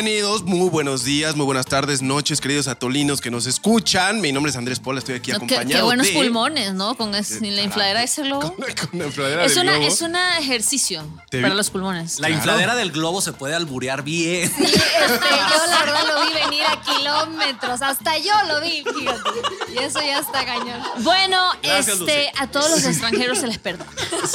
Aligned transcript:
Bienvenidos, 0.00 0.44
muy 0.44 0.68
buenos 0.70 1.02
días, 1.02 1.34
muy 1.34 1.44
buenas 1.44 1.66
tardes, 1.66 2.02
noches, 2.02 2.40
queridos 2.40 2.68
atolinos 2.68 3.20
que 3.20 3.32
nos 3.32 3.46
escuchan. 3.46 4.20
Mi 4.20 4.30
nombre 4.30 4.50
es 4.50 4.56
Andrés 4.56 4.78
Pola, 4.78 5.00
estoy 5.00 5.16
aquí 5.16 5.32
No, 5.32 5.40
qué, 5.40 5.56
acompañado 5.56 5.74
qué 5.74 5.82
buenos 5.82 6.06
de- 6.06 6.12
pulmones, 6.12 6.72
¿no? 6.74 6.96
Con 6.96 7.16
es- 7.16 7.40
la 7.40 7.62
infladera 7.62 7.98
de 7.98 8.04
ese 8.04 8.22
globo. 8.22 8.42
Con, 8.54 8.64
con 8.90 8.90
la 9.00 9.06
infladera 9.06 9.44
Es 9.44 9.56
del 9.56 9.64
una, 9.64 9.72
globo. 9.72 9.88
es 9.88 10.00
un 10.02 10.14
ejercicio 10.14 11.04
Te 11.30 11.42
para 11.42 11.52
los 11.56 11.70
pulmones. 11.70 12.20
La 12.20 12.28
Claro. 12.28 12.34
infladera 12.38 12.76
del 12.76 12.92
globo 12.92 13.20
se 13.20 13.32
puede 13.32 13.56
alburear 13.56 14.04
bien. 14.04 14.44
Este, 14.44 14.68
yo 14.68 15.66
la 15.68 15.80
verdad 15.80 16.04
lo 16.14 16.26
vi 16.28 16.34
venir 16.44 16.62
a 16.68 16.80
kilómetros, 16.80 17.82
hasta 17.82 18.16
yo 18.18 18.32
lo 18.46 18.60
vi, 18.60 18.84
fíjate. 18.84 19.30
Y 19.74 19.78
eso 19.78 19.98
ya 20.00 20.20
está 20.20 20.44
cañón. 20.44 20.80
Bueno, 20.98 21.42
Gracias, 21.60 21.98
este, 21.98 22.26
Lucy. 22.26 22.30
a 22.38 22.46
todos 22.46 22.70
los 22.70 22.84
extranjeros 22.84 23.38
se 23.38 23.48
les 23.48 23.58
perdona. 23.58 23.90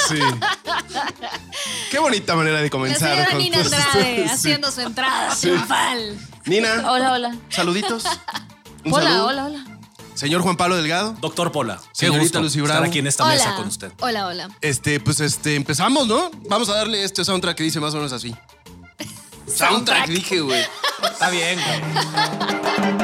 Sí. 0.09 0.20
Qué 1.89 2.00
bonita 2.00 2.36
manera 2.36 2.57
de 2.57 2.64
La 2.64 2.69
comenzar. 2.69 3.11
señora 3.11 3.29
con 3.29 3.37
Nina 3.39 3.59
Andrade 3.61 4.15
sí. 4.25 4.29
haciendo 4.29 4.69
su 4.71 4.82
entrada 4.82 5.33
triunfal. 5.56 6.18
Nina, 6.46 6.92
Hola, 6.92 7.12
hola. 7.14 7.36
saluditos. 7.50 8.04
Un 8.86 8.93
Hola, 8.93 9.04
saludo. 9.10 9.28
hola, 9.28 9.46
hola. 9.46 9.66
Señor 10.14 10.42
Juan 10.42 10.57
Pablo 10.57 10.76
Delgado. 10.76 11.16
Doctor 11.21 11.52
Pola, 11.52 11.78
qué 11.78 11.89
Señorita 12.06 12.21
gusto 12.24 12.42
Lucy 12.42 12.60
Bravo. 12.62 12.74
estar 12.76 12.89
aquí 12.89 13.00
en 13.00 13.07
esta 13.07 13.24
Hola. 13.24 13.34
mesa 13.34 13.56
con 13.56 13.68
usted. 13.68 13.92
Hola, 14.02 14.28
hola. 14.28 14.50
Este, 14.62 15.00
pues 15.00 15.20
este, 15.21 15.56
empezamos, 15.56 16.07
¿no? 16.07 16.29
Vamos 16.50 16.70
a 16.70 16.76
darle 16.76 17.04
este 17.04 17.24
soundtrack 17.26 17.57
que 17.57 17.64
dice 17.64 17.79
más 17.79 17.93
o 17.93 17.98
menos 17.98 18.14
así. 18.14 18.36
Soundtrack, 19.48 20.07
dije, 20.07 20.39
güey. 20.42 20.64
Está 21.04 21.29
bien, 21.29 21.60
güey. 21.65 23.03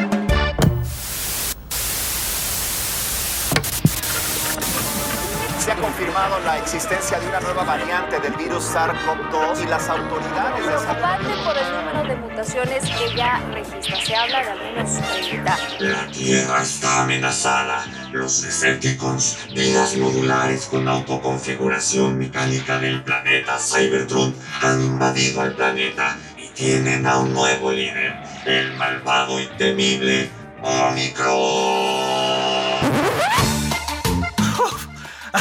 Se 5.69 5.73
ha 5.73 5.81
confirmado 5.81 6.39
la 6.39 6.57
existencia 6.57 7.19
de 7.19 7.27
una 7.27 7.39
nueva 7.41 7.63
variante 7.63 8.19
del 8.19 8.33
virus 8.33 8.73
SARS-CoV-2 8.73 9.65
y 9.65 9.67
las 9.67 9.87
autoridades 9.87 10.65
de 10.65 10.71
salud. 10.79 10.97
preocupante 10.99 11.30
por 11.45 11.55
el 11.55 11.71
número 11.75 12.03
de 12.09 12.16
mutaciones 12.16 12.83
que 12.85 13.16
ya 13.16 13.39
registra. 13.53 14.02
Se 14.03 14.16
habla 14.16 14.44
de 14.45 14.49
al 14.49 14.57
menos 14.57 14.99
30. 14.99 15.59
La 15.81 16.07
Tierra 16.07 16.63
está 16.63 17.03
amenazada. 17.03 17.85
Los 18.11 18.41
Decepticons, 18.41 19.49
vidas 19.53 19.95
modulares 19.95 20.66
con 20.66 20.88
autoconfiguración 20.88 22.17
mecánica 22.17 22.79
del 22.79 23.03
planeta 23.03 23.59
Cybertron, 23.59 24.33
han 24.63 24.81
invadido 24.83 25.41
al 25.41 25.53
planeta 25.53 26.17
y 26.35 26.47
tienen 26.47 27.05
a 27.05 27.19
un 27.19 27.31
nuevo 27.31 27.72
líder, 27.72 28.16
el 28.47 28.73
malvado 28.73 29.39
y 29.39 29.45
temible 29.59 30.31
Omicron. 30.63 32.09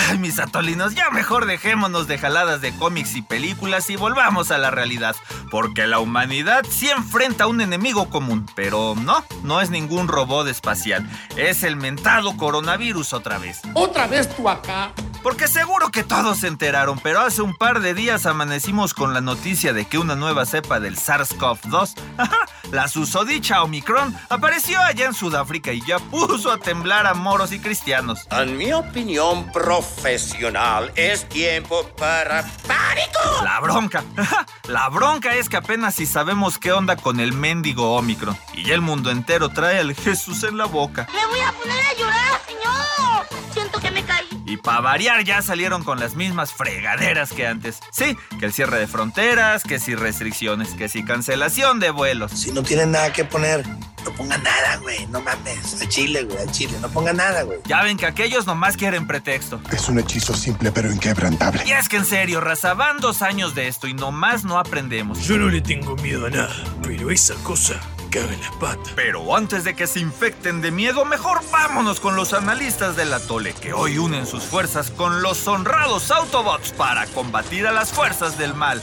Ay, 0.09 0.17
mis 0.17 0.39
atolinos, 0.39 0.95
ya 0.95 1.11
mejor 1.11 1.45
dejémonos 1.45 2.09
de 2.09 2.17
jaladas 2.17 2.63
de 2.63 2.75
cómics 2.75 3.15
y 3.15 3.21
películas 3.21 3.91
y 3.91 3.97
volvamos 3.97 4.51
a 4.51 4.57
la 4.57 4.71
realidad. 4.71 5.15
Porque 5.51 5.87
la 5.87 5.99
humanidad 5.99 6.65
sí 6.67 6.89
enfrenta 6.89 7.45
a 7.45 7.47
un 7.47 7.61
enemigo 7.61 8.09
común. 8.09 8.47
Pero 8.57 8.95
no, 8.97 9.23
no 9.43 9.61
es 9.61 9.69
ningún 9.69 10.09
robot 10.09 10.49
espacial. 10.49 11.07
Es 11.37 11.63
el 11.63 11.77
mentado 11.77 12.39
coronavirus 12.39 13.13
otra 13.13 13.37
vez. 13.37 13.61
Otra 13.75 14.07
vez 14.07 14.35
tú 14.35 14.49
acá. 14.49 14.93
Porque 15.23 15.49
seguro 15.49 15.91
que 15.91 16.05
todos 16.05 16.39
se 16.39 16.47
enteraron, 16.47 16.99
pero 17.01 17.21
hace 17.21 17.43
un 17.43 17.55
par 17.55 17.81
de 17.81 17.95
días 17.95 18.27
amanecimos 18.27 18.95
con 18.95 19.15
la 19.15 19.21
noticia 19.21 19.73
de 19.73 19.87
que 19.87 19.99
una 19.99 20.15
nueva 20.15 20.47
cepa 20.47 20.81
del 20.81 20.97
SARS-CoV-2, 20.97 21.95
la 22.73 22.89
susodicha 22.89 23.63
Omicron, 23.63 24.15
apareció 24.29 24.81
allá 24.81 25.07
en 25.07 25.15
Sudáfrica 25.15 25.73
y 25.73 25.85
ya 25.87 25.99
puso 25.99 26.53
a 26.53 26.59
temblar 26.59 27.07
a 27.07 27.15
moros 27.15 27.53
y 27.53 27.59
cristianos. 27.59 28.27
En 28.31 28.57
mi 28.57 28.73
opinión 28.73 29.51
profesional, 29.53 30.93
es 30.95 31.29
tiempo 31.29 31.89
para 31.99 32.43
pánico. 32.67 33.19
La 33.43 33.61
bronca. 33.61 34.05
La 34.69 34.89
bronca 34.91 35.35
es 35.35 35.49
que 35.49 35.57
apenas 35.57 35.95
si 35.95 36.05
sabemos 36.05 36.59
qué 36.59 36.73
onda 36.73 36.97
con 36.97 37.21
el 37.21 37.33
mendigo 37.33 37.97
Omicron. 37.97 38.37
Y 38.53 38.65
ya 38.65 38.75
el 38.75 38.83
mundo 38.83 39.11
entero 39.11 39.49
trae 39.49 39.79
al 39.79 39.95
Jesús 39.95 40.45
en 40.45 40.59
la 40.59 40.67
boca. 40.67 41.09
Me 41.13 41.27
voy 41.27 41.41
a 41.41 41.53
poner 41.53 41.87
a 41.87 41.95
llorar, 41.95 42.41
señor. 42.47 43.43
Siento 43.53 43.81
que 43.81 43.91
me 43.91 44.05
caí. 44.05 44.38
Y 44.49 44.57
para 44.57 44.81
variar 44.81 45.25
ya 45.25 45.43
salieron 45.43 45.85
con 45.85 46.01
las 46.01 46.15
mismas 46.15 46.55
fregaderas 46.55 47.33
que 47.33 47.47
antes. 47.47 47.81
Sí, 47.93 48.17
que 48.41 48.47
el 48.47 48.53
cierre 48.55 48.79
de 48.79 48.87
fronteras, 48.87 49.63
que 49.63 49.79
si 49.79 49.95
restricciones, 49.95 50.71
que 50.71 50.89
si 50.89 51.05
cancelación 51.05 51.81
de 51.81 51.91
vuelos. 51.91 52.33
Si 52.33 52.51
no 52.51 52.63
tienen 52.63 52.93
nada 52.93 53.13
que 53.13 53.27
poner, 53.27 53.67
no 54.05 54.11
pongan 54.13 54.43
nada, 54.43 54.77
güey. 54.79 55.07
No 55.09 55.21
mames. 55.21 55.83
A 55.83 55.89
Chile, 55.89 56.25
güey. 56.25 56.39
A 56.39 56.51
Chile. 56.51 56.73
No 56.81 56.89
pongan 56.89 57.19
nada, 57.19 57.43
güey. 57.43 57.59
Ya 57.67 57.83
ven 57.83 57.99
que 57.99 58.07
aquellos 58.07 58.47
nomás 58.47 58.79
quieren 58.79 59.07
pretexto. 59.07 59.61
Es 59.71 59.87
un 59.91 59.99
hechizo 59.99 60.35
simple 60.35 60.73
pero 60.73 60.91
inquebrantable. 60.91 61.63
Y 61.67 61.73
es 61.73 61.91
que 61.91 61.99
en 61.99 62.07
serio, 62.07 62.41
raza, 62.41 62.73
van 62.73 63.01
dos 63.01 63.21
años 63.21 63.55
de 63.55 63.69
esto 63.69 63.87
y 63.87 63.93
nomás 63.93 64.45
no 64.45 64.59
aprendemos. 64.59 65.27
Yo 65.27 65.37
no 65.37 65.51
le 65.51 65.61
tengo 65.61 65.95
miedo 65.97 66.27
a 66.27 66.31
nada, 66.31 66.57
pero 66.83 67.11
esa 67.11 67.35
cosa 67.43 67.79
caga 68.09 68.33
en 68.33 68.41
la 68.41 68.51
pata. 68.59 68.91
Pero 68.97 69.37
antes 69.37 69.65
de 69.65 69.75
que 69.75 69.87
se 69.87 70.01
infecten 70.01 70.61
de 70.61 70.71
miedo, 70.71 71.05
mejor 71.05 71.41
vámonos 71.51 72.01
con 72.01 72.17
los 72.17 72.33
analistas 72.33 72.97
del 72.97 73.13
atole, 73.13 73.55
que 73.55 73.73
hoy 73.73 73.99
unen 73.99 74.27
sus 74.27 74.45
fuerzas 74.45 74.91
con 74.91 75.23
los 75.23 75.47
honrados 75.47 76.11
Autobots 76.11 76.73
para 76.73 77.07
combatir 77.07 77.67
a 77.67 77.73
las 77.73 77.93
fuerzas 77.93 78.39
del 78.39 78.55
mal. 78.55 78.83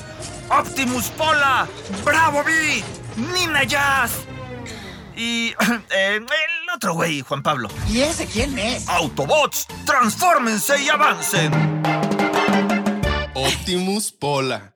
Optimus 0.49 1.05
Pola, 1.09 1.67
Bravo 2.03 2.43
B, 2.43 2.83
Nina 3.17 3.63
Jazz 3.63 4.11
y 5.15 5.49
eh, 5.91 6.17
el 6.17 6.69
otro 6.73 6.93
güey, 6.93 7.21
Juan 7.21 7.41
Pablo. 7.41 7.69
¿Y 7.89 8.01
ese 8.01 8.25
quién 8.25 8.57
es? 8.59 8.87
Autobots, 8.89 9.67
transfórmense 9.85 10.81
y 10.81 10.89
avancen. 10.89 11.94
Optimus 13.38 14.13
Pola. 14.13 14.73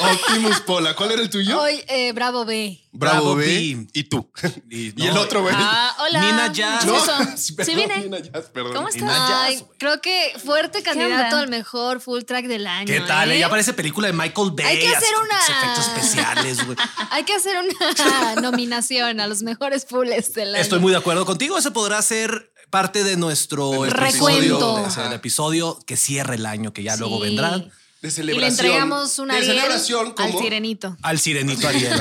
Optimus 0.00 0.60
Pola. 0.60 0.94
¿Cuál 0.94 1.12
era 1.12 1.22
el 1.22 1.30
tuyo? 1.30 1.58
Hoy, 1.58 1.82
eh, 1.88 2.12
Bravo 2.12 2.44
B. 2.44 2.78
Bravo, 2.92 3.20
Bravo 3.20 3.36
B. 3.36 3.46
B. 3.46 3.86
Y 3.94 4.04
tú. 4.04 4.30
Y, 4.70 4.92
Y 5.02 5.06
el 5.06 5.16
otro, 5.16 5.40
güey. 5.40 5.54
Ah, 5.56 5.96
hola. 6.00 6.20
Nina 6.20 6.52
Jazz. 6.52 6.84
No. 6.84 6.98
Sí, 7.38 7.54
perdón, 7.54 7.76
vine. 7.76 7.98
Nina 8.00 8.18
Jazz, 8.18 8.50
perdón. 8.52 8.74
¿Cómo 8.74 8.88
estás? 8.88 9.00
Nina 9.02 9.14
Jazz, 9.28 9.38
Ay, 9.46 9.56
güey. 9.56 9.70
creo 9.78 10.00
que 10.02 10.32
fuerte 10.44 10.82
candidato 10.82 11.36
al 11.36 11.48
mejor 11.48 12.00
full 12.02 12.22
track 12.24 12.44
del 12.46 12.66
año. 12.66 12.86
¿Qué 12.86 13.00
tal? 13.00 13.32
¿eh? 13.32 13.38
Ya 13.38 13.48
parece 13.48 13.72
película 13.72 14.08
de 14.08 14.12
Michael 14.12 14.50
Bay. 14.52 14.66
Hay 14.66 14.78
que 14.80 14.94
hacer 14.94 15.08
una- 15.16 15.40
efectos 15.40 15.86
especiales, 15.88 16.66
güey. 16.66 16.76
Hay 17.10 17.24
que 17.24 17.32
hacer 17.34 17.56
una 17.56 18.34
nominación 18.42 19.20
a 19.20 19.26
los 19.26 19.42
mejores 19.42 19.86
fulls 19.86 20.34
del 20.34 20.54
año. 20.54 20.60
Estoy 20.62 20.80
muy 20.80 20.92
de 20.92 20.98
acuerdo 20.98 21.24
contigo. 21.24 21.56
Ese 21.56 21.70
podrá 21.70 22.02
ser 22.02 22.52
parte 22.70 23.04
de 23.04 23.16
nuestro 23.16 23.84
Recuento. 23.84 24.28
episodio, 24.28 24.82
de- 24.96 25.06
el 25.06 25.12
episodio 25.12 25.78
que 25.86 25.96
cierre 25.96 26.36
el 26.36 26.46
año, 26.46 26.72
que 26.72 26.82
ya 26.82 26.96
luego 26.96 27.20
vendrá. 27.20 27.58
De 27.58 28.06
Y 28.06 28.06
le 28.06 28.10
celebración. 28.12 28.50
entregamos 28.66 29.18
un 29.18 29.28
De 29.28 29.34
Ariel 29.38 29.56
celebración 29.56 30.14
al 30.18 30.32
sirenito. 30.38 30.96
Al 31.02 31.18
sirenito 31.18 31.66
Ariel. 31.66 32.00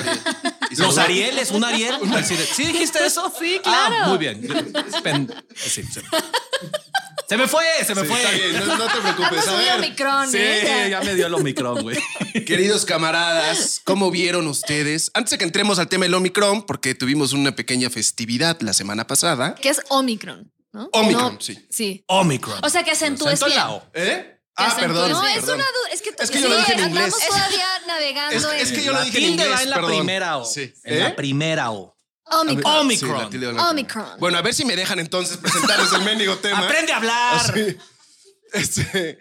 Los 0.78 0.98
Arieles, 1.00 1.50
un 1.52 1.64
Ariel. 1.64 1.96
al 2.14 2.24
¿Sí 2.26 2.66
dijiste 2.66 3.04
eso? 3.06 3.34
Sí, 3.40 3.60
Ah, 3.66 3.88
claro. 3.90 4.10
muy 4.10 4.18
bien. 4.20 4.48
Sí, 5.56 5.82
sí. 5.84 6.02
Se 7.28 7.36
me 7.36 7.48
fue, 7.48 7.64
se 7.86 7.94
me 7.94 8.02
Sí, 8.04 8.08
fue. 8.08 8.22
está 8.22 8.32
bien, 8.32 8.68
no, 8.68 8.78
no 8.78 8.86
te 8.86 9.00
preocupes. 9.02 9.48
A 9.48 9.56
ver, 9.56 9.74
Omicron, 9.80 10.32
Sí, 10.32 10.38
¿eh? 10.40 10.88
ya 10.90 11.02
me 11.02 11.14
dio 11.16 11.28
el 11.28 11.34
Omicron, 11.34 11.82
güey. 11.82 11.98
Queridos 12.46 12.86
camaradas, 12.86 13.82
¿cómo 13.84 14.12
vieron 14.12 14.48
ustedes? 14.48 15.12
Antes 15.14 15.32
de 15.32 15.38
que 15.40 15.44
entremos 15.44 15.78
al 15.80 15.90
tema 15.90 16.06
del 16.06 16.14
Omicron, 16.14 16.66
porque 16.66 16.96
tuvimos 16.96 17.34
una 17.34 17.54
pequeña 17.56 17.90
festividad 17.90 18.62
la 18.62 18.72
semana 18.74 19.08
pasada. 19.08 19.56
Que 19.56 19.70
es 19.70 19.82
Omicron, 19.90 20.50
¿no? 20.78 20.90
Omicron, 20.94 21.34
No, 21.36 21.42
sí. 21.42 21.58
Sí. 21.70 22.04
Omicron. 22.08 22.60
O 22.64 22.70
sea, 22.70 22.84
que 22.84 22.92
acentúes 22.92 23.40
bien. 23.44 23.58
la 23.58 23.72
O. 23.72 23.84
¿Eh? 23.94 24.40
Ah, 24.56 24.76
perdón. 24.80 25.12
No, 25.12 25.26
es 25.28 25.36
perdón. 25.36 25.56
una 25.56 25.66
duda. 25.66 25.90
Es 25.94 26.02
que, 26.02 26.10
Es 26.20 26.32
que 26.32 26.42
yo 26.42 26.50
lo 26.50 26.58
dije 26.58 26.74
en 26.74 26.80
inglés. 26.90 27.14
todavía 27.28 27.68
navegando 27.88 28.36
Es, 28.52 28.62
es 28.62 28.70
en 28.72 28.76
que 28.76 28.84
yo 28.84 28.94
lo 28.94 29.04
dije 29.04 29.18
en 29.20 29.24
inglés, 29.32 29.50
va 29.56 29.62
en 29.64 29.70
la 29.70 29.76
perdón. 29.76 29.92
primera 29.92 30.38
O. 30.38 30.46
Sí. 30.46 30.74
En 30.84 31.00
la 31.00 31.08
¿Eh? 31.10 31.14
primera 31.14 31.72
O. 31.72 31.96
Omicron. 32.30 32.76
Omicron. 32.78 33.32
Sí, 33.32 33.38
Omicron. 33.46 34.06
Bueno, 34.20 34.38
a 34.38 34.42
ver 34.42 34.54
si 34.54 34.66
me 34.66 34.76
dejan 34.76 35.00
entonces 35.00 35.38
presentarles 35.38 35.92
el 35.94 36.02
mendigo 36.04 36.36
tema. 36.40 36.60
Aprende 36.60 36.92
a 36.92 36.98
hablar. 36.98 37.54
Sí. 37.54 37.78
Este, 38.54 39.20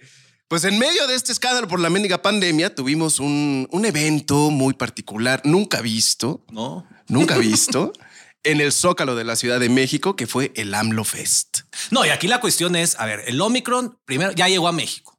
pues 0.49 0.65
en 0.65 0.79
medio 0.79 1.07
de 1.07 1.15
este 1.15 1.33
escándalo 1.33 1.69
por 1.69 1.81
la 1.81 1.91
mendiga 1.91 2.23
pandemia 2.23 2.75
tuvimos 2.75 3.19
un, 3.21 3.69
un 3.71 3.85
evento 3.85 4.51
muy 4.51 4.75
particular, 4.75 5.41
nunca 5.45 5.81
visto, 5.81 6.45
No. 6.51 6.87
nunca 7.09 7.37
visto, 7.39 7.93
en 8.51 8.61
el 8.61 8.73
Zócalo 8.73 9.15
de 9.15 9.25
la 9.25 9.37
Ciudad 9.37 9.61
de 9.61 9.69
México, 9.69 10.17
que 10.17 10.27
fue 10.27 10.53
el 10.57 10.75
AMLO 10.75 11.05
Fest. 11.05 11.61
No, 11.91 12.05
y 12.05 12.09
aquí 12.11 12.29
la 12.29 12.41
cuestión 12.41 12.77
es, 12.77 12.99
a 12.99 13.07
ver, 13.07 13.23
el 13.27 13.41
Omicron 13.41 13.99
primero 14.05 14.33
ya 14.33 14.49
llegó 14.49 14.69
a 14.69 14.73
México. 14.73 15.19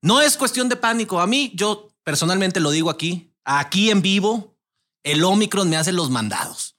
No 0.00 0.20
es 0.20 0.36
cuestión 0.36 0.68
de 0.68 0.76
pánico. 0.76 1.20
A 1.20 1.26
mí, 1.26 1.52
yo 1.54 1.90
personalmente 2.04 2.58
lo 2.60 2.70
digo 2.70 2.90
aquí, 2.90 3.32
aquí 3.44 3.90
en 3.90 4.02
vivo, 4.02 4.56
el 5.04 5.22
Omicron 5.24 5.68
me 5.70 5.76
hace 5.76 5.92
los 5.92 6.10
mandados. 6.10 6.76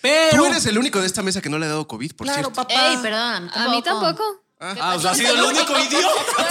Pero. 0.00 0.36
Tú 0.38 0.46
eres 0.46 0.64
el 0.66 0.78
único 0.78 1.00
de 1.00 1.06
esta 1.06 1.22
mesa 1.22 1.40
que 1.42 1.48
no 1.50 1.58
le 1.58 1.66
ha 1.66 1.70
dado 1.70 1.86
COVID, 1.88 2.12
por 2.14 2.26
Claro, 2.26 2.42
cierto. 2.42 2.54
papá. 2.54 2.90
Ey, 2.90 2.96
perdón. 2.98 3.50
A 3.52 3.68
mí 3.70 3.82
tampoco. 3.82 4.22
Ah, 4.60 4.94
o 4.96 5.00
sea, 5.00 5.12
ha 5.12 5.14
sido 5.14 5.34
el 5.34 5.40
único 5.42 5.72
idiota. 5.78 6.08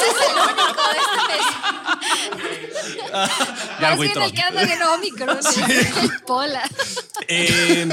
Ya, 3.80 3.96
güey, 3.96 4.10
el 4.10 4.14
Tron. 4.14 4.32
que 4.32 4.42
anda 4.42 4.62
en 4.64 4.82
Omicron. 4.84 5.40
el 5.70 6.22
Pola. 6.26 6.64
Eh, 7.28 7.88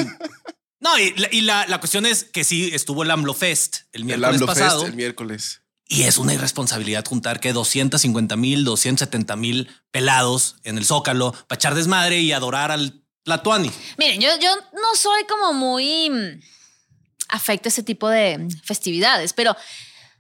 no, 0.89 0.99
y, 0.99 1.15
la, 1.17 1.29
y 1.33 1.41
la- 1.43 1.67
la 1.67 1.79
cuestión 1.81 2.07
es 2.07 2.25
que 2.25 2.45
sí 2.45 2.71
estuvo 2.73 3.03
el 3.03 3.11
AMLO 3.11 3.35
Fest 3.35 3.79
el 3.93 4.01
El 4.03 4.05
miércoles 4.07 4.35
AMLO 4.35 4.47
pasado. 4.47 4.81
Fest 4.81 4.91
el 4.91 4.97
miércoles. 4.97 5.63
Y 5.89 6.03
es 6.03 6.19
una 6.19 6.35
irresponsabilidad 6.35 7.05
juntar 7.05 7.39
que 7.41 7.53
250 7.53 8.35
mil, 8.37 8.65
270 8.65 9.37
mil 9.37 9.69
pelados 9.93 10.57
en 10.65 10.79
el 10.79 10.85
Zócalo 10.85 11.33
para 11.47 11.57
echar 11.57 11.75
desmadre 11.77 12.21
y 12.21 12.33
adorar 12.33 12.73
al 12.73 13.03
La 13.25 13.43
Tuani. 13.43 13.71
Miren, 13.99 14.21
yo, 14.21 14.31
yo 14.41 14.55
no 14.73 14.95
soy 14.97 15.25
como 15.29 15.53
muy 15.53 16.11
mm, 16.11 16.41
afecto 17.29 17.69
a 17.69 17.71
ese 17.71 17.83
tipo 17.85 18.09
de 18.09 18.49
festividades, 18.65 19.33
pero 19.33 19.57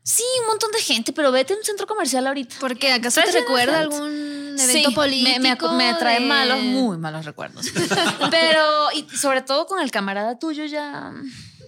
sí, 0.06 0.22
un 0.40 0.46
montón 0.46 0.70
de 0.70 0.78
gente, 0.80 1.12
pero 1.12 1.32
vete 1.32 1.52
a 1.52 1.56
un 1.56 1.64
centro 1.64 1.86
comercial 1.86 2.26
ahorita. 2.26 2.56
¿Por 2.60 2.78
qué? 2.78 2.92
¿Acaso 2.92 3.20
te 3.22 3.32
recuerda 3.32 3.80
algún 3.80 4.54
Sí, 4.56 4.70
evento 4.70 4.92
político? 4.92 5.40
Me, 5.72 5.84
me, 5.84 5.92
me 5.92 5.94
trae 5.98 6.20
de- 6.20 6.26
malos, 6.26 6.62
muy 6.62 6.96
malos 6.98 7.24
recuerdos. 7.26 7.66
pero, 8.30 8.90
y 8.94 9.06
sobre 9.16 9.42
todo 9.42 9.66
con 9.66 9.80
el 9.82 9.90
camarada 9.90 10.38
tuyo 10.38 10.64
ya. 10.64 11.12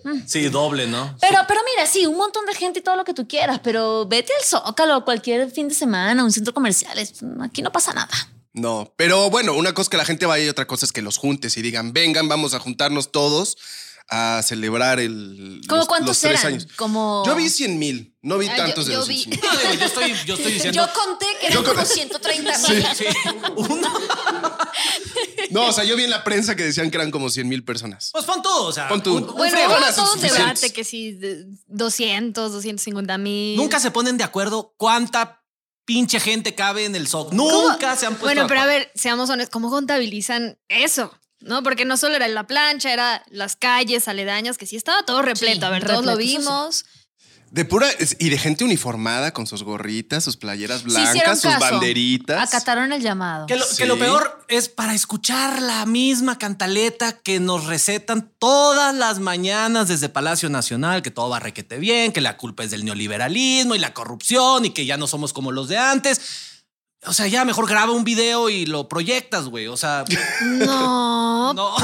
mm. 0.04 0.22
Sí, 0.26 0.48
doble, 0.48 0.86
¿no? 0.86 1.16
Pero, 1.20 1.38
pero 1.48 1.60
mira, 1.74 1.86
sí, 1.86 2.06
un 2.06 2.16
montón 2.16 2.46
de 2.46 2.54
gente 2.54 2.78
y 2.78 2.82
todo 2.82 2.96
lo 2.96 3.04
que 3.04 3.12
tú 3.14 3.26
quieras, 3.28 3.60
pero 3.62 4.06
vete 4.06 4.32
al 4.38 4.44
Zócalo 4.44 5.04
cualquier 5.04 5.50
fin 5.50 5.68
de 5.68 5.74
semana, 5.74 6.22
a 6.22 6.24
un 6.24 6.32
centro 6.32 6.54
comercial. 6.54 6.96
aquí 7.42 7.60
no 7.62 7.72
pasa 7.72 7.92
nada. 7.92 8.08
No, 8.54 8.92
pero 8.96 9.28
bueno, 9.30 9.52
una 9.54 9.72
cosa 9.74 9.82
es 9.82 9.88
que 9.90 9.96
la 9.98 10.04
gente 10.04 10.24
vaya 10.26 10.44
y 10.44 10.48
otra 10.48 10.66
cosa 10.66 10.86
es 10.86 10.92
que 10.92 11.02
los 11.02 11.18
juntes 11.18 11.56
y 11.58 11.62
digan, 11.62 11.92
vengan, 11.92 12.28
vamos 12.28 12.54
a 12.54 12.58
juntarnos 12.60 13.12
todos 13.12 13.56
a 14.10 14.40
celebrar 14.42 15.00
el, 15.00 15.60
¿Cómo 15.68 15.78
los, 15.80 15.88
cuántos 15.88 16.08
los 16.08 16.20
tres 16.20 16.40
eran? 16.40 16.54
años. 16.54 16.66
Como... 16.76 17.22
Yo 17.26 17.34
vi 17.36 17.48
100 17.48 17.78
mil, 17.78 18.16
no 18.22 18.38
vi 18.38 18.48
Ay, 18.48 18.56
tantos 18.56 18.86
yo- 18.86 18.88
de 18.88 18.92
yo 18.94 18.98
los 19.00 19.08
vi. 19.08 19.22
100 19.24 19.40
No, 19.42 19.50
digo, 19.58 19.72
yo 19.74 19.84
estoy, 19.86 20.14
yo 20.26 20.34
estoy 20.34 20.52
diciendo. 20.52 20.86
Yo 20.86 20.92
conté 20.94 21.26
que 21.40 21.46
Yo 21.52 21.60
eran 21.60 21.64
como 21.64 21.76
conté. 21.76 21.94
130 21.94 22.58
Sí, 22.58 22.72
mil. 22.72 22.86
Sí, 22.96 23.04
uno. 23.56 23.92
No, 25.50 25.66
o 25.68 25.72
sea, 25.72 25.84
yo 25.84 25.96
vi 25.96 26.04
en 26.04 26.10
la 26.10 26.24
prensa 26.24 26.54
que 26.56 26.62
decían 26.64 26.90
que 26.90 26.96
eran 26.98 27.10
como 27.10 27.30
100 27.30 27.48
mil 27.48 27.64
personas. 27.64 28.10
Pues 28.12 28.24
pon 28.24 28.42
todo, 28.42 28.66
o 28.66 28.72
sea. 28.72 28.86
Pon 28.88 29.02
tú. 29.02 29.16
un- 29.16 29.26
Bueno, 29.34 29.56
un 29.66 29.94
suficientes. 29.94 30.32
debate 30.38 30.72
que 30.72 30.84
si 30.84 31.12
de 31.12 31.46
200, 31.68 32.52
250 32.52 33.18
mil. 33.18 33.56
Nunca 33.56 33.80
se 33.80 33.90
ponen 33.90 34.18
de 34.18 34.24
acuerdo 34.24 34.74
cuánta 34.76 35.42
pinche 35.84 36.20
gente 36.20 36.54
cabe 36.54 36.84
en 36.84 36.94
el 36.96 37.08
SOC. 37.08 37.32
Nunca 37.32 37.96
se 37.96 38.04
han 38.06 38.12
puesto 38.14 38.26
Bueno, 38.26 38.42
de 38.42 38.48
pero 38.48 38.60
a 38.60 38.66
ver, 38.66 38.92
seamos 38.94 39.30
honestos, 39.30 39.50
¿cómo 39.52 39.70
contabilizan 39.70 40.58
eso? 40.68 41.12
¿No? 41.40 41.62
Porque 41.62 41.84
no 41.84 41.96
solo 41.96 42.16
era 42.16 42.26
la 42.28 42.46
plancha, 42.46 42.92
era 42.92 43.22
las 43.30 43.54
calles 43.56 44.08
aledañas, 44.08 44.58
que 44.58 44.66
sí 44.66 44.76
estaba 44.76 45.04
todo 45.04 45.22
repleto. 45.22 45.60
Sí, 45.60 45.64
a 45.66 45.70
ver, 45.70 45.86
todos 45.86 46.04
lo 46.04 46.12
repleto, 46.16 46.38
vimos. 46.40 46.84
De 47.50 47.64
pura 47.64 47.86
y 48.18 48.28
de 48.28 48.36
gente 48.36 48.62
uniformada 48.64 49.32
con 49.32 49.46
sus 49.46 49.62
gorritas, 49.62 50.22
sus 50.22 50.36
playeras 50.36 50.80
Sí 50.82 50.88
blancas, 50.88 51.40
sus 51.40 51.50
caso. 51.50 51.60
banderitas. 51.60 52.46
Acataron 52.52 52.92
el 52.92 53.00
llamado. 53.00 53.46
Que 53.46 53.56
lo, 53.56 53.64
Sí. 53.64 53.76
que 53.78 53.86
lo 53.86 53.98
peor 53.98 54.44
es 54.48 54.68
para 54.68 54.92
escuchar 54.94 55.62
la 55.62 55.86
misma 55.86 56.36
cantaleta 56.38 57.12
que 57.12 57.40
nos 57.40 57.64
recetan 57.64 58.30
todas 58.38 58.94
las 58.94 59.18
mañanas 59.20 59.88
desde 59.88 60.10
Palacio 60.10 60.50
Nacional, 60.50 61.00
que 61.00 61.10
todo 61.10 61.30
va 61.30 61.38
requete 61.40 61.78
bien, 61.78 62.12
que 62.12 62.20
la 62.20 62.36
culpa 62.36 62.64
es 62.64 62.70
del 62.70 62.84
neoliberalismo 62.84 63.74
y 63.74 63.78
la 63.78 63.94
corrupción 63.94 64.66
y 64.66 64.70
que 64.70 64.84
ya 64.84 64.98
no 64.98 65.06
somos 65.06 65.32
como 65.32 65.50
los 65.50 65.68
de 65.68 65.78
antes. 65.78 66.20
O 67.06 67.12
sea, 67.12 67.28
ya 67.28 67.44
mejor 67.44 67.68
graba 67.68 67.92
un 67.92 68.02
video 68.02 68.50
y 68.50 68.66
lo 68.66 68.88
proyectas, 68.88 69.46
güey. 69.46 69.68
O 69.68 69.76
sea, 69.76 70.04
No, 70.42 71.54
no, 71.54 71.74
¿por? 71.76 71.82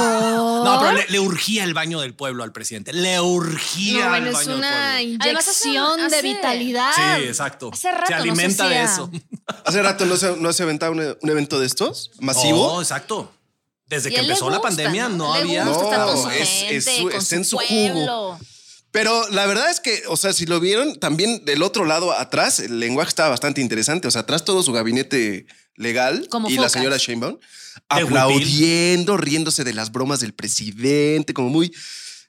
no 0.65 0.79
pero 0.81 0.93
le, 0.93 1.07
le 1.09 1.21
urgía 1.21 1.63
el 1.65 1.73
baño 1.73 2.01
del 2.01 2.15
pueblo 2.15 2.43
al 2.43 2.53
presidente. 2.53 2.93
Le 2.93 3.21
urgía 3.21 4.05
No, 4.05 4.09
bueno, 4.11 4.27
el 4.27 4.33
es 4.33 4.35
baño 4.35 4.49
del 4.49 4.59
una 4.59 4.69
pueblo. 4.99 5.19
Además, 5.21 5.49
hace- 5.49 5.69
inyección 5.69 5.99
de 6.11 6.17
hace- 6.17 6.23
vitalidad. 6.23 6.91
Sí, 6.95 7.25
exacto. 7.27 7.71
Hace 7.73 7.93
rato 7.93 8.07
se 8.07 8.13
no 8.13 8.17
se 8.17 8.23
alimenta 8.23 8.69
de 8.69 8.83
eso. 8.83 9.11
Hace 9.65 9.83
rato 9.83 10.05
no 10.07 10.17
se, 10.17 10.37
no 10.37 10.53
se 10.53 10.63
aventaba 10.63 10.91
un, 10.93 11.17
un 11.21 11.31
evento 11.31 11.61
de 11.61 11.67
estos 11.67 12.11
masivo. 12.19 12.73
No, 12.75 12.81
exacto. 12.83 13.31
Desde 13.87 14.11
Y 14.11 14.15
que 14.15 14.21
empezó 14.21 14.51
la 14.51 14.61
pandemia 14.61 15.09
no, 15.09 15.33
había. 15.33 15.65
No, 15.65 15.75
su 16.17 16.29
es- 16.31 16.49
gente, 16.49 16.77
es 16.77 16.85
su- 16.85 17.11
está 17.11 17.37
en 17.37 17.45
su 17.45 17.59
jugo. 17.59 18.39
Pero 18.95 19.29
la 19.31 19.45
verdad 19.47 19.73
es 19.73 19.81
que, 19.81 20.05
o 20.07 20.17
sea, 20.17 20.33
si 20.33 20.47
lo 20.47 20.61
vieron, 20.61 20.95
también 20.95 21.45
del 21.45 21.65
otro 21.65 21.85
lado 21.85 22.13
atrás, 22.13 22.61
el 22.61 22.79
lenguaje 22.79 23.09
estaba 23.09 23.31
bastante 23.31 23.61
interesante. 23.61 24.07
O 24.07 24.11
sea, 24.13 24.21
atrás 24.21 24.45
todo 24.45 24.63
su 24.63 24.73
gabinete 24.73 25.47
legal 25.75 26.29
Como 26.31 26.49
y 26.49 26.57
la 26.59 26.69
señora 26.69 26.97
Sheinbaum 26.97 27.41
aplaudiendo, 27.89 29.17
riéndose 29.17 29.65
de 29.65 29.75
las 29.75 29.91
bromas 29.91 30.21
del 30.21 30.33
presidente, 30.33 31.35
como 31.35 31.49
muy... 31.49 31.75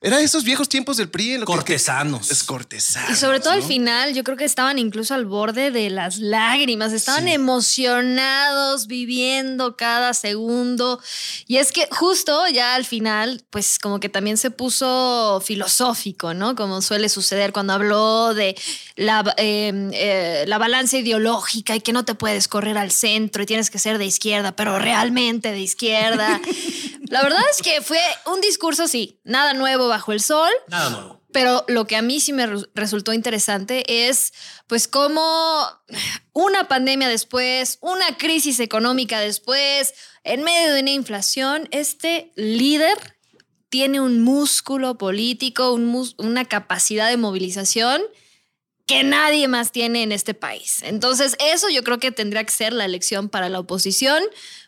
Era 0.06 0.22
esos 0.22 0.44
viejos 0.44 0.70
tiempos 0.70 0.98
del 0.98 1.10
PRI. 1.10 1.34
En 1.34 1.40
lo 1.42 1.46
Cortesanos. 1.48 2.28
que- 2.28 2.34
es 2.34 2.44
cortesano. 2.44 3.12
Y 3.12 3.16
sobre 3.16 3.40
todo 3.40 3.54
al 3.54 3.64
final, 3.64 4.14
yo 4.14 4.24
creo 4.24 4.38
que 4.38 4.46
estaban 4.46 4.78
incluso 4.78 5.16
al 5.16 5.26
borde 5.26 5.72
de 5.72 5.90
las 5.90 6.20
lágrimas, 6.20 6.94
estaban 6.94 7.28
emocionados, 7.28 8.86
viviendo 8.86 9.76
cada 9.76 10.14
segundo. 10.14 11.02
Y 11.48 11.58
es 11.58 11.72
que 11.72 11.88
justo 11.90 12.48
ya 12.50 12.76
al 12.76 12.86
final, 12.86 13.44
pues 13.50 13.80
como 13.80 14.00
que 14.00 14.08
también 14.10 14.38
se 14.38 14.52
puso 14.52 15.42
filosófico, 15.44 16.36
¿no? 16.36 16.56
Como 16.56 16.84
suele 16.84 17.10
suceder 17.10 17.52
cuando 17.52 17.74
habló 17.74 18.36
de 18.36 18.56
la, 18.96 19.34
eh, 19.38 19.90
eh, 19.94 20.46
la 20.48 20.60
balanza 20.60 20.98
ideológica 20.98 21.76
y 21.76 21.82
que 21.82 21.94
no 21.94 22.06
te 22.06 22.14
puedes 22.14 22.48
correr 22.48 22.78
al 22.78 22.92
centro 22.92 23.42
y 23.42 23.48
tienes 23.48 23.72
que 23.72 23.80
ser 23.80 23.98
de 23.98 24.06
izquierda, 24.06 24.56
pero 24.56 24.78
realmente 24.78 25.52
de 25.52 25.60
izquierda. 25.62 26.40
la 27.16 27.24
verdad 27.24 27.42
es 27.52 27.62
que 27.62 27.82
fue 27.82 28.00
un 28.26 28.42
discurso, 28.42 28.88
sí, 28.88 29.20
nada 29.24 29.54
nuevo 29.54 29.88
bajo 29.88 30.12
el 30.12 30.22
sol. 30.22 30.50
Nada 30.68 30.90
nuevo. 30.90 31.22
Pero 31.32 31.66
lo 31.68 31.86
que 31.86 31.96
a 31.98 32.02
mí 32.02 32.20
sí 32.22 32.32
me 32.32 32.46
re- 32.48 32.66
resultó 32.76 33.12
interesante 33.12 34.08
es, 34.08 34.32
pues, 34.68 34.88
cómo 34.88 35.68
una 36.34 36.68
pandemia 36.68 37.10
después, 37.10 37.78
una 37.82 38.18
crisis 38.18 38.60
económica 38.62 39.20
después, 39.20 39.94
en 40.24 40.44
medio 40.44 40.74
de 40.74 40.82
una 40.82 40.92
inflación, 40.92 41.68
este 41.72 42.32
líder 42.36 42.98
tiene 43.70 44.00
un 44.00 44.22
músculo 44.22 44.98
político, 44.98 45.72
un 45.74 45.86
mus- 45.88 46.16
una 46.18 46.46
capacidad 46.46 47.10
de 47.10 47.18
movilización 47.18 48.02
que 48.88 49.04
nadie 49.04 49.48
más 49.48 49.72
tiene 49.72 50.04
en 50.04 50.12
este 50.12 50.34
país. 50.36 50.78
Entonces, 50.84 51.36
eso 51.40 51.68
yo 51.70 51.84
creo 51.84 52.00
que 52.00 52.12
tendría 52.12 52.44
que 52.44 52.54
ser 52.54 52.72
la 52.72 52.86
elección 52.86 53.28
para 53.30 53.50
la 53.50 53.60
oposición, 53.60 54.24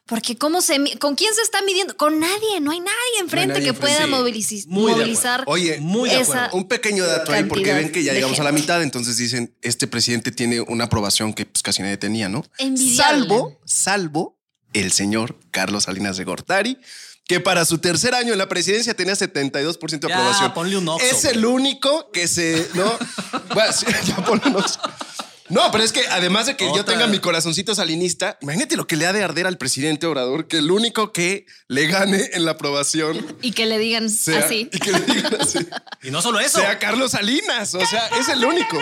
porque 0.08 0.38
cómo 0.38 0.62
se 0.62 0.98
con 0.98 1.16
quién 1.16 1.34
se 1.36 1.42
está 1.42 1.62
midiendo, 1.62 1.96
con 1.98 2.20
nadie, 2.20 2.60
no 2.62 2.72
hay 2.72 2.80
nadie 2.80 2.96
enfrente 3.20 3.48
nadie 3.50 3.64
que 3.64 3.70
enfrente. 3.70 3.96
pueda 3.98 4.06
Sí. 4.06 4.12
movilici- 4.12 4.66
Muy 4.68 4.92
de 4.94 4.98
movilizar 5.00 5.44
Oye, 5.48 5.80
Muy 5.80 6.10
de 6.10 6.22
esa. 6.22 6.50
Un 6.54 6.68
pequeño 6.68 7.06
dato 7.06 7.32
ahí, 7.34 7.44
porque 7.44 7.74
ven 7.74 7.92
que 7.92 8.04
ya 8.04 8.14
llegamos 8.14 8.40
a 8.40 8.44
la 8.44 8.52
mitad, 8.52 8.82
entonces 8.82 9.18
dicen, 9.18 9.56
este 9.62 9.86
presidente 9.88 10.32
tiene 10.32 10.62
una 10.62 10.86
aprobación 10.86 11.34
que 11.34 11.46
pues, 11.46 11.62
casi 11.62 11.82
nadie 11.84 11.98
tenía, 11.98 12.30
¿no? 12.30 12.44
Envidiable. 12.58 12.96
Salvo, 13.04 13.60
salvo 13.66 14.40
el 14.74 14.92
señor 14.92 15.38
Carlos 15.52 15.84
Salinas 15.86 16.18
de 16.18 16.24
Gortari, 16.24 16.78
que 17.26 17.40
para 17.42 17.66
su 17.66 17.80
tercer 17.80 18.14
año 18.16 18.32
en 18.32 18.38
la 18.38 18.48
presidencia 18.48 18.94
tenía 18.94 19.14
72% 19.16 20.08
de 20.08 20.14
Ya, 20.14 20.16
aprobación. 20.18 20.54
ponle 20.54 20.78
un 20.78 20.88
Oxxo, 20.88 21.06
es 21.16 21.26
el 21.26 21.46
único 21.46 22.10
que 22.12 22.28
se, 22.30 22.66
¿no? 22.74 22.90
Bueno, 23.54 23.74
sí, 23.74 23.86
ya 24.08 24.16
ponle 24.24 24.44
un 24.48 24.56
Oxxo. 24.56 24.80
No, 25.50 25.72
pero 25.72 25.84
es 25.84 25.94
que 25.94 26.02
además 26.10 26.46
de 26.48 26.58
que 26.58 26.66
yo 26.76 26.84
tenga 26.84 27.08
mi 27.08 27.20
corazoncito 27.20 27.74
salinista, 27.74 28.38
imagínate 28.42 28.76
lo 28.76 28.86
que 28.86 28.98
le 28.98 29.08
ha 29.08 29.14
de 29.14 29.24
arder 29.24 29.48
al 29.48 29.58
presidente 29.58 30.06
Obrador, 30.06 30.48
que 30.48 30.58
el 30.58 30.70
único 30.72 31.14
que 31.14 31.46
le 31.68 31.88
gane 31.88 32.30
en 32.34 32.44
la 32.44 32.52
aprobación 32.52 33.26
y 33.42 33.52
que 33.52 33.66
le 33.66 33.78
digan 33.78 34.10
sea, 34.10 34.46
así. 34.46 34.70
y 34.72 34.80
que 34.80 34.92
le 34.92 35.00
digan 35.02 35.38
así, 35.40 35.60
Y 36.04 36.12
no 36.12 36.22
solo 36.22 36.40
eso. 36.40 36.60
sea 36.60 36.80
Carlos 36.80 37.12
Salinas. 37.12 37.74
O 37.76 37.86
sea, 37.86 38.08
es 38.20 38.28
el 38.28 38.44
único. 38.44 38.78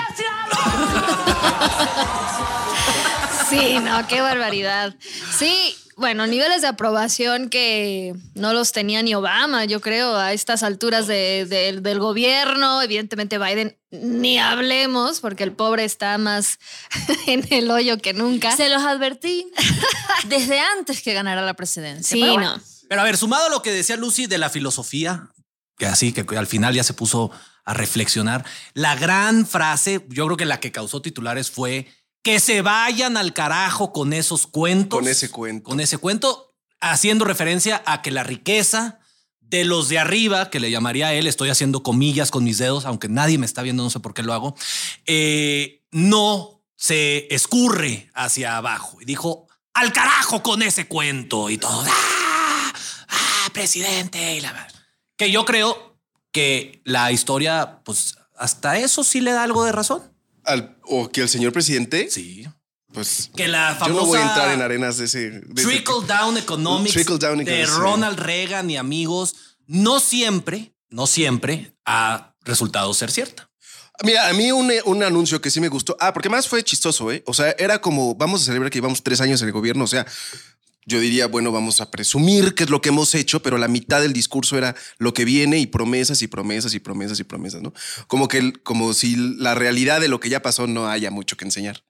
Sí, 3.49 3.79
no, 3.79 4.07
qué 4.07 4.21
barbaridad. 4.21 4.95
Sí, 5.37 5.75
bueno, 5.97 6.27
niveles 6.27 6.61
de 6.61 6.67
aprobación 6.67 7.49
que 7.49 8.13
no 8.33 8.53
los 8.53 8.71
tenía 8.71 9.01
ni 9.03 9.15
Obama, 9.15 9.65
yo 9.65 9.79
creo, 9.81 10.15
a 10.17 10.33
estas 10.33 10.61
alturas 10.63 11.07
de- 11.07 11.45
de- 11.49 11.79
del 11.81 11.99
gobierno. 11.99 12.81
Evidentemente 12.81 13.37
Biden, 13.37 13.77
ni 13.91 14.37
hablemos, 14.37 15.19
porque 15.21 15.43
el 15.43 15.51
pobre 15.53 15.85
está 15.85 16.17
más 16.17 16.59
en 17.27 17.47
el 17.51 17.71
hoyo 17.71 17.97
que 17.97 18.13
nunca. 18.13 18.55
Se 18.55 18.69
los 18.69 18.83
advertí 18.83 19.47
desde 20.27 20.59
antes 20.59 21.01
que 21.01 21.13
ganara 21.13 21.41
la 21.41 21.53
presidencia. 21.53 22.15
Sí, 22.15 22.21
Pero 22.21 22.33
bueno, 22.33 22.57
no. 22.57 22.63
Pero 22.89 23.01
a 23.01 23.03
ver, 23.03 23.17
sumado 23.17 23.47
a 23.47 23.49
lo 23.49 23.61
que 23.61 23.71
decía 23.71 23.95
Lucy 23.97 24.27
de 24.27 24.37
la 24.37 24.49
filosofía, 24.49 25.29
que 25.77 25.85
así 25.87 26.13
que 26.13 26.25
al 26.37 26.47
final 26.47 26.73
ya 26.75 26.83
se 26.83 26.93
puso 26.93 27.31
a 27.63 27.73
reflexionar, 27.73 28.45
la 28.75 28.95
gran 28.95 29.47
frase, 29.47 30.05
yo 30.09 30.25
creo 30.25 30.37
que 30.37 30.45
la 30.45 30.59
que 30.59 30.71
causó 30.71 31.01
titulares 31.01 31.49
fue 31.49 31.87
que 32.25 32.39
se 32.39 32.63
vayan 32.63 33.17
al 33.17 33.33
carajo 33.33 33.93
con 33.93 34.11
esos 34.11 34.47
cuentos. 34.47 34.99
Con 34.99 35.07
ese 35.07 35.29
cuento. 35.29 35.69
Con 35.69 35.79
ese 35.79 35.99
cuento, 35.99 36.55
haciendo 36.79 37.23
referencia 37.23 37.83
a 37.85 38.01
que 38.01 38.09
la 38.09 38.23
riqueza 38.23 38.97
de 39.41 39.63
los 39.63 39.89
de 39.89 39.99
arriba, 39.99 40.49
que 40.49 40.59
le 40.59 40.71
llamaría 40.71 41.09
a 41.09 41.13
él, 41.13 41.27
estoy 41.27 41.49
haciendo 41.49 41.83
comillas 41.83 42.31
con 42.31 42.43
mis 42.43 42.57
dedos, 42.57 42.85
aunque 42.85 43.09
nadie 43.09 43.37
me 43.37 43.45
está 43.45 43.61
viendo, 43.61 43.83
no 43.83 43.91
sé 43.91 43.99
por 43.99 44.15
qué 44.15 44.23
lo 44.23 44.33
hago, 44.33 44.55
eh, 45.05 45.83
no 45.91 46.63
se 46.75 47.27
escurre 47.29 48.09
hacia 48.15 48.57
abajo. 48.57 48.99
Y 48.99 49.05
dijo, 49.05 49.47
al 49.75 49.93
carajo 49.93 50.41
con 50.41 50.63
ese 50.63 50.87
cuento 50.87 51.51
y 51.51 51.59
todo. 51.59 51.85
¡Ah! 51.87 52.73
¡Ah, 53.07 53.49
presidente! 53.53 54.37
Y 54.37 54.41
la... 54.41 54.67
Que 55.15 55.29
yo 55.29 55.45
creo 55.45 55.99
que 56.31 56.81
la 56.85 57.11
historia, 57.11 57.81
pues 57.85 58.17
hasta 58.35 58.79
eso 58.79 59.03
sí 59.03 59.21
le 59.21 59.31
da 59.31 59.43
algo 59.43 59.63
de 59.63 59.73
razón. 59.73 60.14
Al- 60.45 60.77
o 60.83 61.09
que 61.09 61.21
el 61.21 61.29
señor 61.29 61.51
presidente, 61.53 62.07
Sí. 62.09 62.47
pues 62.93 63.29
Que 63.35 63.47
la 63.47 63.73
yo 63.73 63.79
famosa 63.79 64.01
no 64.01 64.07
voy 64.07 64.19
a 64.19 64.21
entrar 64.27 64.51
en 64.51 64.61
arenas 64.61 64.97
de 64.97 65.05
ese. 65.05 65.29
de 65.31 65.41
Trickle. 65.63 66.05
Down 66.07 66.37
Economics 66.37 66.93
Trickle 66.93 67.17
down 67.17 67.37
de 67.39 67.43
economics, 67.43 67.69
sí. 67.71 67.77
Ronald 67.79 68.19
Reagan 68.19 68.69
y 68.69 68.77
amigos, 68.77 69.35
no 69.67 69.99
siempre, 69.99 70.73
no 70.89 71.07
siempre 71.07 71.75
ha 71.85 72.35
resultado 72.41 72.93
ser 72.93 73.11
cierta. 73.11 73.49
Mira, 74.03 74.27
a 74.27 74.33
mí 74.33 74.51
un, 74.51 74.69
un 74.85 75.03
anuncio 75.03 75.39
que 75.39 75.49
sí 75.49 75.61
me 75.61 75.69
gustó. 75.69 75.95
Ah, 76.01 76.13
porque 76.13 76.27
más 76.29 76.47
fue 76.49 76.61
chistoso, 76.63 77.11
¿eh? 77.13 77.23
O 77.27 77.33
sea, 77.33 77.55
era 77.57 77.79
como, 77.79 78.13
vamos 78.15 78.41
a 78.41 78.45
celebrar 78.45 78.69
que 78.69 78.77
llevamos 78.79 79.01
tres 79.01 79.21
años 79.21 79.41
en 79.41 79.47
el 79.47 79.53
gobierno. 79.53 79.85
O 79.85 79.87
sea, 79.87 80.05
yo 80.85 80.99
diría, 80.99 81.27
bueno, 81.27 81.51
vamos 81.51 81.81
a 81.81 81.89
presumir 81.89 82.53
que 82.53 82.63
es 82.63 82.69
lo 82.69 82.81
que 82.81 82.89
hemos 82.89 83.15
hecho, 83.15 83.41
pero 83.41 83.57
la 83.57 83.67
mitad 83.67 84.01
del 84.01 84.13
discurso 84.13 84.57
era 84.57 84.75
lo 84.97 85.13
que 85.13 85.25
viene 85.25 85.57
y 85.57 85.65
promesas 85.65 86.21
y 86.21 86.27
promesas 86.27 86.73
y 86.73 86.79
promesas 86.79 87.19
y 87.19 87.23
promesas, 87.23 87.61
¿no? 87.61 87.73
Como 88.07 88.27
que 88.27 88.53
como 88.63 88.93
si 88.93 89.15
la 89.15 89.55
realidad 89.55 89.99
de 89.99 90.07
lo 90.07 90.19
que 90.19 90.29
ya 90.29 90.41
pasó 90.41 90.67
no 90.67 90.87
haya 90.87 91.09
mucho 91.11 91.37
que 91.37 91.45
enseñar. 91.45 91.83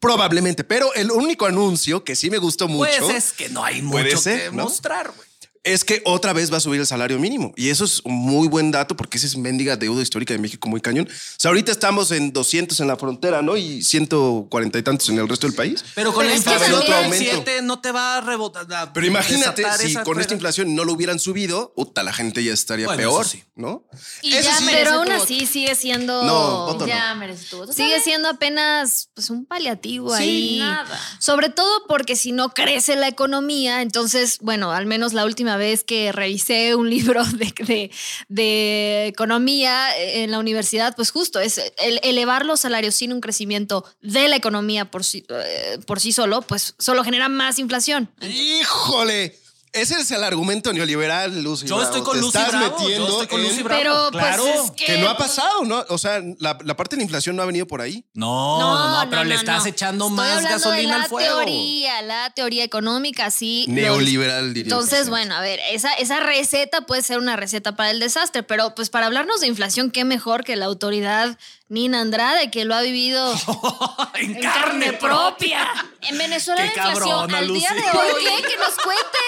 Probablemente, 0.00 0.64
pero 0.64 0.92
el 0.94 1.10
único 1.10 1.46
anuncio 1.46 2.02
que 2.04 2.16
sí 2.16 2.30
me 2.30 2.38
gustó 2.38 2.68
mucho 2.68 2.90
Pues 3.00 3.16
es 3.26 3.32
que 3.32 3.48
no 3.48 3.64
hay 3.64 3.82
mucho 3.82 4.18
ser, 4.18 4.50
que 4.50 4.56
¿no? 4.56 4.64
mostrar, 4.64 5.12
güey. 5.14 5.29
Es 5.62 5.84
que 5.84 6.00
otra 6.06 6.32
vez 6.32 6.50
va 6.52 6.56
a 6.56 6.60
subir 6.60 6.80
el 6.80 6.86
salario 6.86 7.18
mínimo. 7.18 7.52
Y 7.56 7.68
eso 7.68 7.84
es 7.84 8.00
un 8.04 8.14
muy 8.14 8.48
buen 8.48 8.70
dato 8.70 8.96
porque 8.96 9.18
esa 9.18 9.26
es 9.26 9.36
mendiga 9.36 9.76
deuda 9.76 10.02
histórica 10.02 10.32
de 10.32 10.38
México 10.38 10.68
muy 10.68 10.80
cañón. 10.80 11.06
O 11.06 11.12
sea, 11.36 11.50
ahorita 11.50 11.70
estamos 11.70 12.10
en 12.12 12.32
200 12.32 12.80
en 12.80 12.86
la 12.88 12.96
frontera, 12.96 13.42
¿no? 13.42 13.56
Y 13.56 13.82
140 13.82 14.78
y 14.78 14.82
tantos 14.82 15.08
en 15.10 15.18
el 15.18 15.28
resto 15.28 15.46
del 15.46 15.54
país. 15.54 15.84
Pero 15.94 16.12
con 16.14 16.24
Pero 16.24 16.30
la 16.30 16.36
inflación 16.36 16.92
aumento. 17.04 17.16
7 17.18 17.62
no 17.62 17.80
te 17.80 17.92
va 17.92 18.16
a 18.16 18.20
rebotar. 18.22 18.72
a 18.72 18.92
Pero 18.92 19.06
imagínate 19.06 19.64
si 19.78 19.92
esa 19.92 20.02
con 20.02 20.18
esta 20.20 20.32
inflación 20.32 20.74
no 20.74 20.84
lo 20.84 20.94
hubieran 20.94 21.18
subido, 21.18 21.72
puta, 21.74 22.02
la 22.02 22.12
gente 22.12 22.42
ya 22.42 22.52
estaría 22.52 22.86
Bueno, 22.86 23.00
peor, 23.02 23.20
eso 23.22 23.30
sí. 23.30 23.44
¿no? 23.54 23.84
Y 24.22 24.32
Eso 24.34 24.48
ya 24.50 24.56
sí. 24.56 24.64
Pero 24.70 24.92
aún 24.92 25.12
así 25.12 25.46
sigue 25.46 25.74
siendo. 25.74 26.24
No, 26.24 26.66
voto 26.66 26.80
no. 26.80 26.86
Ya 26.86 27.14
merece 27.14 27.44
tu 27.50 27.58
voto. 27.58 27.72
Sigue 27.72 27.90
¿sabes? 27.90 28.04
siendo 28.04 28.28
apenas 28.28 29.10
pues, 29.14 29.28
un 29.28 29.44
paliativo 29.44 30.16
Sí, 30.16 30.22
ahí. 30.22 30.58
nada. 30.60 30.98
Sobre 31.18 31.50
todo 31.50 31.86
porque 31.86 32.16
si 32.16 32.32
no 32.32 32.54
crece 32.54 32.96
la 32.96 33.08
economía, 33.08 33.82
entonces, 33.82 34.38
bueno, 34.40 34.72
al 34.72 34.86
menos 34.86 35.12
la 35.12 35.24
última 35.24 35.49
vez 35.56 35.84
que 35.84 36.12
revisé 36.12 36.74
un 36.74 36.88
libro 36.90 37.24
de, 37.24 37.52
de- 37.66 37.90
de 38.28 39.06
economía 39.06 39.88
en 39.98 40.30
la 40.30 40.38
universidad, 40.38 40.94
pues 40.96 41.10
justo 41.10 41.40
es 41.40 41.58
el 41.78 42.00
elevar 42.02 42.44
los 42.46 42.60
salarios 42.60 42.94
sin 42.94 43.12
un 43.12 43.20
crecimiento 43.20 43.84
de 44.02 44.28
la 44.28 44.36
economía 44.36 44.90
por 44.90 45.04
sí, 45.04 45.24
eh, 45.28 45.78
por 45.86 46.00
sí 46.00 46.12
solo, 46.12 46.42
pues 46.42 46.74
solo 46.78 47.02
genera 47.04 47.28
más 47.28 47.58
inflación. 47.58 48.10
¡Híjole! 48.22 49.36
Ese 49.72 50.00
es 50.00 50.10
el 50.10 50.24
argumento 50.24 50.72
neoliberal, 50.72 51.42
Lucy. 51.44 51.66
Yo 51.66 51.76
Bravo. 51.76 51.90
estoy 51.90 52.02
con 52.04 52.14
Te 52.16 52.20
Lucy 52.22 52.38
estás 52.38 52.50
Bravo, 52.52 52.76
yo 52.78 52.82
metiendo 52.84 53.08
estoy 53.08 53.26
con 53.28 53.40
en- 53.40 53.46
Lucy 53.48 53.62
Bravo. 53.62 53.80
Pero 53.80 54.10
claro. 54.10 54.42
pues 54.42 54.64
es 54.64 54.70
que, 54.72 54.84
Que 54.86 54.98
no 54.98 55.08
ha 55.08 55.16
pasado, 55.16 55.64
¿no? 55.64 55.84
O 55.90 55.96
sea, 55.98 56.20
la, 56.38 56.58
la 56.64 56.76
parte 56.76 56.96
de 56.96 57.00
la 57.00 57.04
inflación 57.04 57.36
no 57.36 57.42
ha 57.42 57.46
venido 57.46 57.66
por 57.68 57.80
ahí. 57.80 58.04
No, 58.14 58.58
no, 58.58 59.04
no, 59.04 59.10
pero 59.10 59.22
le 59.24 59.36
estás 59.36 59.62
no. 59.62 59.68
echando 59.70 60.06
Estoy 60.08 60.16
más 60.16 60.42
gasolina 60.42 60.76
de 60.94 60.98
la 60.98 61.04
al 61.04 61.08
fuego. 61.08 61.36
teoría, 61.36 62.02
la 62.02 62.30
teoría 62.30 62.64
económica, 62.64 63.30
sí. 63.30 63.66
Neoliberal, 63.68 64.54
diría. 64.54 64.72
Entonces, 64.72 65.08
bueno, 65.08 65.34
a 65.36 65.40
ver, 65.40 65.60
esa, 65.70 65.92
esa 65.94 66.18
receta 66.20 66.82
puede 66.86 67.02
ser 67.02 67.18
una 67.18 67.36
receta 67.36 67.76
para 67.76 67.90
el 67.92 68.00
desastre, 68.00 68.42
pero 68.42 68.74
pues 68.74 68.90
para 68.90 69.06
hablarnos 69.06 69.40
de 69.40 69.46
inflación, 69.46 69.90
qué 69.92 70.04
mejor 70.04 70.42
que 70.44 70.56
la 70.56 70.66
autoridad 70.66 71.38
Nina 71.70 72.00
Andrade, 72.00 72.50
que 72.50 72.64
lo 72.64 72.74
ha 72.74 72.82
vivido 72.82 73.32
en 74.14 74.34
en 74.36 74.42
carne 74.42 74.92
propia. 74.94 75.68
En 76.02 76.18
Venezuela 76.18 76.62
Qué 76.62 76.76
la 76.76 76.88
inflación 76.88 77.08
cabrona, 77.20 77.38
al 77.38 77.46
día 77.46 77.72
de 77.72 77.82
¿Por 77.92 78.04
hoy. 78.04 78.24
qué? 78.24 78.42
Que 78.48 78.56
nos 78.56 78.74
cuente. 78.74 79.18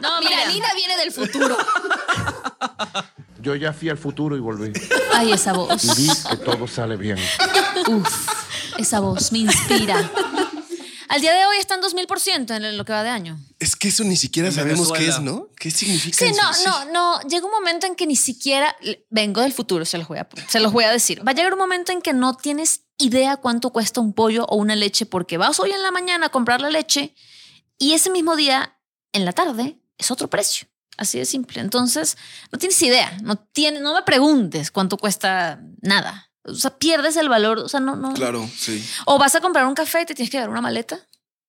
No, 0.00 0.18
mira, 0.20 0.36
mira. 0.38 0.48
Nina 0.52 0.74
viene 0.74 0.96
del 0.96 1.12
futuro. 1.12 1.56
Yo 3.40 3.54
ya 3.54 3.72
fui 3.72 3.88
al 3.88 3.98
futuro 3.98 4.36
y 4.36 4.40
volví. 4.40 4.72
Ay, 5.14 5.32
esa 5.32 5.52
voz. 5.52 5.84
Y 5.84 6.02
vi 6.02 6.08
que 6.28 6.36
todo 6.38 6.66
sale 6.66 6.96
bien. 6.96 7.18
Uf, 7.88 8.28
esa 8.78 8.98
voz 9.00 9.30
me 9.30 9.38
inspira. 9.38 10.10
Al 11.12 11.20
día 11.20 11.34
de 11.34 11.44
hoy 11.44 11.58
está 11.58 11.74
en 11.74 11.82
2000% 11.82 12.56
en 12.56 12.78
lo 12.78 12.84
que 12.86 12.92
va 12.94 13.02
de 13.02 13.10
año. 13.10 13.38
Es 13.58 13.76
que 13.76 13.88
eso 13.88 14.02
ni 14.02 14.16
siquiera 14.16 14.48
En 14.48 14.54
sabemos 14.54 14.90
qué 14.92 15.08
es, 15.08 15.20
¿no? 15.20 15.48
¿Qué 15.58 15.70
significa 15.70 16.16
Sí, 16.16 16.24
eso? 16.24 16.40
no, 16.64 16.84
no, 16.86 16.92
no. 16.92 17.28
Llega 17.28 17.44
un 17.44 17.50
momento 17.52 17.86
en 17.86 17.96
que 17.96 18.06
ni 18.06 18.16
siquiera 18.16 18.74
vengo 19.10 19.42
del 19.42 19.52
futuro, 19.52 19.84
se 19.84 19.98
los 19.98 20.08
voy 20.08 20.16
a, 20.16 20.28
se 20.48 20.58
los 20.58 20.72
voy 20.72 20.84
a 20.84 20.90
decir. 20.90 21.20
Va 21.26 21.32
a 21.32 21.34
llegar 21.34 21.52
un 21.52 21.58
momento 21.58 21.92
en 21.92 22.00
que 22.00 22.14
no 22.14 22.34
tienes 22.34 22.84
idea 22.96 23.36
cuánto 23.36 23.70
cuesta 23.74 24.00
un 24.00 24.14
pollo 24.14 24.46
o 24.46 24.56
una 24.56 24.74
leche 24.74 25.04
porque 25.04 25.36
vas 25.36 25.60
hoy 25.60 25.72
en 25.72 25.82
la 25.82 25.90
mañana 25.90 26.26
a 26.26 26.28
comprar 26.30 26.62
la 26.62 26.70
leche 26.70 27.14
y 27.78 27.92
ese 27.92 28.08
mismo 28.08 28.34
día 28.34 28.78
en 29.12 29.26
la 29.26 29.34
tarde 29.34 29.78
es 29.98 30.10
otro 30.10 30.30
precio. 30.30 30.66
Así 30.96 31.18
de 31.18 31.26
simple. 31.26 31.60
Entonces, 31.60 32.16
no 32.50 32.58
tienes 32.58 32.80
idea. 32.82 33.18
No, 33.22 33.36
tiene, 33.36 33.80
no 33.80 33.92
me 33.92 34.02
preguntes 34.02 34.70
cuánto 34.70 34.96
cuesta 34.96 35.60
nada. 35.82 36.31
O 36.44 36.54
sea, 36.54 36.76
pierdes 36.78 37.16
el 37.16 37.28
valor. 37.28 37.58
O 37.58 37.68
sea, 37.68 37.80
no, 37.80 37.96
no. 37.96 38.14
Claro, 38.14 38.48
sí. 38.56 38.84
O 39.06 39.18
vas 39.18 39.34
a 39.34 39.40
comprar 39.40 39.66
un 39.66 39.74
café 39.74 40.02
y 40.02 40.06
te 40.06 40.14
tienes 40.14 40.30
que 40.30 40.38
dar 40.38 40.48
una 40.48 40.60
maleta 40.60 40.98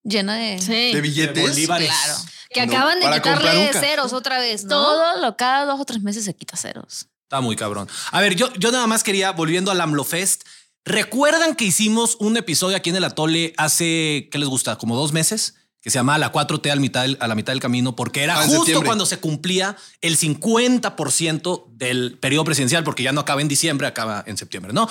llena 0.03 0.35
de. 0.35 0.59
Sí. 0.59 0.93
¿De 0.93 1.01
billetes? 1.01 1.49
bolívares. 1.49 1.89
Claro. 1.89 2.19
Que 2.49 2.65
No, 2.67 2.73
acaban 2.73 2.99
de 2.99 3.09
quitarle 3.11 3.73
ceros 3.73 4.13
otra 4.13 4.39
vez, 4.39 4.63
¿no? 4.65 4.69
Todo 4.69 5.21
lo 5.21 5.35
cada 5.35 5.65
dos 5.65 5.79
o 5.79 5.85
tres 5.85 6.03
meses 6.03 6.25
se 6.25 6.35
quita 6.35 6.55
ceros. 6.55 7.07
Está 7.23 7.41
muy 7.41 7.55
cabrón. 7.55 7.89
A 8.11 8.21
ver, 8.21 8.35
yo, 8.35 8.53
yo 8.53 8.71
nada 8.71 8.85
más 8.85 9.03
quería, 9.03 9.31
volviendo 9.31 9.71
al 9.71 9.81
AMLOFest, 9.81 10.43
¿recuerdan 10.85 11.55
que 11.55 11.65
hicimos 11.65 12.15
un 12.19 12.37
episodio 12.37 12.77
aquí 12.77 12.91
en 12.91 12.97
el 12.97 13.03
Atole 13.05 13.55
hace, 13.57 14.29
¿qué 14.31 14.37
les 14.37 14.47
gusta? 14.47 14.75
Como 14.77 14.95
dos 14.95 15.13
meses, 15.13 15.55
que 15.83 15.89
se 15.91 15.99
llamaba 15.99 16.17
La 16.17 16.31
4T 16.31 16.71
al 16.71 16.79
mitad 16.79 17.01
del- 17.01 17.17
a 17.19 17.27
la 17.27 17.35
mitad 17.35 17.51
del 17.53 17.59
camino, 17.59 17.93
porque 17.95 18.23
era 18.23 18.35
Ah, 18.39 18.43
justo 18.43 18.59
septiembre. 18.59 18.87
cuando 18.87 19.05
se 19.05 19.19
cumplía 19.19 19.75
el 20.01 20.15
50% 20.17 21.67
del 21.71 22.17
periodo 22.19 22.45
presidencial, 22.45 22.83
porque 22.85 23.03
ya 23.03 23.11
no 23.11 23.21
acaba 23.21 23.41
en 23.41 23.49
diciembre, 23.49 23.85
acaba 23.85 24.23
en 24.25 24.37
septiembre, 24.37 24.71
¿no? 24.73 24.89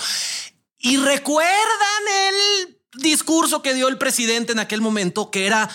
Y 0.78 0.98
recuerdan 0.98 2.02
el 2.28 2.76
discurso 3.02 3.62
que 3.62 3.72
dio 3.72 3.88
el 3.88 3.96
presidente 3.98 4.52
en 4.52 4.58
aquel 4.58 4.82
momento, 4.82 5.30
que 5.30 5.46
era 5.46 5.68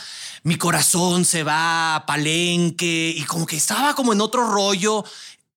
mi 0.43 0.55
corazón 0.55 1.25
se 1.25 1.41
va 1.43 1.95
a 1.95 2.05
palenque 2.05 3.13
y 3.17 3.23
como 3.23 3.45
que 3.47 3.57
estaba 3.57 3.95
como 3.95 4.13
en 4.13 4.21
otro 4.21 4.47
rollo 4.49 5.03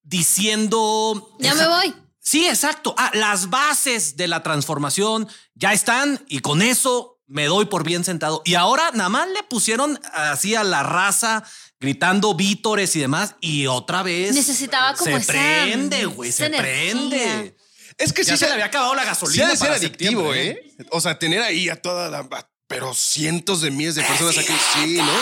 diciendo... 0.02 1.37
Ya 1.38 1.55
me 1.55 1.67
voy. 1.69 1.95
Sí, 2.19 2.47
exacto. 2.47 2.95
Ah, 2.97 3.11
las 3.14 3.50
bases 3.50 4.17
de 4.17 4.26
la 4.29 4.43
transformación 4.43 5.29
ya 5.55 5.73
están 5.73 6.25
y 6.29 6.40
con 6.40 6.62
eso 6.62 7.20
me 7.31 7.47
doy 7.47 7.65
por 7.67 7.85
bien 7.85 8.05
sentado. 8.05 8.43
Y 8.45 8.55
ahora 8.55 8.91
nada 8.93 9.09
más 9.09 9.29
le 9.29 9.43
pusieron 9.45 9.99
así 10.13 10.55
a 10.55 10.65
la 10.65 10.83
raza 10.83 11.43
gritando 11.79 12.35
vítores 12.35 12.95
y 12.97 13.01
demás 13.01 13.37
y 13.41 13.67
otra 13.67 14.03
vez 14.03 14.35
Necesitaba 14.35 14.95
como 14.95 15.17
se 15.17 15.23
esa- 15.23 15.33
prende, 15.33 16.05
güey, 16.07 16.31
se 16.33 16.51
prende. 16.51 17.57
Es 17.97 18.13
que 18.13 18.25
Ya 18.25 18.33
sí 18.35 18.39
se 18.41 18.47
le 18.47 18.53
había 18.53 18.67
acabado 18.67 18.95
la 18.95 19.03
Sí, 19.03 19.09
gasolina 19.09 19.47
ha 19.47 19.51
de 19.51 19.57
ser 19.57 19.67
para 19.69 19.77
adictivo, 19.79 20.33
septiembre, 20.33 20.51
¿eh? 20.79 20.87
O 20.91 21.01
sea, 21.01 21.19
tener 21.19 21.43
ahí 21.43 21.69
a 21.69 21.81
toda 21.81 22.09
la. 22.11 22.19
a- 22.21 22.51
Pero 22.67 22.95
cientos 22.95 23.61
de 23.63 23.71
miles 23.73 23.95
de 23.97 24.03
personas 24.03 24.39
aquí. 24.39 24.53
Sí, 24.75 24.97
¿no? 24.99 25.13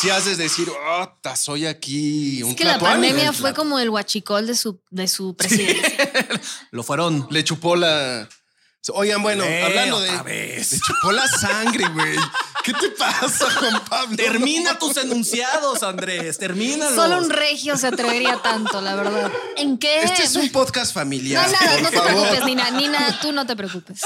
Sí 0.00 0.10
haces 0.10 0.38
decir, 0.38 0.68
oh, 0.70 1.08
ta, 1.22 1.36
soy 1.36 1.66
aquí 1.66 2.42
un 2.42 2.50
Es 2.50 2.56
que 2.56 2.64
la 2.64 2.78
tlatoani". 2.78 3.08
pandemia 3.08 3.32
fue 3.32 3.54
como 3.54 3.78
el 3.78 3.88
huachicol 3.90 4.46
de 4.46 4.54
su, 4.56 4.80
de 4.90 5.06
su 5.08 5.34
presidente. 5.36 5.96
Lo 6.72 6.82
fueron 6.82 7.26
Le 7.30 7.44
chupó 7.44 7.76
la. 7.76 8.28
Oigan, 8.92 9.22
bueno, 9.22 9.44
Eh, 9.44 9.62
hablando 9.64 9.98
de. 10.00 10.10
vez. 10.22 10.72
Le 10.72 10.78
chupó 10.78 11.12
la 11.12 11.26
sangre, 11.26 11.86
güey. 11.88 12.16
¿Qué 12.62 12.72
te 12.74 12.90
pasa, 12.90 13.50
Juan 13.50 13.82
Pablo? 13.88 14.16
Termina 14.16 14.78
tus 14.78 14.96
enunciados, 14.98 15.82
Andrés. 15.82 16.36
Termina. 16.38 16.94
Solo 16.94 17.18
un 17.18 17.30
regio 17.30 17.76
se 17.78 17.86
atrevería 17.86 18.40
tanto, 18.42 18.80
la 18.82 18.94
verdad. 18.94 19.32
¿En 19.56 19.78
qué? 19.78 20.02
Este 20.02 20.24
es 20.24 20.36
un 20.36 20.50
podcast 20.50 20.94
No, 20.94 21.00
familiar. 21.00 21.50
nada, 21.50 21.72
por 21.72 21.82
no 21.82 21.90
te 21.90 21.96
favor. 21.96 22.12
preocupes, 22.12 22.44
Nina. 22.44 22.70
Nina, 22.70 23.18
tú 23.22 23.32
no 23.32 23.46
te 23.46 23.56
preocupes. 23.56 24.00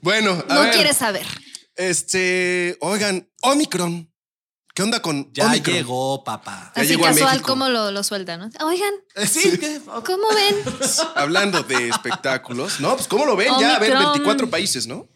Bueno, 0.00 0.42
a 0.48 0.54
No 0.54 0.60
ver, 0.62 0.72
quieres 0.74 0.96
saber. 0.96 1.26
Este, 1.76 2.76
oigan, 2.80 3.28
Omicron. 3.42 4.10
¿Qué 4.78 4.84
onda 4.84 5.02
con 5.02 5.32
Ya 5.32 5.46
Omicron? 5.46 5.74
llegó, 5.74 6.22
papá. 6.22 6.70
Ya 6.76 6.82
Así 6.82 6.90
llegó 6.92 7.06
a 7.06 7.08
casual 7.08 7.30
México. 7.32 7.48
como 7.48 7.68
lo, 7.68 7.90
lo 7.90 8.04
suelta, 8.04 8.36
¿no? 8.36 8.48
Oigan, 8.64 8.94
Sí, 9.28 9.58
¿qué? 9.58 9.80
¿cómo 9.84 10.28
ven? 10.32 10.54
Hablando 11.16 11.64
de 11.64 11.88
espectáculos, 11.88 12.78
¿no? 12.78 12.94
Pues, 12.94 13.08
¿cómo 13.08 13.26
lo 13.26 13.34
ven? 13.34 13.52
Ya, 13.58 13.74
a 13.74 13.78
ver, 13.80 13.90
Omicron. 13.90 14.12
24 14.12 14.48
países, 14.48 14.86
¿no? 14.86 15.08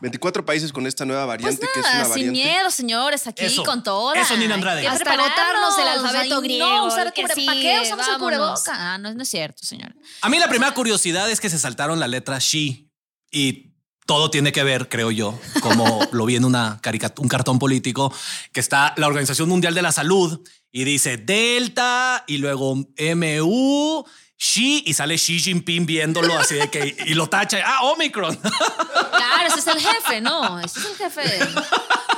24 0.00 0.44
países 0.44 0.72
con 0.72 0.88
esta 0.88 1.04
nueva 1.04 1.24
Pues 1.26 1.38
variante, 1.38 1.68
que 1.72 1.78
es 1.78 1.86
una 1.86 1.92
nada, 1.92 2.04
sin 2.06 2.10
variante. 2.14 2.32
miedo, 2.32 2.70
señores, 2.72 3.26
aquí 3.28 3.44
Eso, 3.44 3.62
con 3.62 3.84
todo. 3.84 4.12
eso, 4.14 4.36
Nina 4.36 4.56
Andrade. 4.56 4.84
Hasta 4.88 5.12
agotarnos 5.12 5.78
el 5.78 5.86
alfabeto 5.86 6.40
griego, 6.40 6.66
No, 6.68 6.86
usar 6.86 7.06
el 7.06 7.12
que 7.12 7.22
cubre- 7.22 7.28
¿Para 7.46 7.52
sigue, 7.58 7.62
qué 7.62 7.80
usamos 7.82 8.08
el 8.08 8.18
cubreboca? 8.18 8.72
Ah, 8.94 8.98
no, 8.98 9.14
no 9.14 9.22
es 9.22 9.28
cierto, 9.28 9.64
señor. 9.64 9.94
A 10.22 10.28
mí 10.28 10.36
la 10.40 10.48
primera 10.48 10.74
curiosidad 10.74 11.30
es 11.30 11.38
que 11.40 11.48
se 11.48 11.60
saltaron 11.60 12.00
la 12.00 12.08
letra 12.08 12.38
she 12.40 12.88
y 13.30 13.69
todo 14.10 14.28
tiene 14.28 14.50
que 14.50 14.64
ver, 14.64 14.88
creo 14.88 15.12
yo, 15.12 15.38
como 15.60 16.00
lo 16.10 16.26
vi 16.26 16.34
en 16.34 16.44
una 16.44 16.80
caricatura, 16.82 17.22
un 17.22 17.28
cartón 17.28 17.60
político, 17.60 18.12
que 18.52 18.58
está 18.58 18.92
la 18.96 19.06
Organización 19.06 19.48
Mundial 19.48 19.72
de 19.72 19.82
la 19.82 19.92
Salud 19.92 20.40
y 20.72 20.82
dice 20.82 21.16
Delta 21.16 22.24
y 22.26 22.38
luego 22.38 22.74
MU, 22.74 24.04
Xi 24.36 24.82
y 24.84 24.94
sale 24.94 25.14
Xi 25.14 25.38
Jinping 25.38 25.86
viéndolo 25.86 26.36
así 26.36 26.56
de 26.56 26.68
que 26.68 26.96
y 27.06 27.14
lo 27.14 27.28
tacha. 27.28 27.58
Ah, 27.64 27.84
Omicron. 27.84 28.36
Claro, 28.36 29.46
ese 29.46 29.60
es 29.60 29.66
el 29.68 29.80
jefe, 29.80 30.20
no, 30.20 30.58
ese 30.58 30.80
es 30.80 30.86
el 30.86 30.96
jefe. 30.96 31.22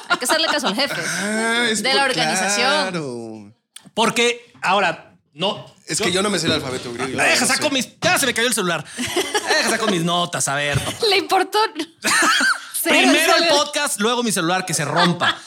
Hay 0.08 0.16
que 0.16 0.24
hacerle 0.24 0.46
caso 0.46 0.68
al 0.68 0.74
jefe. 0.74 0.94
Ah, 0.98 1.66
es 1.68 1.82
de 1.82 1.92
la 1.92 2.04
organización. 2.04 2.70
Claro. 2.70 3.54
Porque 3.92 4.50
ahora 4.62 5.11
no. 5.34 5.66
Es 5.86 6.00
que 6.00 6.12
yo 6.12 6.22
no 6.22 6.30
me 6.30 6.38
sé 6.38 6.46
el 6.46 6.52
alfabeto 6.52 6.92
griego. 6.92 7.20
Deja, 7.20 7.40
no 7.40 7.46
saco 7.46 7.68
sé. 7.68 7.70
mis. 7.70 7.88
Ya 8.00 8.18
se 8.18 8.26
me 8.26 8.34
cayó 8.34 8.48
el 8.48 8.54
celular. 8.54 8.84
Deja, 8.96 9.70
saco 9.70 9.86
mis 9.86 10.02
notas. 10.02 10.46
A 10.48 10.54
ver. 10.54 10.78
papá. 10.78 11.06
Le 11.08 11.18
importó. 11.18 11.58
Primero 12.82 13.36
el 13.36 13.44
saber. 13.44 13.48
podcast, 13.48 14.00
luego 14.00 14.22
mi 14.22 14.32
celular 14.32 14.66
que 14.66 14.74
se 14.74 14.84
rompa. 14.84 15.38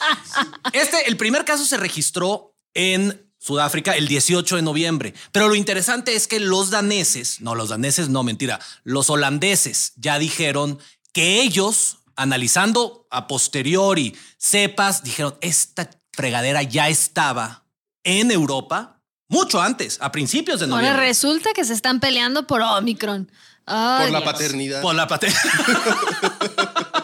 Este, 0.72 1.06
el 1.06 1.16
primer 1.16 1.44
caso 1.44 1.64
se 1.64 1.76
registró 1.76 2.54
en 2.72 3.30
Sudáfrica 3.38 3.92
el 3.92 4.08
18 4.08 4.56
de 4.56 4.62
noviembre. 4.62 5.14
Pero 5.32 5.48
lo 5.48 5.54
interesante 5.54 6.16
es 6.16 6.26
que 6.26 6.40
los 6.40 6.70
daneses, 6.70 7.40
no, 7.40 7.54
los 7.54 7.68
daneses, 7.68 8.08
no, 8.08 8.22
mentira, 8.22 8.58
los 8.84 9.10
holandeses 9.10 9.92
ya 9.96 10.18
dijeron 10.18 10.78
que 11.12 11.42
ellos 11.42 11.98
analizando 12.16 13.06
a 13.10 13.26
posteriori 13.26 14.16
cepas, 14.38 15.02
dijeron, 15.04 15.36
esta 15.42 15.90
fregadera 16.12 16.62
ya 16.62 16.88
estaba 16.88 17.66
en 18.02 18.30
Europa 18.30 18.95
mucho 19.28 19.60
antes, 19.60 19.98
a 20.00 20.12
principios 20.12 20.60
de 20.60 20.66
Ahora 20.66 20.76
noviembre. 20.78 21.06
resulta 21.06 21.52
que 21.54 21.64
se 21.64 21.72
están 21.72 22.00
peleando 22.00 22.46
por 22.46 22.60
Omicron. 22.62 23.30
Ay, 23.66 24.04
Por 24.04 24.12
la 24.12 24.20
Dios. 24.20 24.32
paternidad. 24.32 24.82
Por 24.82 24.94
la 24.94 25.08
paternidad. 25.08 25.42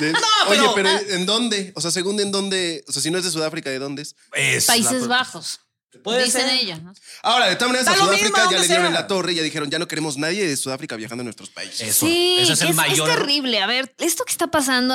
De- 0.00 0.12
pero- 0.12 0.18
Oye, 0.48 0.70
pero 0.74 0.88
¿en 1.14 1.24
dónde? 1.26 1.72
O 1.76 1.80
sea, 1.80 1.90
según 1.90 2.18
en 2.20 2.32
dónde, 2.32 2.84
o 2.88 2.92
sea, 2.92 3.00
si 3.00 3.10
no 3.10 3.18
es 3.18 3.24
de 3.24 3.30
Sudáfrica, 3.30 3.70
¿de 3.70 3.78
dónde 3.78 4.02
es? 4.02 4.16
Es 4.32 4.66
Países 4.66 5.02
la- 5.02 5.08
Bajos. 5.08 5.60
Puede 6.02 6.24
Dicen 6.24 6.42
ser. 6.48 6.58
ellos, 6.60 6.82
¿no? 6.82 6.92
Ahora, 7.22 7.46
de 7.48 7.56
todas 7.56 7.68
maneras, 7.68 7.86
Da 7.86 7.92
a 7.92 7.96
lo 7.96 8.04
Sudáfrica 8.04 8.24
mismo, 8.24 8.36
ya 8.36 8.42
donde 8.44 8.58
le 8.60 8.66
dieron 8.66 8.82
sea. 8.82 8.88
en 8.88 8.94
la 8.94 9.06
torre 9.06 9.32
y 9.32 9.36
ya 9.36 9.42
dijeron, 9.42 9.70
ya 9.70 9.78
no 9.78 9.88
queremos 9.88 10.16
nadie 10.18 10.46
de 10.46 10.56
Sudáfrica 10.56 10.96
viajando 10.96 11.22
a 11.22 11.24
nuestros 11.24 11.50
países. 11.50 11.80
Eso, 11.88 12.06
Sí, 12.06 12.36
ese 12.40 12.52
es 12.54 12.62
el 12.62 12.68
es, 12.70 12.74
mayor. 12.76 13.08
es 13.08 13.16
terrible. 13.16 13.60
A 13.60 13.66
ver, 13.66 13.94
esto 13.98 14.24
que 14.24 14.32
está 14.32 14.48
pasando, 14.48 14.94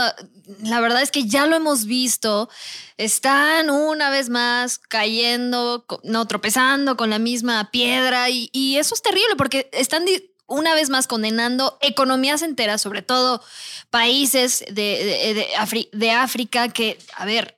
la 0.63 0.79
verdad 0.81 1.01
es 1.01 1.11
que 1.11 1.25
ya 1.25 1.45
lo 1.47 1.55
hemos 1.55 1.85
visto. 1.85 2.49
Están 2.97 3.69
una 3.69 4.09
vez 4.09 4.29
más 4.29 4.77
cayendo, 4.77 5.85
co- 5.87 6.01
no 6.03 6.25
tropezando 6.27 6.97
con 6.97 7.09
la 7.09 7.19
misma 7.19 7.71
piedra 7.71 8.29
y, 8.29 8.49
y 8.51 8.77
eso 8.77 8.93
es 8.95 9.01
terrible 9.01 9.35
porque 9.37 9.69
están 9.71 10.05
di- 10.05 10.29
una 10.47 10.73
vez 10.73 10.89
más 10.89 11.05
condenando 11.07 11.77
economías 11.81 12.41
enteras, 12.41 12.81
sobre 12.81 13.01
todo 13.03 13.41
países 13.89 14.65
de, 14.69 14.73
de- 14.73 15.33
de 15.35 15.47
Afri- 15.57 15.89
de 15.91 16.11
África 16.11 16.69
que, 16.69 16.97
a 17.15 17.25
ver, 17.25 17.55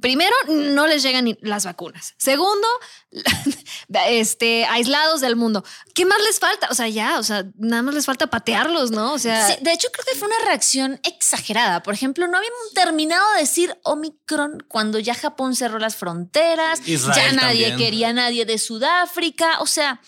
Primero, 0.00 0.34
no 0.48 0.86
les 0.86 1.02
llegan 1.02 1.24
ni 1.24 1.36
las 1.40 1.64
vacunas. 1.64 2.14
Segundo, 2.18 2.66
este, 4.08 4.64
aislados 4.66 5.20
del 5.20 5.36
mundo. 5.36 5.64
¿Qué 5.94 6.04
más 6.04 6.18
les 6.26 6.38
falta? 6.38 6.68
O 6.70 6.74
sea, 6.74 6.88
ya, 6.88 7.18
o 7.18 7.22
sea, 7.22 7.44
nada 7.56 7.82
más 7.82 7.94
les 7.94 8.06
falta 8.06 8.28
patearlos, 8.28 8.90
¿no? 8.90 9.12
O 9.12 9.18
sea, 9.18 9.48
Sí, 9.48 9.54
de 9.60 9.72
hecho, 9.72 9.88
creo 9.92 10.04
que 10.04 10.18
fue 10.18 10.28
una 10.28 10.38
reacción 10.44 11.00
exagerada. 11.04 11.82
Por 11.82 11.94
ejemplo, 11.94 12.26
no 12.28 12.36
habíamos 12.36 12.72
terminado 12.74 13.24
de 13.34 13.40
decir 13.40 13.76
Omicron 13.82 14.64
cuando 14.68 14.98
ya 14.98 15.14
Japón 15.14 15.56
cerró 15.56 15.78
las 15.78 15.96
fronteras, 15.96 16.80
Israel 16.86 17.16
ya 17.16 17.32
nadie 17.32 17.68
también. 17.68 17.76
quería 17.76 18.08
a 18.10 18.12
nadie 18.12 18.44
de 18.44 18.58
Sudáfrica. 18.58 19.60
O 19.60 19.66
sea, 19.66 20.00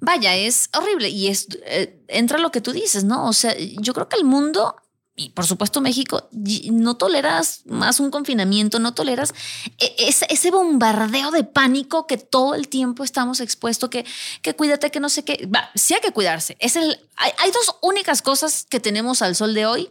vaya, 0.00 0.34
es 0.36 0.70
horrible. 0.74 1.08
Y 1.08 1.28
es, 1.28 1.48
eh, 1.64 2.02
entra 2.08 2.38
lo 2.38 2.50
que 2.50 2.60
tú 2.60 2.72
dices, 2.72 3.04
¿no? 3.04 3.26
O 3.28 3.32
sea, 3.32 3.54
yo 3.58 3.92
creo 3.94 4.08
que 4.08 4.16
el 4.16 4.24
mundo. 4.24 4.76
Y 5.18 5.30
por 5.30 5.46
supuesto 5.46 5.80
México, 5.80 6.28
no 6.70 6.96
toleras 6.98 7.62
más 7.64 8.00
un 8.00 8.10
confinamiento, 8.10 8.78
no 8.78 8.92
toleras 8.92 9.32
e- 9.78 9.94
ese, 9.98 10.26
ese 10.28 10.50
bombardeo 10.50 11.30
de 11.30 11.42
pánico 11.42 12.06
que 12.06 12.18
todo 12.18 12.54
el 12.54 12.68
tiempo 12.68 13.02
estamos 13.02 13.40
expuestos, 13.40 13.88
que, 13.88 14.04
que 14.42 14.54
cuídate, 14.54 14.90
que 14.90 15.00
no 15.00 15.08
sé 15.08 15.24
qué. 15.24 15.46
Va, 15.46 15.70
sí 15.74 15.94
hay 15.94 16.00
que 16.00 16.12
cuidarse. 16.12 16.58
Es 16.60 16.76
el, 16.76 17.00
hay, 17.16 17.32
hay 17.38 17.50
dos 17.50 17.76
únicas 17.80 18.20
cosas 18.20 18.66
que 18.68 18.78
tenemos 18.78 19.22
al 19.22 19.34
sol 19.34 19.54
de 19.54 19.64
hoy, 19.64 19.90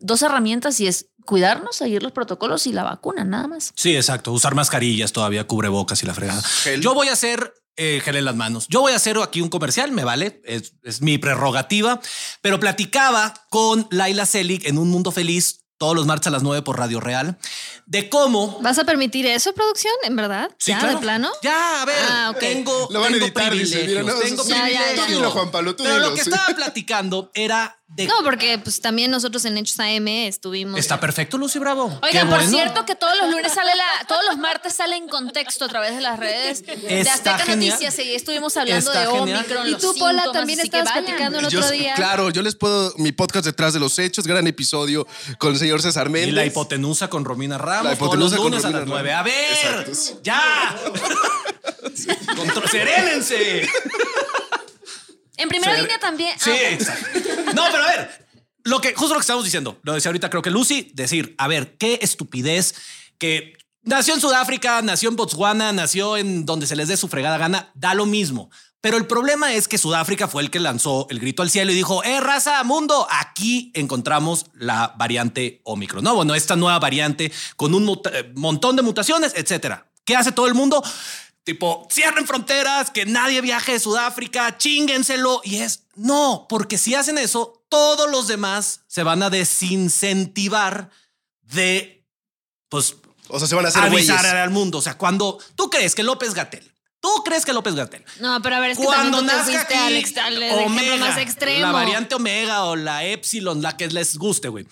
dos 0.00 0.22
herramientas 0.22 0.80
y 0.80 0.86
es 0.86 1.06
cuidarnos, 1.26 1.76
seguir 1.76 2.02
los 2.02 2.12
protocolos 2.12 2.66
y 2.66 2.72
la 2.72 2.82
vacuna, 2.82 3.24
nada 3.24 3.46
más. 3.48 3.72
Sí, 3.76 3.94
exacto. 3.94 4.32
Usar 4.32 4.54
mascarillas 4.54 5.12
todavía, 5.12 5.46
cubrebocas 5.46 6.02
y 6.02 6.06
la 6.06 6.14
fregada. 6.14 6.42
Gel. 6.42 6.80
Yo 6.80 6.94
voy 6.94 7.08
a 7.08 7.12
hacer 7.12 7.52
eh, 7.76 8.00
gel 8.04 8.16
en 8.16 8.24
las 8.24 8.36
manos. 8.36 8.66
Yo 8.68 8.80
voy 8.80 8.92
a 8.92 8.96
hacer 8.96 9.18
aquí 9.18 9.40
un 9.40 9.48
comercial, 9.48 9.90
me 9.92 10.04
vale, 10.04 10.40
es, 10.44 10.74
es 10.82 11.00
mi 11.02 11.18
prerrogativa, 11.18 12.00
pero 12.40 12.60
platicaba 12.60 13.34
con 13.50 13.86
Laila 13.90 14.26
Selig 14.26 14.66
en 14.66 14.78
Un 14.78 14.90
Mundo 14.90 15.10
Feliz 15.12 15.60
todos 15.78 15.96
los 15.96 16.06
martes 16.06 16.28
a 16.28 16.30
las 16.30 16.44
9 16.44 16.62
por 16.62 16.78
Radio 16.78 17.00
Real 17.00 17.38
de 17.86 18.08
cómo... 18.08 18.60
¿vas 18.62 18.78
a 18.78 18.84
permitir 18.84 19.26
eso, 19.26 19.52
producción? 19.52 19.92
¿En 20.04 20.14
verdad? 20.14 20.48
Sí, 20.58 20.70
¿Ya, 20.70 20.78
claro. 20.78 20.94
de 20.94 21.00
plano? 21.00 21.30
Ya, 21.42 21.82
a 21.82 21.84
ver, 21.84 21.96
Ah, 22.08 22.30
ok. 22.30 22.38
tengo, 22.38 22.88
Lo 22.92 23.00
van 23.00 23.08
a 23.08 23.12
tengo 23.14 23.26
editar, 23.26 23.52
dice, 23.52 23.84
mira, 23.88 24.02
no, 24.04 24.14
tengo 24.14 24.44
ya, 24.44 24.68
ya, 24.68 24.94
ya. 24.94 25.06
Tú 25.06 25.12
dilo, 25.12 25.30
Juan 25.32 25.50
Pablo, 25.50 25.74
tú 25.74 25.82
Pero 25.82 25.96
dilo, 25.96 26.10
lo 26.10 26.14
que 26.14 26.22
sí. 26.22 26.30
estaba 26.30 26.54
platicando 26.54 27.32
era 27.34 27.81
de... 27.94 28.06
No, 28.06 28.14
porque 28.24 28.58
pues 28.58 28.80
también 28.80 29.10
nosotros 29.10 29.44
en 29.44 29.56
Hechos 29.58 29.78
AM 29.80 30.08
estuvimos. 30.08 30.78
Está 30.80 30.98
perfecto, 30.98 31.36
Lucy 31.38 31.58
Bravo. 31.58 31.98
Oigan, 32.02 32.28
por 32.28 32.38
bueno. 32.38 32.50
cierto 32.50 32.86
que 32.86 32.94
todos 32.94 33.16
los 33.18 33.30
lunes 33.30 33.52
sale 33.52 33.70
la, 33.76 34.06
todos 34.06 34.22
los 34.28 34.38
martes 34.38 34.74
sale 34.74 34.96
en 34.96 35.08
contexto 35.08 35.66
a 35.66 35.68
través 35.68 35.94
de 35.94 36.00
las 36.00 36.18
redes 36.18 36.64
de 36.64 37.00
Está 37.00 37.14
Azteca 37.14 37.38
genial. 37.40 37.72
Noticias 37.74 37.98
y 38.06 38.14
estuvimos 38.14 38.56
hablando 38.56 38.90
Está 38.92 39.00
de 39.10 39.18
genial. 39.18 39.38
Omicron. 39.40 39.66
Y 39.66 39.70
los 39.72 39.80
tú, 39.82 39.94
Pola, 39.98 40.12
síntomas, 40.22 40.32
también 40.32 40.60
estabas 40.60 40.92
platicando 40.92 41.38
el 41.40 41.48
Yo- 41.48 41.58
otro 41.60 41.70
día. 41.70 41.94
Claro, 41.94 42.30
yo 42.30 42.42
les 42.42 42.54
puedo, 42.54 42.94
mi 42.96 43.12
podcast 43.12 43.44
detrás 43.44 43.72
de 43.74 43.80
los 43.80 43.98
hechos, 43.98 44.26
gran 44.26 44.46
episodio 44.46 45.06
con 45.38 45.52
el 45.52 45.58
señor 45.58 45.82
César 45.82 46.08
Méndez. 46.08 46.28
Y 46.30 46.32
la 46.32 46.46
hipotenusa 46.46 47.08
con 47.08 47.24
Romina 47.24 47.58
Ramos 47.58 47.84
La 47.92 47.96
todos 47.98 48.16
los 48.18 48.32
hipotenusa 48.32 48.36
con 48.36 48.44
lunes 48.52 48.64
a 48.64 48.68
Romina 48.68 48.80
las 48.80 48.88
9. 48.88 49.10
Ramos. 49.10 49.20
A 49.20 49.22
ver, 49.22 49.52
Exacto, 49.52 49.94
sí. 49.94 50.14
ya. 50.22 50.76
Contro- 52.36 52.68
Serénense. 52.68 53.68
En 55.42 55.48
primera 55.48 55.74
línea 55.76 55.98
también. 55.98 56.38
Sí, 56.38 56.50
ah, 56.50 56.70
exacto. 56.70 57.18
No, 57.54 57.64
pero 57.70 57.84
a 57.84 57.86
ver, 57.88 58.26
lo 58.64 58.80
que 58.80 58.94
justo 58.94 59.14
lo 59.14 59.20
que 59.20 59.22
estamos 59.22 59.44
diciendo, 59.44 59.78
lo 59.82 59.94
decía 59.94 60.08
ahorita 60.08 60.30
creo 60.30 60.42
que 60.42 60.50
Lucy, 60.50 60.90
decir, 60.94 61.34
a 61.38 61.48
ver, 61.48 61.76
qué 61.76 61.98
estupidez 62.00 62.74
que 63.18 63.54
nació 63.82 64.14
en 64.14 64.20
Sudáfrica, 64.20 64.80
nació 64.82 65.08
en 65.08 65.16
Botswana, 65.16 65.72
nació 65.72 66.16
en 66.16 66.46
donde 66.46 66.66
se 66.66 66.76
les 66.76 66.88
dé 66.88 66.96
su 66.96 67.08
fregada 67.08 67.38
gana, 67.38 67.70
da 67.74 67.94
lo 67.94 68.06
mismo. 68.06 68.50
Pero 68.80 68.96
el 68.96 69.06
problema 69.06 69.52
es 69.52 69.68
que 69.68 69.78
Sudáfrica 69.78 70.26
fue 70.26 70.42
el 70.42 70.50
que 70.50 70.58
lanzó 70.58 71.06
el 71.08 71.20
grito 71.20 71.42
al 71.42 71.50
cielo 71.50 71.70
y 71.70 71.74
dijo, 71.76 72.02
eh, 72.02 72.20
raza, 72.20 72.62
mundo, 72.64 73.06
aquí 73.10 73.70
encontramos 73.74 74.46
la 74.54 74.94
variante 74.96 75.60
Omicron. 75.64 76.02
No, 76.02 76.16
bueno, 76.16 76.34
esta 76.34 76.56
nueva 76.56 76.80
variante 76.80 77.32
con 77.56 77.74
un 77.74 78.00
eh, 78.12 78.32
montón 78.34 78.74
de 78.74 78.82
mutaciones, 78.82 79.34
etcétera. 79.36 79.86
¿Qué 80.04 80.16
hace 80.16 80.32
todo 80.32 80.48
el 80.48 80.54
mundo? 80.54 80.82
Tipo, 81.44 81.88
cierren 81.90 82.26
fronteras, 82.26 82.90
que 82.90 83.04
nadie 83.04 83.40
viaje 83.40 83.72
de 83.72 83.80
Sudáfrica, 83.80 84.56
chinguenselo. 84.58 85.40
Y 85.44 85.56
es 85.58 85.84
no, 85.96 86.46
porque 86.48 86.78
si 86.78 86.94
hacen 86.94 87.18
eso, 87.18 87.64
todos 87.68 88.08
los 88.10 88.28
demás 88.28 88.82
se 88.86 89.02
van 89.02 89.22
a 89.22 89.30
desincentivar 89.30 90.90
de, 91.42 92.06
pues, 92.68 92.96
O 93.28 93.38
sea, 93.38 93.48
se 93.48 93.54
van 93.54 93.66
a 93.66 93.68
hacer 93.68 93.82
avisar 93.82 94.18
güeyes. 94.20 94.34
al 94.34 94.50
mundo. 94.50 94.78
O 94.78 94.82
sea, 94.82 94.96
cuando 94.96 95.38
tú 95.56 95.68
crees 95.70 95.94
que 95.94 96.02
López 96.02 96.32
Gatel, 96.34 96.72
tú 97.00 97.08
crees 97.24 97.44
que 97.44 97.52
López 97.52 97.74
Gatel, 97.74 98.04
No, 98.20 98.40
pero 98.40 98.56
a 98.56 98.60
ver, 98.60 98.70
es 98.72 98.78
que 98.78 98.84
cuando 98.84 99.18
tú 99.18 99.24
nazca 99.24 99.44
fuiste 99.44 99.60
aquí, 99.62 99.74
al, 99.74 99.96
ex- 99.96 100.16
al 100.18 100.42
ejemplo 100.42 100.66
Omega, 100.66 100.96
más 100.96 101.18
extremo. 101.18 101.60
la 101.66 101.72
variante 101.72 102.14
Omega 102.14 102.64
o 102.64 102.76
la 102.76 103.04
Epsilon, 103.04 103.60
la 103.62 103.76
que 103.76 103.88
les 103.88 104.16
guste, 104.16 104.48
güey. 104.48 104.66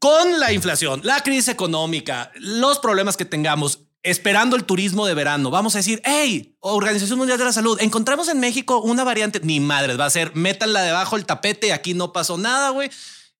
Con 0.00 0.40
la 0.40 0.52
inflación, 0.52 1.00
la 1.04 1.20
crisis 1.22 1.48
económica, 1.48 2.32
los 2.34 2.80
problemas 2.80 3.16
que 3.16 3.24
tengamos, 3.24 3.78
esperando 4.02 4.56
el 4.56 4.64
turismo 4.64 5.06
de 5.06 5.14
verano, 5.14 5.50
vamos 5.50 5.74
a 5.74 5.78
decir, 5.78 6.00
hey, 6.04 6.56
Organización 6.60 7.18
Mundial 7.18 7.38
de 7.38 7.44
la 7.44 7.52
Salud, 7.52 7.78
encontramos 7.80 8.28
en 8.28 8.40
México 8.40 8.80
una 8.80 9.04
variante, 9.04 9.40
ni 9.42 9.60
madres, 9.60 9.98
va 9.98 10.06
a 10.06 10.10
ser, 10.10 10.34
métanla 10.34 10.82
debajo 10.82 11.16
el 11.16 11.24
tapete, 11.26 11.72
aquí 11.72 11.94
no 11.94 12.12
pasó 12.12 12.36
nada, 12.38 12.70
güey, 12.70 12.90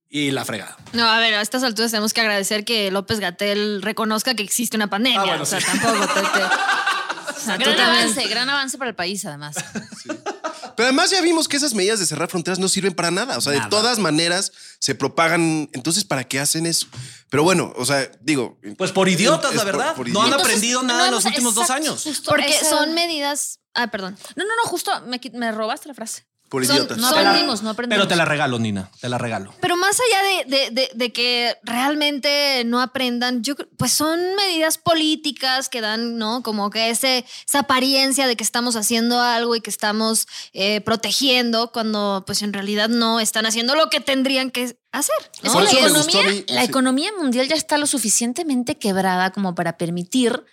y 0.09 0.31
la 0.31 0.44
fregada. 0.44 0.77
No, 0.92 1.05
a 1.09 1.18
ver, 1.18 1.35
a 1.35 1.40
estas 1.40 1.62
alturas 1.62 1.90
tenemos 1.90 2.12
que 2.12 2.20
agradecer 2.20 2.64
que 2.64 2.90
López 2.90 3.18
Gatel 3.18 3.83
reconozca 3.83 4.35
que 4.35 4.42
existe 4.42 4.77
una 4.77 4.88
pandemia. 4.90 5.20
Ah, 5.22 5.25
bueno, 5.25 5.42
o 5.42 5.46
sea, 5.46 5.61
sí. 5.61 5.66
tampoco 5.66 6.07
te- 6.14 6.20
te- 6.20 7.33
o 7.33 7.44
sea, 7.44 7.59
tú 7.59 7.64
gran 7.70 7.81
avance, 7.81 8.29
gran 8.29 8.48
avance 8.48 8.79
para 8.79 8.90
el 8.90 8.94
país, 8.94 9.25
además. 9.25 9.57
Pero 10.77 10.87
además 10.88 11.11
ya 11.11 11.20
vimos 11.20 11.48
que 11.48 11.57
esas 11.57 11.75
medidas 11.75 11.98
de 11.98 12.07
cerrar 12.07 12.29
fronteras 12.29 12.59
no 12.59 12.68
sirven 12.68 12.94
para 12.94 13.11
nada. 13.11 13.37
O 13.38 13.40
sea, 13.40 13.53
Nada. 13.53 13.64
de 13.64 13.70
todas 13.70 13.98
maneras 13.98 14.53
se 14.79 14.94
propagan. 14.94 15.68
Entonces, 15.72 16.05
¿para 16.05 16.25
qué 16.25 16.40
hacen 16.40 16.66
eso? 16.66 16.87
Pero 17.31 17.42
bueno, 17.44 17.72
o 17.77 17.85
sea, 17.85 18.11
digo. 18.20 18.59
Pues 18.79 18.92
por 18.92 19.09
idiotas, 19.09 19.55
la 19.55 19.62
por- 19.64 19.66
verdad. 19.72 19.94
por 19.94 20.09
no 20.09 20.22
han 20.22 20.33
aprendido 20.35 20.83
nada 20.83 21.07
en 21.07 21.12
los 21.14 21.25
últimos 21.25 21.55
dos 21.55 21.70
años. 21.70 22.03
justo 22.03 22.31
Porque 22.31 22.48
esa- 22.57 22.68
son 22.70 22.94
medidas. 22.94 23.61
Ah, 23.75 23.90
perdón. 23.90 24.16
No, 24.37 24.44
no, 24.44 24.51
no, 24.62 24.68
justo 24.70 24.90
me, 25.07 25.20
me 25.35 25.51
robaste 25.53 25.88
la 25.88 25.94
frase. 25.94 26.27
Por 26.53 26.67
son- 26.67 26.77
idiotas. 26.77 26.99
No 26.99 27.09
aprendimos, 27.09 27.62
no 27.62 27.71
aprendimos. 27.71 28.05
Pero 28.05 28.09
te 28.09 28.15
la 28.15 28.27
regalo, 28.27 28.59
Nina, 28.59 28.91
te 29.01 29.09
la 29.09 29.17
regalo. 29.17 29.55
Pero 29.61 29.77
más 29.79 29.97
allá 29.99 30.45
de, 30.45 30.57
de- 30.57 30.71
de- 30.71 30.91
de 30.95 31.12
que 31.12 31.57
realmente 31.62 32.62
no 32.67 32.81
aprendan, 32.83 33.43
yo 33.43 33.57
creo- 33.57 33.69
pues 33.79 33.93
son 33.93 34.21
medidas 34.37 34.77
políticas 34.79 35.71
que 35.71 35.81
dan, 35.81 36.19
¿no? 36.19 36.43
Como 36.43 36.69
que 36.69 36.91
ese, 36.91 37.25
esa 37.49 37.61
apariencia 37.61 38.27
de 38.27 38.37
que 38.37 38.45
estamos 38.45 38.77
haciendo 38.77 39.19
algo 39.21 39.57
y 39.57 39.62
que 39.62 39.71
estamos 39.71 40.27
eh, 40.53 40.83
protegiendo 40.83 41.73
cuando 41.73 42.23
pues 42.27 42.43
en 42.43 42.53
realidad 42.53 42.91
no 42.91 43.19
están 43.19 43.47
haciendo 43.47 43.75
lo 43.75 43.88
que 43.88 44.01
tendrían 44.01 44.51
que 44.51 44.77
hacer. 44.93 45.15
No, 45.43 45.59
la, 45.59 45.71
economía, 45.71 46.23
mí, 46.29 46.45
la 46.49 46.61
sí. 46.62 46.67
economía 46.69 47.11
mundial 47.19 47.49
ya 47.49 47.55
está 47.55 47.79
lo 47.79 47.87
suficientemente 47.87 48.77
quebrada 48.77 49.31
como 49.33 49.55
para 49.55 49.79
permitir 49.79 50.45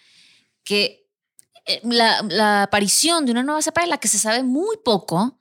que 0.63 1.05
eh, 1.65 1.81
la, 1.83 2.21
la 2.29 2.63
aparición 2.63 3.25
de 3.25 3.31
una 3.33 3.43
nueva 3.43 3.61
cepa 3.61 3.81
de 3.81 3.87
la 3.87 3.97
que 3.97 4.07
se 4.07 4.17
sabe 4.19 4.43
muy 4.43 4.77
poco 4.85 5.38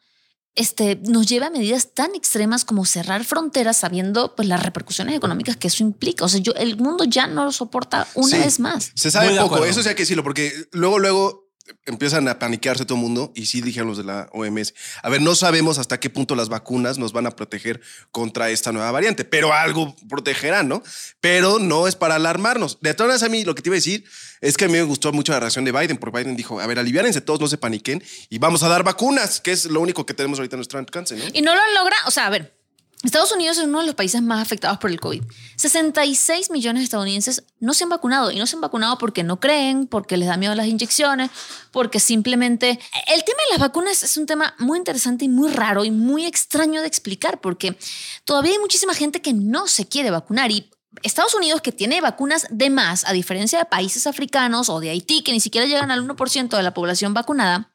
este, 0.59 1.01
nos 1.05 1.27
lleva 1.27 1.47
a 1.47 1.51
medidas 1.51 1.95
tan 1.95 2.15
extremas 2.15 2.65
como 2.65 2.85
cerrar 2.85 3.25
fronteras 3.25 3.77
sabiendo 3.79 4.35
pues, 4.37 4.47
las 4.49 4.63
repercusiones 4.63 5.17
económicas 5.17 5.57
que 5.57 5.69
eso 5.69 5.83
implica. 5.83 6.25
O 6.25 6.29
sea, 6.29 6.41
yo, 6.41 6.53
el 6.55 6.77
mundo 6.77 7.05
ya 7.05 7.27
no 7.27 7.45
lo 7.45 7.53
soporta 7.53 8.07
una 8.15 8.37
Sí. 8.37 8.43
vez 8.43 8.61
más. 8.61 8.91
Se 8.95 9.11
sabe 9.11 9.31
Muy 9.31 9.39
poco, 9.39 9.65
eso 9.65 9.83
sí 9.83 9.89
hay 9.89 9.95
que 9.95 10.03
decirlo, 10.03 10.23
porque 10.23 10.53
luego, 10.73 10.99
luego 10.99 11.48
empiezan 11.87 12.29
a 12.29 12.39
paniquearse 12.39 12.85
todo 12.85 12.97
el 12.97 13.03
mundo 13.03 13.33
y 13.35 13.47
sí 13.47 13.61
dijeron 13.61 13.89
los 13.89 13.99
de 13.99 14.05
la 14.05 14.29
OMS. 14.33 14.75
A 15.03 15.09
ver, 15.09 15.21
no 15.23 15.35
sabemos 15.35 15.79
hasta 15.79 16.01
qué 16.01 16.11
punto 16.11 16.35
las 16.35 16.49
vacunas 16.49 16.99
nos 16.99 17.13
van 17.13 17.27
a 17.27 17.31
proteger 17.31 17.81
contra 18.11 18.51
esta 18.51 18.73
nueva 18.73 18.91
variante, 18.91 19.25
pero 19.25 19.53
algo 19.53 19.95
protegerán, 20.09 20.69
¿no? 20.69 20.83
Pero 21.21 21.59
no 21.59 21.89
es 21.89 21.97
para 21.97 22.17
alarmarnos. 22.17 22.79
De 22.81 22.95
todas 22.95 23.09
maneras, 23.09 23.23
a 23.23 23.29
mí 23.29 23.45
lo 23.45 23.55
que 23.55 23.63
te 23.63 23.69
iba 23.69 23.75
a 23.75 23.79
decir 23.79 24.05
es 24.41 24.57
que 24.57 24.67
a 24.67 24.69
mí 24.69 24.75
me 24.75 24.83
gustó 24.83 25.13
mucho 25.13 25.33
la 25.33 25.41
reacción 25.41 25.65
de 25.65 25.73
Biden, 25.73 25.97
porque 25.97 26.19
Biden 26.19 26.37
dijo, 26.37 26.61
a 26.61 26.67
ver, 26.67 26.79
aliviárense 26.79 27.21
todos, 27.21 27.41
no 27.41 27.49
se 27.49 27.59
paniquen 27.59 28.03
y 28.29 28.39
vamos 28.39 28.63
a 28.63 28.69
dar 28.69 28.85
vacunas, 28.85 29.41
que 29.41 29.53
es 29.53 29.65
lo 29.67 29.81
único 29.81 30.07
que 30.07 30.15
tenemos 30.15 30.39
ahorita 30.39 30.57
en 30.57 30.59
nuestro 30.59 30.79
alcance, 30.79 31.17
¿no? 31.17 31.25
Y 31.33 31.43
no 31.43 31.55
lo 31.55 31.61
han 31.61 31.75
logrado. 31.75 32.03
O 32.07 32.11
sea, 32.11 32.27
a 32.27 32.31
ver, 32.31 32.58
Estados 33.05 33.31
Unidos 33.31 33.59
es 33.59 33.65
uno 33.65 33.79
de 33.81 33.87
los 33.87 33.95
países 33.95 34.21
más 34.23 34.43
afectados 34.43 34.79
por 34.79 34.91
el 34.91 34.99
COVID. 34.99 35.23
66 35.55 36.51
millones 36.51 36.81
de 36.81 36.85
estadounidenses 36.85 37.45
no 37.61 37.73
se 37.73 37.85
han 37.85 37.91
vacunado 37.91 38.33
y 38.33 38.39
no 38.39 38.47
se 38.47 38.57
han 38.57 38.61
vacunado 38.61 38.99
porque 38.99 39.23
no 39.23 39.39
creen, 39.39 39.87
porque 39.87 40.17
les 40.17 40.27
da 40.27 40.37
miedo 40.37 40.55
las 40.57 40.67
inyecciones, 40.67 41.31
porque 41.71 42.01
simplemente... 42.01 42.71
El 43.07 43.23
tema 43.25 43.39
de 43.47 43.53
las 43.53 43.61
vacunas 43.61 44.03
es 44.03 44.17
un 44.17 44.27
tema 44.27 44.55
muy 44.59 44.79
interesante 44.79 45.25
y 45.25 45.29
muy 45.29 45.51
raro 45.51 45.85
y 45.85 45.93
muy 45.93 46.27
extraño 46.27 46.81
de 46.81 46.89
explicar 46.89 47.41
porque 47.41 47.79
todavía 48.25 48.53
hay 48.53 48.59
muchísima 48.59 48.95
gente 48.95 49.23
que 49.23 49.33
no 49.33 49.69
se 49.69 49.87
quiere 49.87 50.11
vacunar 50.11 50.51
y 50.51 50.69
Estados 51.03 51.35
Unidos, 51.35 51.61
que 51.61 51.71
tiene 51.71 52.01
vacunas 52.01 52.47
de 52.51 52.71
más, 52.71 53.07
a 53.07 53.13
diferencia 53.13 53.59
de 53.59 53.65
países 53.67 54.07
africanos 54.07 54.69
o 54.69 54.81
de 54.81 54.91
Haití, 54.91 55.23
que 55.23 55.33
ni 55.33 55.39
siquiera 55.39 55.67
llegan 55.67 55.91
al 55.91 56.07
1% 56.07 56.57
de 56.57 56.63
la 56.63 56.75
población 56.75 57.15
vacunada, 57.15 57.71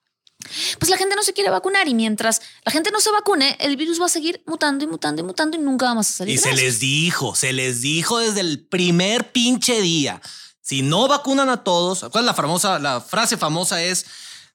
pues 0.79 0.89
la 0.89 0.97
gente 0.97 1.15
no 1.15 1.23
se 1.23 1.33
quiere 1.33 1.49
vacunar 1.49 1.87
y 1.87 1.93
mientras 1.93 2.41
la 2.65 2.71
gente 2.71 2.91
no 2.91 2.99
se 2.99 3.11
vacune, 3.11 3.57
el 3.59 3.77
virus 3.77 4.01
va 4.01 4.05
a 4.05 4.09
seguir 4.09 4.41
mutando 4.45 4.83
y 4.83 4.87
mutando 4.87 5.21
y 5.21 5.25
mutando 5.25 5.57
y 5.57 5.59
nunca 5.59 5.85
vamos 5.85 6.09
a 6.09 6.13
salir. 6.13 6.35
Y 6.35 6.37
se 6.37 6.53
les 6.53 6.79
dijo, 6.79 7.35
se 7.35 7.53
les 7.53 7.81
dijo 7.81 8.19
desde 8.19 8.41
el 8.41 8.65
primer 8.65 9.31
pinche 9.31 9.81
día. 9.81 10.21
Si 10.61 10.81
no 10.81 11.07
vacunan 11.07 11.49
a 11.49 11.63
todos, 11.63 12.05
¿cuál 12.11 12.23
es 12.23 12.25
la 12.25 12.33
famosa, 12.33 12.79
la 12.79 13.01
frase 13.01 13.37
famosa 13.37 13.83
es 13.83 14.05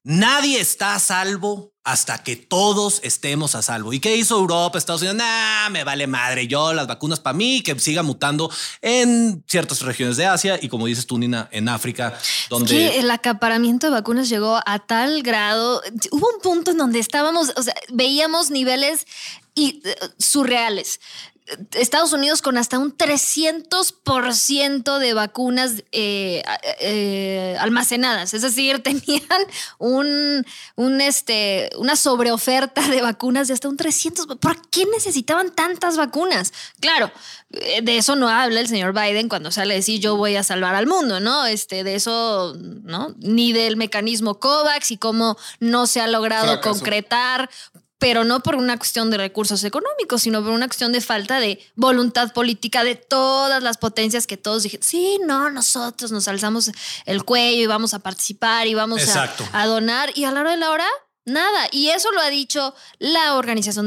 nadie 0.09 0.59
está 0.59 0.95
a 0.95 0.99
salvo 0.99 1.75
hasta 1.85 2.23
que 2.23 2.35
todos 2.35 3.01
estemos 3.03 3.55
a 3.55 3.63
salvo. 3.63 3.93
¿Y 3.93 4.01
qué 4.01 4.17
hizo 4.17 4.39
Europa, 4.39 4.79
Estados 4.79 5.03
Unidos? 5.03 5.19
Nah, 5.19 5.69
me 5.71 5.85
vale 5.85 6.07
madre. 6.07 6.47
Yo 6.47 6.73
las 6.73 6.87
vacunas 6.87 7.21
para 7.21 7.37
mí 7.37 7.63
que 7.63 7.79
siga 7.79 8.03
mutando 8.03 8.51
en 8.81 9.45
ciertas 9.47 9.83
regiones 9.83 10.17
de 10.17 10.27
Asia 10.27 10.59
y 10.61 10.69
como 10.69 10.87
dices 10.87 11.07
tú, 11.07 11.19
Nina, 11.19 11.49
en 11.53 11.69
África, 11.69 12.19
donde 12.49 12.99
el 12.99 13.11
acaparamiento 13.11 13.87
de 13.87 13.93
vacunas 13.93 14.29
llegó 14.31 14.61
a 14.65 14.79
tal 14.79 15.23
grado. 15.23 15.83
Hubo 16.11 16.29
un 16.35 16.41
punto 16.43 16.71
en 16.71 16.79
donde 16.79 16.99
estábamos, 16.99 17.53
o 17.57 17.63
sea, 17.63 17.75
veíamos 17.91 18.51
niveles 18.51 19.07
eh, 19.57 19.81
surreales. 20.19 21.01
Estados 21.73 22.13
Unidos 22.13 22.43
con 22.43 22.59
hasta 22.59 22.79
un 22.79 22.97
300% 22.97 24.99
de 24.99 25.15
vacunas 25.15 25.85
eh, 25.93 26.43
eh, 26.81 27.57
almacenadas. 27.61 28.35
Es 28.35 28.43
decir, 28.43 28.83
tenían 28.83 29.23
un, 29.79 30.45
un, 30.77 31.01
este, 31.01 31.71
una 31.77 31.97
sobreoferta 31.97 32.87
de 32.89 33.03
vacunas 33.03 33.49
de 33.49 33.55
hasta 33.55 33.69
un 33.69 33.77
300. 33.77 34.27
¿Por 34.39 34.69
qué 34.69 34.87
necesitaban 34.87 35.55
tantas 35.55 35.97
vacunas? 35.97 36.53
Claro, 36.81 37.11
eh, 37.51 37.81
de 37.83 37.99
eso 37.99 38.17
no 38.17 38.29
habla 38.29 38.61
el 38.61 38.69
señor 38.69 38.93
Biden 38.93 39.29
cuando 39.29 39.51
sale 39.51 39.75
a 39.75 39.77
decir 39.77 40.01
yo 40.01 40.17
voy 40.17 40.37
a 40.37 40.43
salvar 40.43 40.75
al 40.75 40.87
mundo, 40.87 41.21
¿no? 41.21 41.47
Este, 41.47 41.85
de 41.85 41.95
eso, 41.95 42.55
¿no? 42.57 43.15
Ni 43.19 43.53
del 43.53 43.77
mecanismo 43.77 44.39
COVAX 44.39 44.91
y 44.91 44.99
cómo 44.99 45.37
no 45.61 45.87
se 45.87 46.01
ha 46.01 46.09
logrado 46.09 46.47
Fracaso. 46.47 46.71
concretar 46.71 47.51
pero 47.99 48.25
no 48.25 48.41
por 48.41 48.55
una 48.55 48.77
cuestión 48.77 49.11
de 49.11 49.17
recursos 49.17 49.65
económicos, 49.65 50.23
sino 50.23 50.43
por 50.43 50.53
una 50.53 50.67
cuestión 50.67 50.93
de 50.93 51.01
falta 51.01 51.41
de 51.41 51.61
voluntad 51.75 52.33
política 52.33 52.85
de 52.85 52.95
todas 52.95 53.63
las 53.63 53.77
potencias 53.77 54.27
que 54.27 54.37
todos 54.37 54.63
dijeron, 54.63 54.85
sí, 54.85 55.19
no, 55.25 55.51
nosotros 55.51 56.13
nos 56.13 56.29
alzamos 56.29 56.71
el 57.07 57.25
cuello 57.25 57.63
y 57.63 57.67
vamos 57.67 57.95
a 57.95 57.99
participar 57.99 58.67
y 58.67 58.75
vamos 58.75 59.03
a, 59.53 59.67
donar 59.67 60.11
y 60.15 60.25
a 60.25 60.31
la 60.31 60.41
hora 60.41 60.51
de 60.53 60.57
la 60.59 60.71
hora, 60.71 60.87
nada. 61.25 61.67
Y 61.73 61.89
eso 61.89 62.13
lo 62.13 62.21
ha 62.21 62.31
dicho 62.31 62.75
la 62.99 63.35
Organización 63.35 63.87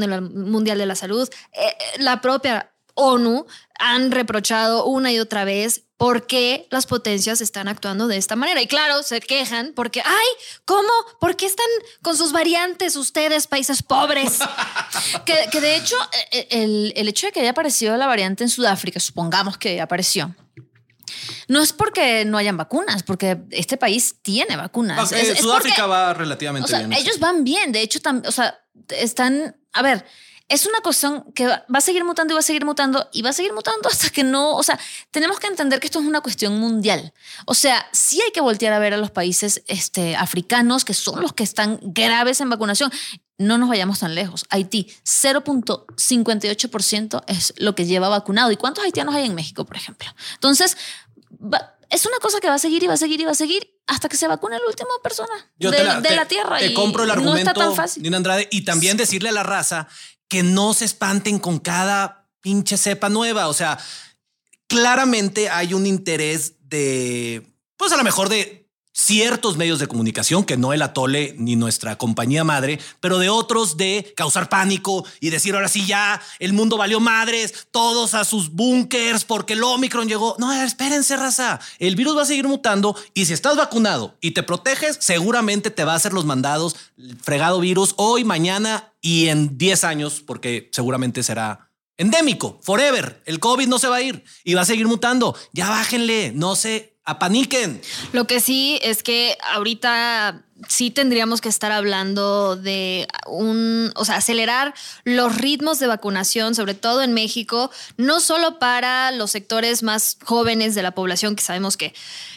Mundial 0.50 0.78
de 0.78 0.86
la 0.86 0.94
Salud, 0.94 1.28
eh, 1.52 1.66
eh, 1.66 1.74
la 1.98 2.20
propia 2.20 2.70
ONU, 2.94 3.46
han 3.78 4.10
reprochado 4.10 4.84
una 4.84 5.10
y 5.10 5.18
otra 5.18 5.44
vez 5.44 5.84
por 6.02 6.26
qué 6.26 6.66
las 6.70 6.86
potencias 6.86 7.40
están 7.40 7.68
actuando 7.68 8.08
de 8.08 8.16
esta 8.16 8.34
manera. 8.34 8.60
Y 8.60 8.66
claro, 8.66 9.04
se 9.04 9.20
quejan 9.20 9.72
porque, 9.76 10.00
ay, 10.04 10.26
¿cómo? 10.64 10.88
¿Por 11.20 11.36
qué 11.36 11.46
están 11.46 11.64
con 12.02 12.16
sus 12.16 12.32
variantes 12.32 12.96
ustedes, 12.96 13.46
países 13.46 13.84
pobres? 13.84 14.40
Que, 15.24 15.46
que 15.52 15.60
de 15.60 15.76
hecho, 15.76 15.94
eh, 16.32 16.48
el, 16.50 16.92
el 16.96 17.06
hecho 17.06 17.26
de 17.26 17.32
que 17.32 17.38
haya 17.40 17.50
aparecido 17.50 17.96
la 17.96 18.06
variante 18.08 18.42
en 18.42 18.50
Sudáfrica, 18.50 18.98
supongamos 18.98 19.58
que 19.58 19.80
apareció, 19.80 20.34
no 21.46 21.62
es 21.62 21.72
porque 21.72 22.24
no 22.24 22.36
hayan 22.36 22.56
vacunas, 22.56 23.04
porque 23.04 23.38
este 23.52 23.76
país 23.76 24.16
tiene 24.22 24.56
vacunas. 24.56 24.98
Ok, 25.12 25.12
Es- 25.18 25.28
es 25.28 25.38
Sudáfrica 25.38 25.76
porque- 25.82 25.88
va 25.90 26.14
relativamente 26.14 26.64
o 26.66 26.68
sea, 26.68 26.80
bien. 26.80 26.92
ellos 26.94 27.20
van 27.20 27.44
bien. 27.44 27.70
De 27.70 27.80
hecho, 27.80 28.00
tam- 28.00 28.26
o 28.26 28.32
sea, 28.32 28.58
están. 28.88 29.56
A 29.72 29.82
ver, 29.82 30.04
es 30.52 30.66
una 30.66 30.80
cuestión 30.80 31.24
que 31.34 31.46
va 31.46 31.64
a 31.72 31.80
seguir 31.80 32.04
mutando 32.04 32.32
y 32.32 32.34
va 32.34 32.40
a 32.40 32.42
seguir 32.42 32.64
mutando 32.64 33.08
y 33.12 33.22
va 33.22 33.30
a 33.30 33.32
seguir 33.32 33.52
mutando 33.54 33.88
hasta 33.88 34.10
que 34.10 34.22
no. 34.22 34.54
O 34.56 34.62
sea, 34.62 34.78
tenemos 35.10 35.40
que 35.40 35.46
entender 35.46 35.80
que 35.80 35.86
esto 35.86 35.98
es 36.00 36.06
una 36.06 36.20
cuestión 36.20 36.58
mundial. 36.60 37.12
O 37.46 37.54
sea, 37.54 37.84
sí 37.92 38.20
hay 38.20 38.30
que 38.32 38.40
voltear 38.40 38.72
a 38.74 38.78
ver 38.78 38.92
a 38.94 38.98
los 38.98 39.10
países 39.10 39.62
este, 39.66 40.14
africanos 40.14 40.84
que 40.84 40.94
son 40.94 41.20
los 41.22 41.32
que 41.32 41.42
están 41.42 41.80
graves 41.82 42.40
en 42.40 42.50
vacunación. 42.50 42.92
No 43.38 43.56
nos 43.58 43.68
vayamos 43.70 43.98
tan 44.00 44.14
lejos. 44.14 44.44
Haití, 44.50 44.92
0.58% 45.04 47.24
es 47.26 47.54
lo 47.56 47.74
que 47.74 47.86
lleva 47.86 48.08
vacunado. 48.08 48.50
¿Y 48.52 48.56
cuántos 48.56 48.84
haitianos 48.84 49.14
hay 49.14 49.26
en 49.26 49.34
México, 49.34 49.64
por 49.64 49.76
ejemplo? 49.76 50.08
Entonces, 50.34 50.76
va- 51.42 51.74
es 51.90 52.06
una 52.06 52.18
cosa 52.20 52.40
que 52.40 52.48
va 52.48 52.54
a 52.54 52.58
seguir 52.58 52.82
y 52.82 52.86
va 52.86 52.94
a 52.94 52.98
seguir 52.98 53.20
y 53.20 53.24
va 53.24 53.32
a 53.32 53.34
seguir 53.34 53.68
hasta 53.86 54.08
que 54.08 54.16
se 54.16 54.26
vacune 54.26 54.56
la 54.58 54.64
última 54.66 54.88
persona 55.02 55.32
Yo 55.58 55.70
de, 55.70 55.76
te 55.78 55.84
la, 55.84 56.00
de 56.00 56.08
te- 56.08 56.16
la 56.16 56.24
Tierra. 56.26 56.58
Te 56.58 56.66
y 56.66 56.74
compro 56.74 57.02
el 57.02 57.08
No 57.08 57.12
argumento, 57.14 57.50
está 57.50 57.54
tan 57.54 57.74
fácil. 57.74 58.02
Nina 58.02 58.16
Andrade, 58.16 58.48
y 58.50 58.64
también 58.64 58.96
decirle 58.96 59.28
a 59.28 59.32
la 59.32 59.42
raza 59.42 59.88
que 60.32 60.42
no 60.42 60.72
se 60.72 60.86
espanten 60.86 61.38
con 61.38 61.58
cada 61.58 62.26
pinche 62.40 62.78
cepa 62.78 63.10
nueva. 63.10 63.48
O 63.48 63.52
sea, 63.52 63.78
claramente 64.66 65.50
hay 65.50 65.74
un 65.74 65.86
interés 65.86 66.54
de, 66.70 67.54
pues 67.76 67.92
a 67.92 67.98
lo 67.98 68.02
mejor 68.02 68.30
de 68.30 68.61
ciertos 69.02 69.56
medios 69.56 69.78
de 69.78 69.88
comunicación, 69.88 70.44
que 70.44 70.56
no 70.56 70.72
el 70.72 70.82
atole 70.82 71.34
ni 71.38 71.56
nuestra 71.56 71.98
compañía 71.98 72.44
madre, 72.44 72.78
pero 73.00 73.18
de 73.18 73.28
otros 73.28 73.76
de 73.76 74.12
causar 74.16 74.48
pánico 74.48 75.04
y 75.20 75.30
decir 75.30 75.54
ahora 75.54 75.68
sí 75.68 75.84
ya 75.86 76.20
el 76.38 76.52
mundo 76.52 76.76
valió 76.76 77.00
madres, 77.00 77.66
todos 77.70 78.14
a 78.14 78.24
sus 78.24 78.50
búnkers 78.50 79.24
porque 79.24 79.54
el 79.54 79.64
Omicron 79.64 80.08
llegó. 80.08 80.36
No, 80.38 80.52
espérense, 80.52 81.16
raza. 81.16 81.60
El 81.78 81.96
virus 81.96 82.16
va 82.16 82.22
a 82.22 82.26
seguir 82.26 82.46
mutando 82.46 82.96
y 83.14 83.26
si 83.26 83.32
estás 83.32 83.56
vacunado 83.56 84.16
y 84.20 84.32
te 84.32 84.42
proteges, 84.42 84.98
seguramente 85.00 85.70
te 85.70 85.84
va 85.84 85.94
a 85.94 85.96
hacer 85.96 86.12
los 86.12 86.24
mandados 86.24 86.76
fregado 87.22 87.60
virus 87.60 87.94
hoy, 87.96 88.24
mañana 88.24 88.92
y 89.00 89.28
en 89.28 89.58
10 89.58 89.84
años, 89.84 90.22
porque 90.24 90.70
seguramente 90.72 91.22
será 91.22 91.70
endémico, 91.96 92.58
forever. 92.62 93.22
El 93.26 93.40
COVID 93.40 93.68
no 93.68 93.78
se 93.78 93.88
va 93.88 93.96
a 93.96 94.02
ir 94.02 94.24
y 94.44 94.54
va 94.54 94.62
a 94.62 94.66
seguir 94.66 94.86
mutando. 94.86 95.36
Ya 95.52 95.68
bájenle, 95.68 96.32
no 96.34 96.56
se 96.56 96.91
apaniquen. 97.04 97.80
Lo 98.12 98.26
que 98.26 98.40
sí 98.40 98.78
es 98.82 99.02
que 99.02 99.36
ahorita 99.54 100.44
sí 100.68 100.90
tendríamos 100.90 101.40
que 101.40 101.48
estar 101.48 101.72
hablando 101.72 102.56
de 102.56 103.08
un, 103.26 103.92
o 103.96 104.04
sea, 104.04 104.16
acelerar 104.16 104.74
los 105.04 105.36
ritmos 105.36 105.78
de 105.78 105.86
vacunación, 105.86 106.54
sobre 106.54 106.74
todo 106.74 107.02
en 107.02 107.12
México, 107.12 107.70
no 107.96 108.20
solo 108.20 108.58
para 108.58 109.10
los 109.12 109.30
sectores 109.30 109.82
más 109.82 110.16
jóvenes 110.24 110.74
de 110.74 110.82
la 110.82 110.92
población, 110.92 111.36
que 111.36 111.42
sabemos 111.42 111.76
que, 111.76 111.94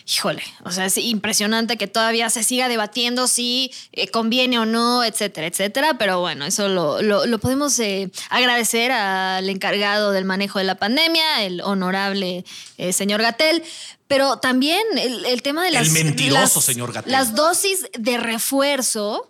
híjole, 0.07 0.43
o 0.63 0.71
sea, 0.71 0.85
es 0.85 0.97
impresionante 0.97 1.77
que 1.77 1.88
todavía 1.88 2.29
se 2.29 2.43
siga 2.43 2.67
debatiendo 2.67 3.27
si 3.27 3.71
eh, 3.91 4.07
conviene 4.09 4.59
o 4.59 4.65
no, 4.65 5.03
etcétera, 5.03 5.47
etcétera, 5.47 5.97
pero 5.97 6.19
bueno, 6.19 6.45
eso 6.45 6.67
lo, 6.67 7.01
lo- 7.01 7.25
lo 7.25 7.39
podemos 7.39 7.77
eh, 7.79 8.11
agradecer 8.29 8.91
al 8.91 9.49
encargado 9.49 10.11
del 10.11 10.25
manejo 10.25 10.59
de 10.59 10.65
la 10.65 10.75
pandemia, 10.75 11.43
el 11.43 11.61
honorable 11.61 12.45
eh, 12.77 12.93
señor 12.93 13.21
Gatel. 13.21 13.63
Pero 14.07 14.38
también 14.38 14.83
el, 14.99 15.25
el 15.25 15.41
tema 15.41 15.63
de 15.63 15.71
las. 15.71 15.88
El 15.88 15.93
mentiroso 15.93 16.59
las- 16.59 16.63
señor 16.63 16.93
Gatell. 16.93 17.11
Las 17.11 17.33
dosis 17.33 17.88
de 17.97 18.14
refuerzo 18.17 19.30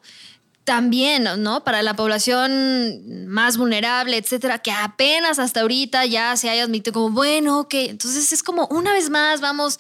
también, 0.65 1.27
¿no? 1.37 1.63
Para 1.63 1.83
la 1.83 1.95
población 1.95 3.27
más 3.27 3.55
vulnerable, 3.55 4.17
etcétera, 4.17 4.59
que 4.59 4.71
apenas 4.71 5.37
hasta 5.37 5.61
ahorita 5.61 6.05
ya 6.07 6.35
se 6.35 6.49
haya 6.49 6.63
admitido 6.63 6.93
como, 6.93 7.11
bueno, 7.11 7.59
ok, 7.59 7.73
entonces 7.75 8.33
es 8.33 8.41
como 8.41 8.65
una 8.71 8.91
vez 8.91 9.11
más 9.11 9.41
vamos, 9.41 9.79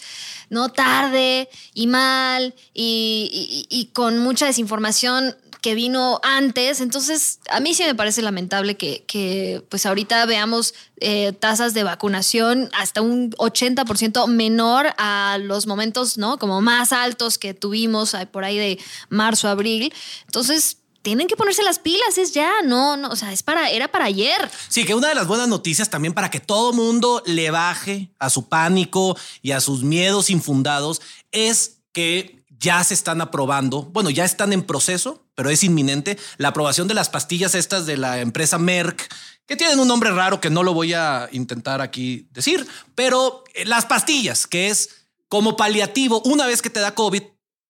¿no? 0.49 0.69
Tarde 0.69 1.49
y 1.73 1.87
mal 1.87 2.53
y, 2.71 3.89
con 3.93 4.19
mucha 4.19 4.45
desinformación 4.45 5.35
que 5.65 5.73
vino 5.73 6.19
antes. 6.21 6.79
Entonces, 6.79 7.39
a 7.49 7.59
mí 7.59 7.73
sí 7.73 7.81
me 7.81 7.95
parece 7.95 8.21
lamentable 8.21 8.77
que, 8.77 9.65
pues 9.67 9.87
ahorita 9.87 10.23
veamos 10.27 10.75
eh, 10.97 11.31
tasas 11.31 11.73
de 11.73 11.81
vacunación 11.81 12.69
hasta 12.77 13.01
un 13.01 13.31
80% 13.31 14.27
menor 14.27 14.93
a 14.99 15.39
los 15.41 15.65
momentos, 15.65 16.19
¿no? 16.19 16.37
Como 16.37 16.61
más 16.61 16.93
altos 16.93 17.39
que 17.39 17.55
tuvimos 17.55 18.13
eh, 18.13 18.27
por 18.27 18.43
ahí 18.43 18.59
de 18.59 18.79
marzo, 19.09 19.47
abril. 19.47 19.91
Entonces, 20.27 20.77
tienen 21.01 21.25
que 21.25 21.35
ponerse 21.35 21.63
las 21.63 21.79
pilas, 21.79 22.19
es 22.19 22.31
ya, 22.31 22.61
no, 22.63 22.95
no, 22.95 23.09
o 23.09 23.15
sea, 23.15 23.33
es 23.33 23.41
para, 23.41 23.71
era 23.71 23.87
para 23.87 24.05
ayer. 24.05 24.47
Sí, 24.69 24.85
que 24.85 24.93
una 24.93 25.07
de 25.07 25.15
las 25.15 25.25
buenas 25.25 25.47
noticias 25.47 25.89
también 25.89 26.13
para 26.13 26.29
que 26.29 26.39
todo 26.39 26.73
mundo 26.73 27.23
le 27.25 27.49
baje 27.49 28.11
a 28.19 28.29
su 28.29 28.47
pánico 28.49 29.17
y 29.41 29.49
a 29.49 29.61
sus 29.61 29.81
miedos 29.81 30.29
infundados 30.29 31.01
es 31.31 31.77
que 31.91 32.44
ya 32.59 32.83
se 32.83 32.93
están 32.93 33.21
aprobando, 33.21 33.83
bueno, 33.83 34.09
ya 34.09 34.25
están 34.25 34.53
en 34.53 34.63
proceso, 34.63 35.25
pero 35.35 35.49
es 35.49 35.63
inminente, 35.63 36.17
la 36.37 36.49
aprobación 36.49 36.87
de 36.87 36.93
las 36.93 37.09
pastillas 37.09 37.55
estas 37.55 37.85
de 37.85 37.97
la 37.97 38.21
empresa 38.21 38.57
Merck, 38.57 39.13
que 39.45 39.55
tienen 39.55 39.79
un 39.79 39.87
nombre 39.87 40.11
raro 40.11 40.41
que 40.41 40.49
no 40.49 40.63
lo 40.63 40.73
voy 40.73 40.93
a 40.93 41.29
intentar 41.31 41.81
aquí 41.81 42.27
decir, 42.31 42.65
pero 42.95 43.43
eh, 43.53 43.65
las 43.65 43.85
pastillas, 43.85 44.47
que 44.47 44.67
es 44.67 44.89
como 45.27 45.55
paliativo, 45.57 46.21
una 46.25 46.45
vez 46.45 46.61
que 46.61 46.69
te 46.69 46.79
da 46.79 46.95
COVID, 46.95 47.23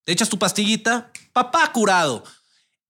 te 0.04 0.12
echas 0.12 0.30
tu 0.30 0.38
pastillita, 0.38 1.12
papá 1.34 1.72
curado. 1.72 2.24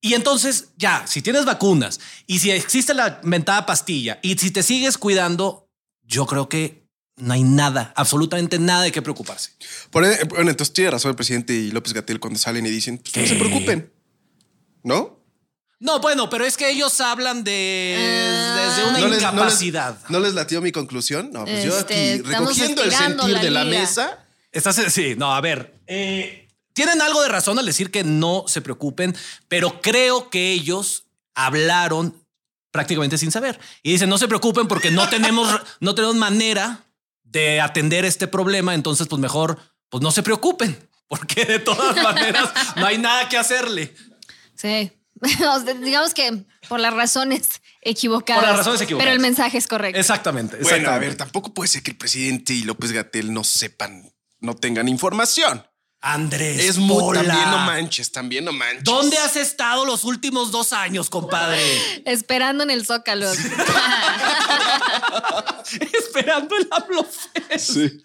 Y 0.02 0.14
entonces, 0.14 0.70
ya, 0.78 1.08
si 1.08 1.22
tienes 1.22 1.46
vacunas 1.46 2.00
y 2.28 2.40
si 2.40 2.52
existe 2.52 2.94
la 2.94 3.20
mentada 3.24 3.66
pastilla 3.66 4.20
y 4.22 4.38
si 4.38 4.52
te 4.52 4.62
sigues 4.62 4.98
cuidando, 4.98 5.68
yo 6.04 6.28
creo 6.28 6.48
que 6.48 6.85
no 7.18 7.34
hay 7.34 7.44
nada, 7.44 7.94
absolutamente 7.96 8.60
nada 8.60 8.84
de 8.84 8.92
qué 8.92 9.02
preocuparse. 9.02 9.52
Por, 9.90 10.04
e, 10.06 10.24
bueno, 10.26 10.50
entonces 10.52 10.74
tiene 10.74 10.92
razón 10.92 11.10
el 11.10 11.16
presidente 11.16 11.54
y 11.54 11.72
López 11.72 11.94
Gatel 11.94 12.20
cuando 12.20 12.40
salen 12.40 12.66
y 12.66 12.70
dicen, 12.70 12.98
pues, 12.98 13.16
no 13.16 13.26
se 13.28 13.36
preocupen. 13.36 13.92
¿No? 14.84 15.20
No, 15.80 16.00
bueno, 16.00 16.30
pero 16.30 16.46
es 16.46 16.56
que 16.58 16.70
ellos 16.70 17.00
hablan 17.02 17.44
de 17.44 17.96
desde 18.56 18.84
una 18.90 19.00
¿No 19.00 19.08
les- 19.08 19.10
no 19.10 19.10
les- 19.10 19.20
incapacidad. 19.20 20.00
¿No 20.10 20.20
les 20.20 20.34
latió 20.34 20.62
mi 20.62 20.72
conclusión? 20.72 21.32
No, 21.34 21.44
pues 21.46 21.64
yo 21.66 21.78
Este, 21.78 21.94
aquí 21.94 22.22
estamos 22.24 22.58
recogiendo 22.58 22.84
el 22.84 22.92
sentir 22.92 23.30
la 23.30 23.42
de 23.42 23.52
la 23.52 23.66
mesa. 23.66 24.26
Estás, 24.52 24.76
sí, 24.94 25.16
no, 25.18 25.36
a 25.36 25.42
ver, 25.42 25.76
eh, 25.88 26.48
tienen 26.74 27.02
algo 27.02 27.22
de 27.22 27.28
razón 27.30 27.60
al 27.60 27.66
decir 27.66 27.92
que 27.92 28.04
no 28.06 28.46
se 28.48 28.62
preocupen, 28.62 29.16
pero 29.50 29.82
creo 29.82 30.30
que 30.30 30.52
ellos 30.54 31.06
hablaron 31.34 32.24
prácticamente 32.72 33.18
sin 33.18 33.32
saber 33.32 33.60
y 33.84 33.92
dicen 33.92 34.10
no 34.10 34.18
se 34.18 34.28
preocupen 34.30 34.68
porque 34.68 34.92
no 34.92 35.08
tenemos, 35.10 35.48
no 35.82 35.94
tenemos 35.96 36.16
manera 36.16 36.85
de 37.40 37.60
atender 37.60 38.06
este 38.06 38.28
problema, 38.28 38.74
entonces 38.74 39.08
pues 39.08 39.20
mejor, 39.20 39.60
pues 39.90 40.02
no 40.02 40.12
se 40.12 40.24
preocupen 40.24 40.78
porque 41.08 41.46
de 41.46 41.60
todas 41.60 41.96
maneras 42.04 42.50
no 42.78 42.86
hay 42.86 42.98
nada 42.98 43.28
que 43.30 43.38
hacerle. 43.38 43.94
Sí. 44.56 44.92
Digamos 45.82 46.14
que 46.14 46.46
por 46.68 46.80
las 46.80 46.94
razones 46.94 47.62
equivocadas. 47.82 48.42
Por 48.42 48.50
las 48.50 48.58
razones 48.60 48.82
equivocadas. 48.82 49.06
Pero 49.06 49.16
el 49.16 49.22
mensaje 49.22 49.58
es 49.58 49.68
correcto. 49.68 50.00
Exactamente. 50.00 50.58
Bueno, 50.58 50.70
a 50.70 50.72
exactamente. 50.72 51.08
ver, 51.08 51.18
tampoco 51.18 51.54
puede 51.54 51.68
ser 51.68 51.84
que 51.84 51.92
el 51.92 51.98
presidente 51.98 52.54
y 52.54 52.64
López 52.64 52.92
Gatel 52.92 53.34
no 53.34 53.44
sepan, 53.44 54.12
no 54.40 54.56
tengan 54.56 54.88
información. 54.88 55.66
Andrés, 56.08 56.64
Es 56.64 56.78
muy, 56.78 57.00
Pola. 57.00 57.24
también 57.24 57.50
no 57.50 57.58
manches, 57.60 58.12
también 58.12 58.46
no 58.46 58.54
manches. 58.54 58.84
¿Dónde 58.84 59.18
has 59.18 59.36
estado 59.36 59.86
los 59.86 60.04
últimos 60.04 60.52
dos 60.52 60.72
años, 60.72 61.10
compadre? 61.10 61.60
Esperando 62.06 62.64
en 62.64 62.70
el 62.70 62.86
Zócalo. 62.86 63.28
Esperando 65.98 66.56
el 66.58 66.68
Ablofest. 66.70 67.60
Sí. 67.60 68.04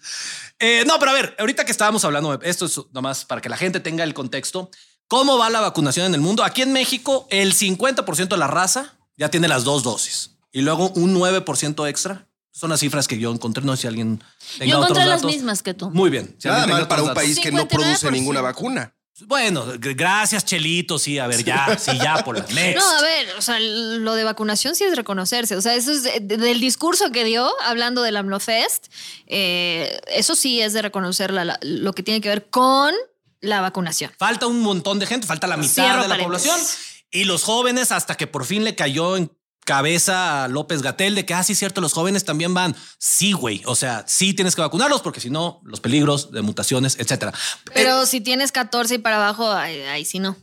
Eh, 0.57 0.83
no, 0.87 0.97
pero 0.97 1.11
a 1.11 1.13
ver, 1.13 1.35
ahorita 1.37 1.63
que 1.63 1.71
estábamos 1.71 2.03
hablando, 2.03 2.39
esto 2.41 2.65
es 2.65 2.79
nomás 2.91 3.23
para 3.25 3.39
que 3.39 3.49
la 3.49 3.57
gente 3.57 3.79
tenga 3.79 4.03
el 4.03 4.15
contexto. 4.15 4.71
¿Cómo 5.07 5.37
va 5.37 5.51
la 5.51 5.61
vacunación 5.61 6.07
en 6.07 6.15
el 6.15 6.21
mundo? 6.21 6.43
Aquí 6.43 6.63
en 6.63 6.73
México, 6.73 7.27
el 7.29 7.53
50% 7.53 8.29
de 8.29 8.37
la 8.37 8.47
raza 8.47 8.95
ya 9.15 9.29
tiene 9.29 9.47
las 9.47 9.63
dos 9.63 9.83
dosis 9.83 10.31
y 10.51 10.61
luego 10.61 10.89
un 10.95 11.15
9% 11.15 11.87
extra. 11.87 12.27
Son 12.51 12.69
las 12.69 12.79
cifras 12.81 13.07
que 13.07 13.17
yo 13.17 13.31
encontré. 13.31 13.63
No 13.63 13.75
sé 13.75 13.83
si 13.83 13.87
alguien 13.87 14.21
tenga 14.59 14.65
Yo 14.65 14.77
otros 14.79 14.91
encontré 14.91 15.05
las 15.09 15.21
datos. 15.21 15.35
mismo 15.35 15.53
que 15.63 15.73
tú. 15.73 15.89
Muy 15.91 16.09
bien. 16.09 16.35
Si 16.37 16.47
Nada 16.47 16.63
alguien 16.63 16.77
tenga 16.77 16.79
mal 16.81 16.87
para 16.87 17.01
otros 17.01 17.09
un 17.11 17.15
datos. 17.15 17.23
país 17.23 17.39
que 17.39 17.51
no 17.51 17.67
produce 17.67 18.07
59%. 18.07 18.11
ninguna 18.11 18.41
vacuna. 18.41 18.93
Bueno, 19.27 19.65
g- 19.75 19.95
gracias, 19.95 20.43
Chelito. 20.45 20.97
Sí, 20.97 21.19
a 21.19 21.27
ver, 21.27 21.43
ya, 21.43 21.77
sí, 21.77 21.91
ya, 22.01 22.23
por 22.23 22.37
la 22.39 22.45
next. 22.47 22.75
No, 22.81 22.89
a 22.97 23.01
ver, 23.03 23.27
o 23.37 23.41
sea, 23.41 23.59
lo 23.59 24.15
de 24.15 24.23
vacunación 24.23 24.75
sí 24.75 24.83
es 24.83 24.95
reconocerse. 24.95 25.55
O 25.55 25.61
sea, 25.61 25.75
eso 25.75 25.91
es 25.91 26.01
de- 26.03 26.19
de- 26.21 26.37
del 26.37 26.59
discurso 26.59 27.11
que 27.11 27.23
dio 27.23 27.47
hablando 27.63 28.01
del 28.01 28.17
AMLOFest. 28.17 28.87
eh, 29.27 29.99
eso 30.07 30.35
sí 30.35 30.59
es 30.61 30.73
de 30.73 30.81
reconocer 30.81 31.31
la- 31.31 31.45
la- 31.45 31.59
lo 31.61 31.93
que 31.93 32.03
tiene 32.03 32.19
que 32.21 32.29
ver 32.29 32.49
con 32.49 32.93
la 33.41 33.61
vacunación. 33.61 34.11
Falta 34.17 34.47
un 34.47 34.59
montón 34.59 34.99
de 34.99 35.05
gente, 35.05 35.25
falta 35.27 35.47
la 35.47 35.57
mitad 35.57 35.73
Cierro 35.73 36.01
de 36.03 36.07
la 36.07 36.15
paréntesis. 36.17 36.49
población. 36.51 36.77
Y 37.11 37.23
los 37.25 37.43
jóvenes, 37.43 37.91
hasta 37.91 38.15
que 38.15 38.27
por 38.27 38.45
fin 38.45 38.63
le 38.63 38.75
cayó 38.75 39.17
en 39.17 39.31
cabeza 39.65 40.43
a 40.43 40.47
López 40.47 40.81
Gatel 40.81 41.15
de 41.15 41.25
que, 41.25 41.33
ah, 41.33 41.43
sí, 41.43 41.55
cierto, 41.55 41.81
los 41.81 41.93
jóvenes 41.93 42.25
también 42.25 42.53
van. 42.53 42.75
Sí, 42.97 43.31
güey. 43.33 43.61
O 43.65 43.75
sea, 43.75 44.03
sí 44.07 44.33
tienes 44.33 44.55
que 44.55 44.61
vacunarlos 44.61 45.01
porque 45.01 45.19
si 45.21 45.29
no, 45.29 45.61
los 45.63 45.79
peligros 45.79 46.31
de 46.31 46.41
mutaciones, 46.41 46.97
etcétera. 46.99 47.33
Pero 47.73 48.05
si 48.05 48.21
tienes 48.21 48.51
14 48.51 48.95
y 48.95 48.97
para 48.97 49.17
abajo, 49.17 49.51
ahí, 49.51 49.79
ahí 49.81 50.05
sí 50.05 50.19
no. 50.19 50.35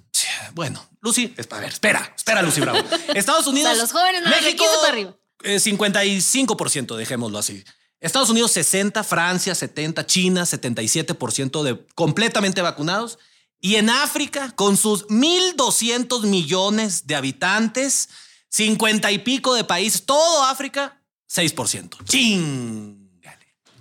Bueno, 0.54 0.84
Lucy, 1.00 1.34
es- 1.36 1.48
a 1.50 1.58
ver, 1.58 1.68
espera, 1.72 2.12
espera, 2.16 2.42
Lucy 2.42 2.60
Bravo. 2.60 2.78
Estados 3.14 3.46
Unidos. 3.46 3.70
O 3.72 3.74
sea, 3.74 3.82
los 3.82 3.92
jóvenes 3.92 4.22
no, 4.22 4.30
México, 4.30 4.64
15 4.64 4.76
para 4.80 4.92
arriba. 4.92 5.16
eh, 5.44 5.56
55%, 5.60 6.96
dejémoslo 6.96 7.38
así. 7.38 7.64
Estados 8.00 8.30
Unidos 8.30 8.52
60, 8.52 9.02
Francia 9.04 9.54
70, 9.54 10.06
China 10.06 10.42
77% 10.42 11.62
de 11.64 11.84
completamente 11.94 12.62
vacunados. 12.62 13.18
Y 13.60 13.74
en 13.74 13.90
África, 13.90 14.52
con 14.54 14.76
sus 14.76 15.06
1.200 15.08 16.22
millones 16.26 17.06
de 17.08 17.16
habitantes, 17.16 18.08
50 18.50 19.10
y 19.12 19.18
pico 19.18 19.54
de 19.54 19.64
países, 19.64 20.04
todo 20.04 20.44
África, 20.44 21.02
6%. 21.30 22.04
¡Ching! 22.04 23.08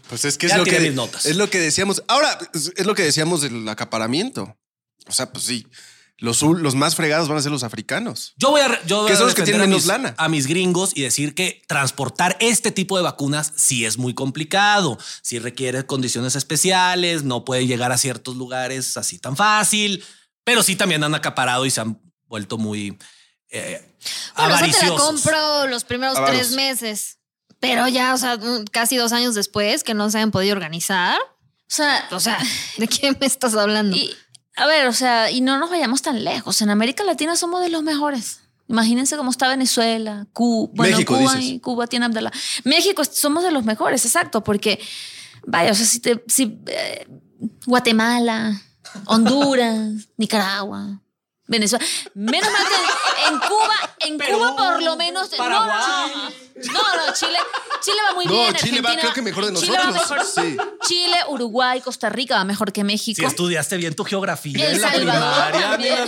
Pues 0.10 0.23
es 0.25 0.38
que 0.38 0.47
Ya 0.47 0.56
es 0.56 0.60
lo 0.60 0.65
que, 0.65 0.80
mis 0.80 0.93
notas. 0.93 1.25
es 1.25 1.36
lo 1.36 1.49
que 1.49 1.60
decíamos. 1.60 2.03
Ahora, 2.08 2.38
es, 2.53 2.86
lo 2.86 2.95
que 2.95 3.03
decíamos 3.03 3.41
del 3.41 3.67
acaparamiento. 3.67 4.58
O 5.06 5.12
sea, 5.12 5.32
pues 5.32 5.43
sí, 5.45 5.67
los, 6.17 6.41
los 6.41 6.75
más 6.75 6.95
fregados 6.95 7.27
van 7.27 7.38
a 7.38 7.41
ser 7.41 7.51
los 7.51 7.63
africanos. 7.63 8.34
Yo 8.38 8.51
voy 8.51 8.62
a, 8.62 8.86
yo 8.86 8.99
voy 9.01 9.08
Que 9.08 9.13
a 9.13 9.17
son 9.17 9.25
los 9.25 9.36
que 9.36 9.41
defender 9.41 9.45
tienen 9.45 9.62
a 9.62 9.67
menos 9.67 9.82
mis, 9.82 9.88
lana. 9.88 10.15
a 10.17 10.30
mis 10.30 10.47
gringos 10.47 10.91
y 10.95 11.01
decir 11.01 11.36
que 11.36 11.62
transportar 11.67 12.38
este 12.39 12.71
tipo 12.71 12.95
de 12.97 13.03
vacunas 13.03 13.51
sí 13.58 13.86
es 13.86 13.97
muy 13.97 14.13
complicado, 14.13 14.97
sí 15.21 15.39
requiere 15.39 15.86
condiciones 15.86 16.36
especiales, 16.36 17.23
no 17.23 17.43
puede 17.43 17.67
llegar 17.67 17.91
a 17.91 17.97
ciertos 17.97 18.36
lugares 18.38 18.95
así 18.97 19.19
tan 19.19 19.36
fácil, 19.36 20.03
pero 20.45 20.63
sí 20.63 20.75
también 20.77 21.03
han 21.03 21.15
acaparado 21.15 21.65
y 21.65 21.71
se 21.71 21.82
han 21.82 21.99
vuelto 22.27 22.58
muy 22.58 22.97
eh, 23.49 23.93
Bueno, 24.36 24.56
esa 24.56 24.80
te 24.80 24.89
la 24.89 24.96
compro 24.98 25.67
los 25.67 25.84
primeros 25.84 26.17
Avaros. 26.17 26.36
tres 26.38 26.52
meses. 26.52 27.17
Pero 27.60 27.88
ya, 27.88 28.13
o 28.13 28.17
sea, 28.17 28.36
un- 28.36 28.65
casi 28.65 28.98
dos 28.98 29.13
años 29.13 29.34
después 29.36 29.84
que 29.84 29.93
no 29.96 30.10
se 30.12 30.20
han 30.20 30.32
podido 30.32 30.54
organizar. 30.54 31.17
O 31.20 31.70
sea, 31.70 32.08
O 32.12 32.20
sea, 32.20 32.38
¿de 32.78 32.88
qué 32.88 33.15
me 33.20 33.26
estás 33.26 33.56
hablando? 33.56 33.96
Y, 33.96 34.13
a 34.56 34.65
ver, 34.67 34.88
o 34.88 34.93
sea, 34.93 35.32
y 35.32 35.41
no 35.41 35.58
nos 35.58 35.70
vayamos 35.70 36.02
tan 36.02 36.24
lejos. 36.24 36.62
En 36.62 36.70
América 36.70 37.04
Latina 37.04 37.36
somos 37.36 37.62
de 37.62 37.70
los 37.70 37.84
mejores. 37.84 38.41
Imagínense 38.70 39.15
cómo 39.17 39.32
está 39.32 39.48
Venezuela, 39.48 40.28
Cuba, 40.34 40.70
bueno, 40.76 40.98
México, 40.98 41.17
Cuba, 41.17 41.34
dices. 41.36 41.50
y 41.52 41.60
Cuba 41.62 41.88
tiene 41.88 42.06
Abdalá. 42.06 42.32
México 42.65 43.02
somos 43.06 43.43
de 43.43 43.52
los 43.52 43.63
mejores, 43.63 44.04
exacto, 44.06 44.43
porque 44.43 44.80
vaya, 45.46 45.72
o 45.72 45.74
sea, 45.74 45.86
si 45.86 46.00
te, 46.02 46.22
si 46.28 46.60
eh, 46.67 47.08
Guatemala, 47.65 48.62
Honduras, 49.06 50.10
Nicaragua, 50.17 51.02
Venezuela, 51.47 51.86
menos 52.13 52.51
mal 52.51 52.62
que 52.67 53.27
en 53.27 53.39
Cuba, 53.39 53.75
en 53.99 54.19
Cuba 54.19 54.55
por 54.55 54.83
lo 54.83 54.95
menos, 54.97 55.29
no, 55.38 55.49
no, 55.49 55.60
no, 55.60 56.25
no, 57.05 57.13
Chile, 57.13 57.38
Chile 57.81 57.97
va 58.10 58.15
muy 58.15 58.25
No, 58.25 58.31
bien, 58.33 58.53
Chile 58.55 58.81
va 58.81 58.95
creo 58.97 59.13
que 59.13 59.21
mejor 59.21 59.45
de 59.45 59.53
Chile 59.60 59.77
nosotros. 59.77 60.36
mejor. 60.36 60.45
Sí. 60.45 60.57
Chile, 60.88 61.15
Uruguay, 61.29 61.79
Costa 61.81 62.10
Rica 62.10 62.36
va 62.36 62.43
mejor 62.43 62.73
que 62.73 62.83
México. 62.83 63.19
Si 63.21 63.25
estudiaste 63.25 63.77
bien 63.77 63.95
tu 63.95 64.03
geografía 64.03 64.67
El 64.69 64.75
en 64.75 64.81
la 64.81 64.91
Salvador 64.91 65.51
primaria. 65.51 66.05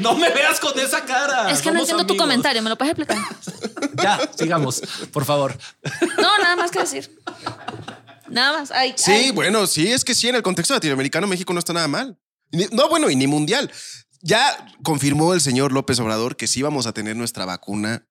No 0.00 0.14
me 0.16 0.30
veas 0.30 0.58
con 0.58 0.76
esa 0.80 1.04
cara. 1.04 1.50
Es 1.50 1.60
que 1.62 1.70
no 1.70 1.78
entiendo 1.78 2.04
tu 2.06 2.16
comentario, 2.16 2.60
¿me 2.62 2.70
lo 2.70 2.76
puedes 2.78 2.92
explicar? 2.96 3.18
Ya, 4.02 4.18
sigamos, 4.36 4.82
por 5.12 5.24
favor. 5.24 5.56
No, 6.18 6.38
nada 6.38 6.54
más 6.56 6.70
que 6.70 6.80
decir. 6.80 7.18
Nada 8.28 8.58
más. 8.58 8.70
Ay, 8.70 8.92
Sí, 8.96 9.12
ay. 9.12 9.30
bueno, 9.30 9.66
sí, 9.66 9.90
es 9.90 10.04
que 10.04 10.14
sí, 10.14 10.28
en 10.28 10.34
el 10.34 10.42
contexto 10.42 10.74
latinoamericano, 10.74 11.26
México 11.26 11.52
no 11.54 11.58
está 11.60 11.72
nada 11.72 11.88
mal. 11.88 12.18
Ni- 12.52 12.66
No, 12.72 12.88
bueno, 12.88 13.10
y 13.10 13.16
ni 13.16 13.26
mundial. 13.26 13.70
Ya 14.22 14.66
confirmó 14.82 15.34
el 15.34 15.40
señor 15.40 15.72
López 15.72 16.00
Obrador 16.00 16.36
que 16.36 16.46
sí 16.46 16.62
vamos 16.62 16.86
a 16.86 16.92
tener 16.92 17.16
nuestra 17.16 17.44
vacuna 17.44 18.06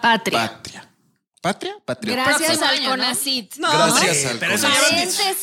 Patria. 0.00 0.48
patria. 0.52 0.90
¿Patria? 1.40 1.76
Patria. 1.84 2.14
Gracias 2.14 2.62
al. 2.62 2.84
CONACIT. 2.84 3.56
No, 3.56 3.70
Gracias 3.70 4.24
al 4.32 4.38
pero 4.38 4.54
eso 4.54 4.66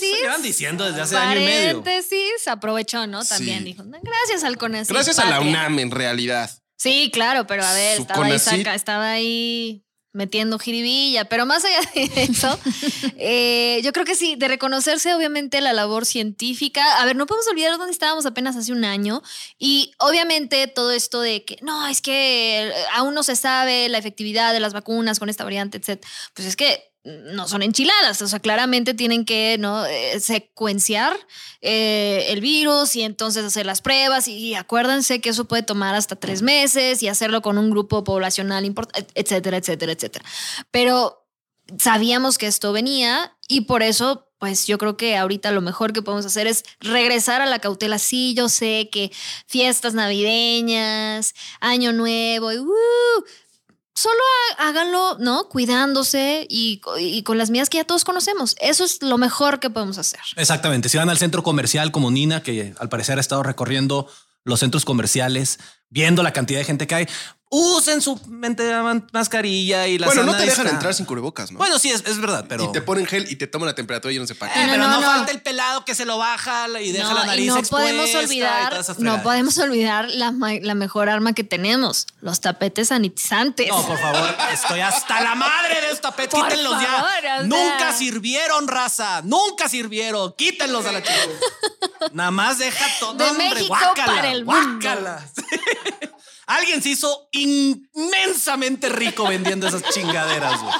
llevan, 0.01 0.41
diciendo 0.41 0.85
desde 0.85 1.01
hace 1.01 1.15
año 1.17 1.39
y 1.41 1.45
medio. 1.45 1.83
Paréntesis, 1.83 2.47
aprovechó, 2.47 3.05
¿no? 3.07 3.23
También 3.23 3.59
Sí. 3.59 3.65
dijo, 3.65 3.83
gracias 3.85 4.43
al 4.43 4.57
CONACIT. 4.57 4.91
Gracias 4.91 5.19
a 5.19 5.25
la 5.25 5.35
patria". 5.37 5.49
UNAM, 5.51 5.79
en 5.79 5.91
realidad. 5.91 6.49
Sí, 6.77 7.11
claro, 7.13 7.45
pero 7.45 7.63
a 7.63 7.73
ver, 7.73 8.01
estaba 8.01 8.25
ahí, 8.25 8.39
saca- 8.39 8.73
estaba 8.73 9.11
ahí 9.11 9.85
metiendo 10.13 10.59
jiribilla, 10.59 11.25
pero 11.25 11.45
más 11.45 11.63
allá 11.63 11.79
de 11.95 12.23
eso, 12.23 12.59
eh, 13.17 13.81
yo 13.83 13.93
creo 13.93 14.05
que 14.05 14.15
sí, 14.15 14.35
de 14.35 14.47
reconocerse 14.47 15.13
obviamente 15.13 15.61
la 15.61 15.73
labor 15.73 16.05
científica. 16.05 17.01
A 17.01 17.05
ver, 17.05 17.15
no 17.15 17.25
podemos 17.25 17.47
olvidar 17.47 17.77
dónde 17.77 17.93
estábamos 17.93 18.25
apenas 18.25 18.55
hace 18.55 18.71
un 18.71 18.83
año 18.83 19.21
y 19.57 19.93
obviamente 19.99 20.67
todo 20.67 20.91
esto 20.91 21.21
de 21.21 21.45
que 21.45 21.57
no, 21.61 21.87
es 21.87 22.01
que 22.01 22.73
aún 22.93 23.13
no 23.13 23.23
se 23.23 23.35
sabe 23.35 23.89
la 23.89 23.97
efectividad 23.97 24.53
de 24.53 24.59
las 24.59 24.73
vacunas 24.73 25.19
con 25.19 25.29
esta 25.29 25.43
variante, 25.43 25.77
etc. 25.77 26.03
Pues 26.33 26.47
es 26.47 26.55
que 26.55 26.90
no 27.03 27.47
son 27.47 27.63
enchiladas, 27.63 28.21
o 28.21 28.27
sea, 28.27 28.39
claramente 28.39 28.93
tienen 28.93 29.25
que 29.25 29.57
¿no? 29.59 29.85
Eh, 29.85 30.19
secuenciar 30.19 31.17
eh, 31.61 32.25
el 32.29 32.41
virus 32.41 32.95
y 32.95 33.01
entonces 33.01 33.43
hacer 33.43 33.65
las 33.65 33.81
pruebas 33.81 34.27
y, 34.27 34.53
acuérdense 34.53 35.19
que 35.19 35.29
eso 35.29 35.45
puede 35.45 35.63
tomar 35.63 35.95
hasta 35.95 36.15
tres 36.15 36.41
meses 36.41 37.01
y 37.01 37.07
hacerlo 37.07 37.41
con 37.41 37.57
un 37.57 37.71
grupo 37.71 38.03
poblacional 38.03 38.65
importante, 38.65 39.11
etcétera, 39.15 39.57
etcétera, 39.57 39.91
etcétera. 39.93 40.25
Pero 40.69 41.27
sabíamos 41.79 42.37
que 42.37 42.47
esto 42.47 42.71
venía 42.71 43.35
y 43.47 43.61
por 43.61 43.81
eso, 43.81 44.27
pues 44.39 44.67
yo 44.67 44.77
creo 44.77 44.95
que 44.95 45.17
ahorita 45.17 45.51
lo 45.51 45.61
mejor 45.61 45.93
que 45.93 46.01
podemos 46.01 46.25
hacer 46.25 46.47
es 46.47 46.63
regresar 46.79 47.41
a 47.41 47.45
la 47.45 47.59
cautela. 47.59 47.97
Sí, 47.97 48.33
yo 48.35 48.49
sé 48.49 48.89
que 48.91 49.11
fiestas 49.47 49.93
navideñas, 49.93 51.33
año 51.59 51.93
nuevo, 51.93 52.51
y, 52.51 52.59
¡uh! 52.59 53.25
Solo 54.01 54.19
há- 54.57 54.67
háganlo, 54.69 55.17
¿no? 55.19 55.47
Cuidándose 55.49 56.45
y, 56.49 56.81
y 56.99 57.23
con 57.23 57.37
las 57.37 57.49
medidas 57.49 57.69
que 57.69 57.77
ya 57.77 57.83
todos 57.83 58.03
conocemos. 58.03 58.55
Eso 58.59 58.83
es 58.83 59.01
lo 59.01 59.17
mejor 59.17 59.59
que 59.59 59.69
podemos 59.69 59.97
hacer. 59.97 60.19
Exactamente. 60.35 60.89
Si 60.89 60.97
van 60.97 61.09
al 61.09 61.17
centro 61.17 61.43
comercial 61.43 61.91
como 61.91 62.11
Nina, 62.11 62.41
que 62.43 62.73
al 62.79 62.89
parecer 62.89 63.17
ha 63.17 63.21
estado 63.21 63.43
recorriendo 63.43 64.07
los 64.43 64.59
centros 64.59 64.85
comerciales, 64.85 65.59
viendo 65.89 66.23
la 66.23 66.33
cantidad 66.33 66.59
de 66.59 66.65
gente 66.65 66.87
que 66.87 66.95
hay. 66.95 67.07
Usen 67.53 68.01
su 68.01 68.17
mente 68.29 68.63
mascarilla 69.11 69.85
y 69.85 69.97
la 69.99 70.07
Bueno, 70.07 70.23
no 70.23 70.37
te 70.37 70.45
dejan 70.45 70.67
entrar 70.67 70.93
sin 70.93 71.05
cubrebocas, 71.05 71.51
¿no? 71.51 71.57
Bueno, 71.57 71.77
sí, 71.79 71.89
es, 71.89 72.01
es 72.05 72.17
verdad, 72.19 72.45
pero. 72.47 72.63
Y 72.63 72.71
te 72.71 72.81
ponen 72.81 73.05
gel 73.05 73.29
y 73.29 73.35
te 73.35 73.45
toman 73.45 73.67
la 73.67 73.75
temperatura 73.75 74.09
y 74.11 74.15
yo 74.15 74.21
no 74.21 74.27
sé 74.27 74.35
para. 74.35 74.53
Eh, 74.53 74.67
No, 74.67 74.71
pero 74.71 74.83
no, 74.83 74.89
no, 74.89 75.01
no. 75.01 75.05
falta 75.05 75.31
el 75.33 75.41
pelado 75.41 75.83
que 75.83 75.93
se 75.93 76.05
lo 76.05 76.17
baja 76.17 76.67
y 76.79 76.93
deja 76.93 77.09
No, 77.09 77.13
la 77.13 77.25
nariz 77.25 77.45
y 77.45 77.47
no 77.49 77.57
expuesta 77.57 77.89
podemos 77.89 78.09
y 78.09 78.15
olvidar, 78.15 78.69
todas 78.69 78.85
esas 78.85 78.99
no 78.99 79.21
podemos 79.21 79.57
olvidar 79.57 80.09
la, 80.11 80.33
la 80.61 80.75
mejor 80.75 81.09
arma 81.09 81.33
que 81.33 81.43
tenemos, 81.43 82.07
los 82.21 82.39
tapetes 82.39 82.87
sanitizantes. 82.87 83.67
No, 83.67 83.85
por 83.85 83.97
favor, 83.99 84.33
estoy 84.53 84.79
hasta 84.79 85.19
la 85.19 85.35
madre 85.35 85.75
de 85.81 85.87
estos 85.87 86.01
tapetes. 86.01 86.39
Por 86.39 86.47
Quítenlos 86.47 86.81
ya. 86.81 87.03
o 87.03 87.21
sea. 87.21 87.43
Nunca 87.43 87.91
sirvieron, 87.91 88.69
raza. 88.69 89.23
Nunca 89.23 89.67
sirvieron. 89.67 90.33
Quítenlos 90.37 90.85
a 90.85 90.93
la 90.93 91.01
chica. 91.03 91.15
Nada 92.13 92.31
más 92.31 92.59
deja 92.59 92.85
todo. 93.01 93.13
De 93.15 93.25
hombre, 93.25 93.49
México 93.49 93.67
guácala, 93.67 94.05
para 94.05 94.31
el 94.31 94.45
mundo. 94.45 94.61
guácala. 94.81 95.25
Alguien 96.47 96.81
se 96.81 96.89
hizo 96.89 97.29
inmensamente 97.31 98.89
rico 98.89 99.27
vendiendo 99.27 99.67
esas 99.67 99.83
chingaderas, 99.93 100.61
güey. 100.61 100.73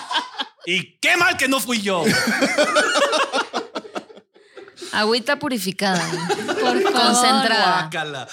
Y 0.66 0.98
qué 1.00 1.18
mal 1.18 1.38
que 1.38 1.48
no 1.48 1.60
fui 1.60 1.82
yo. 1.82 2.04
Agüita 4.92 5.40
purificada. 5.40 6.06
Por 6.60 6.82
favor. 6.82 6.92
Concentrada. 6.94 7.82
Guácala. 7.84 8.28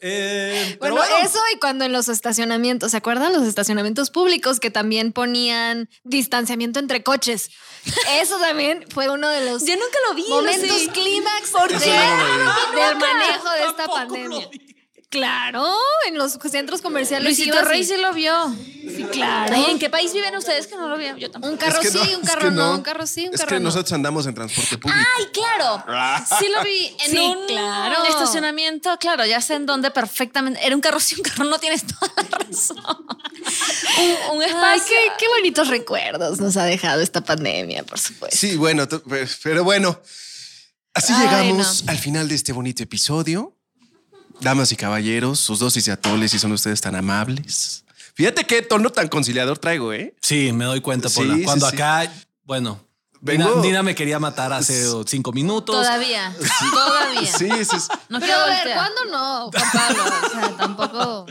Eh, 0.00 0.76
pero 0.80 0.94
Bueno, 0.94 1.10
bueno, 1.10 1.26
eso 1.26 1.40
y 1.54 1.58
cuando 1.58 1.84
en 1.84 1.92
los 1.92 2.08
estacionamientos, 2.08 2.90
¿se 2.90 2.98
acuerdan 2.98 3.32
los 3.32 3.44
estacionamientos 3.44 4.10
públicos 4.10 4.60
que 4.60 4.70
también 4.70 5.12
ponían 5.12 5.88
distanciamiento 6.04 6.78
entre 6.78 7.02
coches? 7.02 7.50
Eso 8.20 8.38
también 8.38 8.84
fue 8.92 9.08
uno 9.08 9.28
de 9.30 9.50
los 9.50 9.64
Yo 9.64 9.74
nunca 9.74 9.98
lo 10.08 10.14
vi. 10.14 10.24
momentos 10.28 10.78
clímax 10.92 11.52
de- 11.52 11.86
no 11.88 12.80
del 12.80 12.96
manejo 12.96 13.50
de 13.50 13.60
esta 13.60 13.76
tampoco 13.76 13.96
pandemia. 14.14 14.48
Claro, 15.10 15.66
en 16.06 16.18
los 16.18 16.32
centros 16.50 16.82
comerciales. 16.82 17.24
Luisito 17.24 17.62
Rey 17.62 17.82
sí 17.82 17.96
lo 17.96 18.12
vio. 18.12 18.32
Sí, 18.54 19.06
claro. 19.10 19.54
Ay, 19.56 19.64
¿En 19.70 19.78
qué 19.78 19.88
país 19.88 20.12
viven 20.12 20.36
ustedes 20.36 20.66
que 20.66 20.76
no 20.76 20.86
lo 20.86 20.98
vieron? 20.98 21.18
Yo 21.18 21.30
tampoco. 21.30 21.50
Un 21.52 21.58
carro 21.58 21.80
Es 21.80 21.90
que 21.90 21.98
no, 21.98 22.04
sí, 22.04 22.14
un 22.14 22.22
carro 22.26 22.50
no. 22.50 22.70
no. 22.70 22.74
un 22.76 22.82
carro 22.82 23.06
sí, 23.06 23.26
un 23.26 23.32
Es 23.34 23.40
carro 23.40 23.48
que 23.48 23.54
no. 23.60 23.64
nosotros 23.64 23.92
andamos 23.94 24.26
en 24.26 24.34
transporte 24.34 24.76
público. 24.76 25.02
Ay, 25.18 25.26
claro. 25.32 25.82
Sí 26.38 26.46
lo 26.54 26.62
vi 26.62 26.94
en 27.06 27.10
Sí, 27.10 27.18
un 27.18 27.46
claro. 27.46 28.04
estacionamiento. 28.04 28.98
Claro, 28.98 29.24
ya 29.24 29.40
sé 29.40 29.54
en 29.54 29.64
dónde 29.64 29.90
perfectamente. 29.90 30.60
Era 30.64 30.74
un 30.74 30.82
carro, 30.82 31.00
sí, 31.00 31.14
un 31.16 31.22
carro, 31.22 31.44
no 31.44 31.58
tienes 31.58 31.84
toda 31.86 32.12
la 32.30 32.38
razón. 32.38 32.76
un, 34.28 34.36
un 34.36 34.42
Ay, 34.42 34.48
espacio. 34.50 34.84
qué, 34.88 35.12
qué 35.20 35.28
bonitos 35.28 35.68
recuerdos 35.68 36.38
nos 36.38 36.58
ha 36.58 36.64
dejado 36.64 37.00
esta 37.00 37.22
pandemia, 37.22 37.82
por 37.84 37.98
supuesto. 37.98 38.36
Sí, 38.36 38.56
bueno, 38.56 38.86
pero 39.42 39.64
bueno. 39.64 40.00
Así 40.92 41.12
Ay, 41.14 41.22
llegamos 41.26 41.84
al 41.86 41.96
final 41.98 42.28
de 42.28 42.34
este 42.34 42.52
bonito 42.52 42.82
episodio. 42.82 43.54
Damas 44.40 44.70
y 44.72 44.76
caballeros, 44.76 45.40
sus 45.40 45.58
dosis 45.58 45.84
de 45.86 45.92
atoles 45.92 46.32
y 46.34 46.38
son 46.38 46.52
ustedes 46.52 46.80
tan 46.80 46.94
amables. 46.94 47.84
Fíjate 48.14 48.44
qué 48.44 48.62
tono 48.62 48.90
tan 48.90 49.08
conciliador 49.08 49.58
traigo, 49.58 49.92
¿eh? 49.92 50.14
Sí, 50.20 50.52
me 50.52 50.64
doy 50.64 50.80
cuenta, 50.80 51.08
Sí, 51.08 51.16
Pola. 51.16 51.34
sí, 51.36 51.42
Cuando 51.44 51.68
sí. 51.70 51.76
acá, 51.76 52.12
bueno, 52.44 52.80
Vengo- 53.20 53.48
Nina, 53.56 53.60
Nina 53.62 53.82
me 53.82 53.94
quería 53.96 54.20
matar 54.20 54.52
hace 54.52 54.84
cinco 55.06 55.32
minutos. 55.32 55.74
Todavía. 55.74 56.32
Todavía. 56.72 57.26
Sí, 57.26 57.48
sí, 57.64 57.80
sí. 57.80 57.88
No 58.08 58.20
Pero 58.20 58.32
quiero 58.32 58.40
a 58.42 58.46
ver, 58.46 58.56
voltear. 58.58 58.78
¿cuándo 58.78 59.04
no, 59.10 59.50
Juan 59.50 59.70
Pablo? 59.72 60.04
O 60.04 60.30
sea, 60.30 60.56
tampoco. 60.56 61.26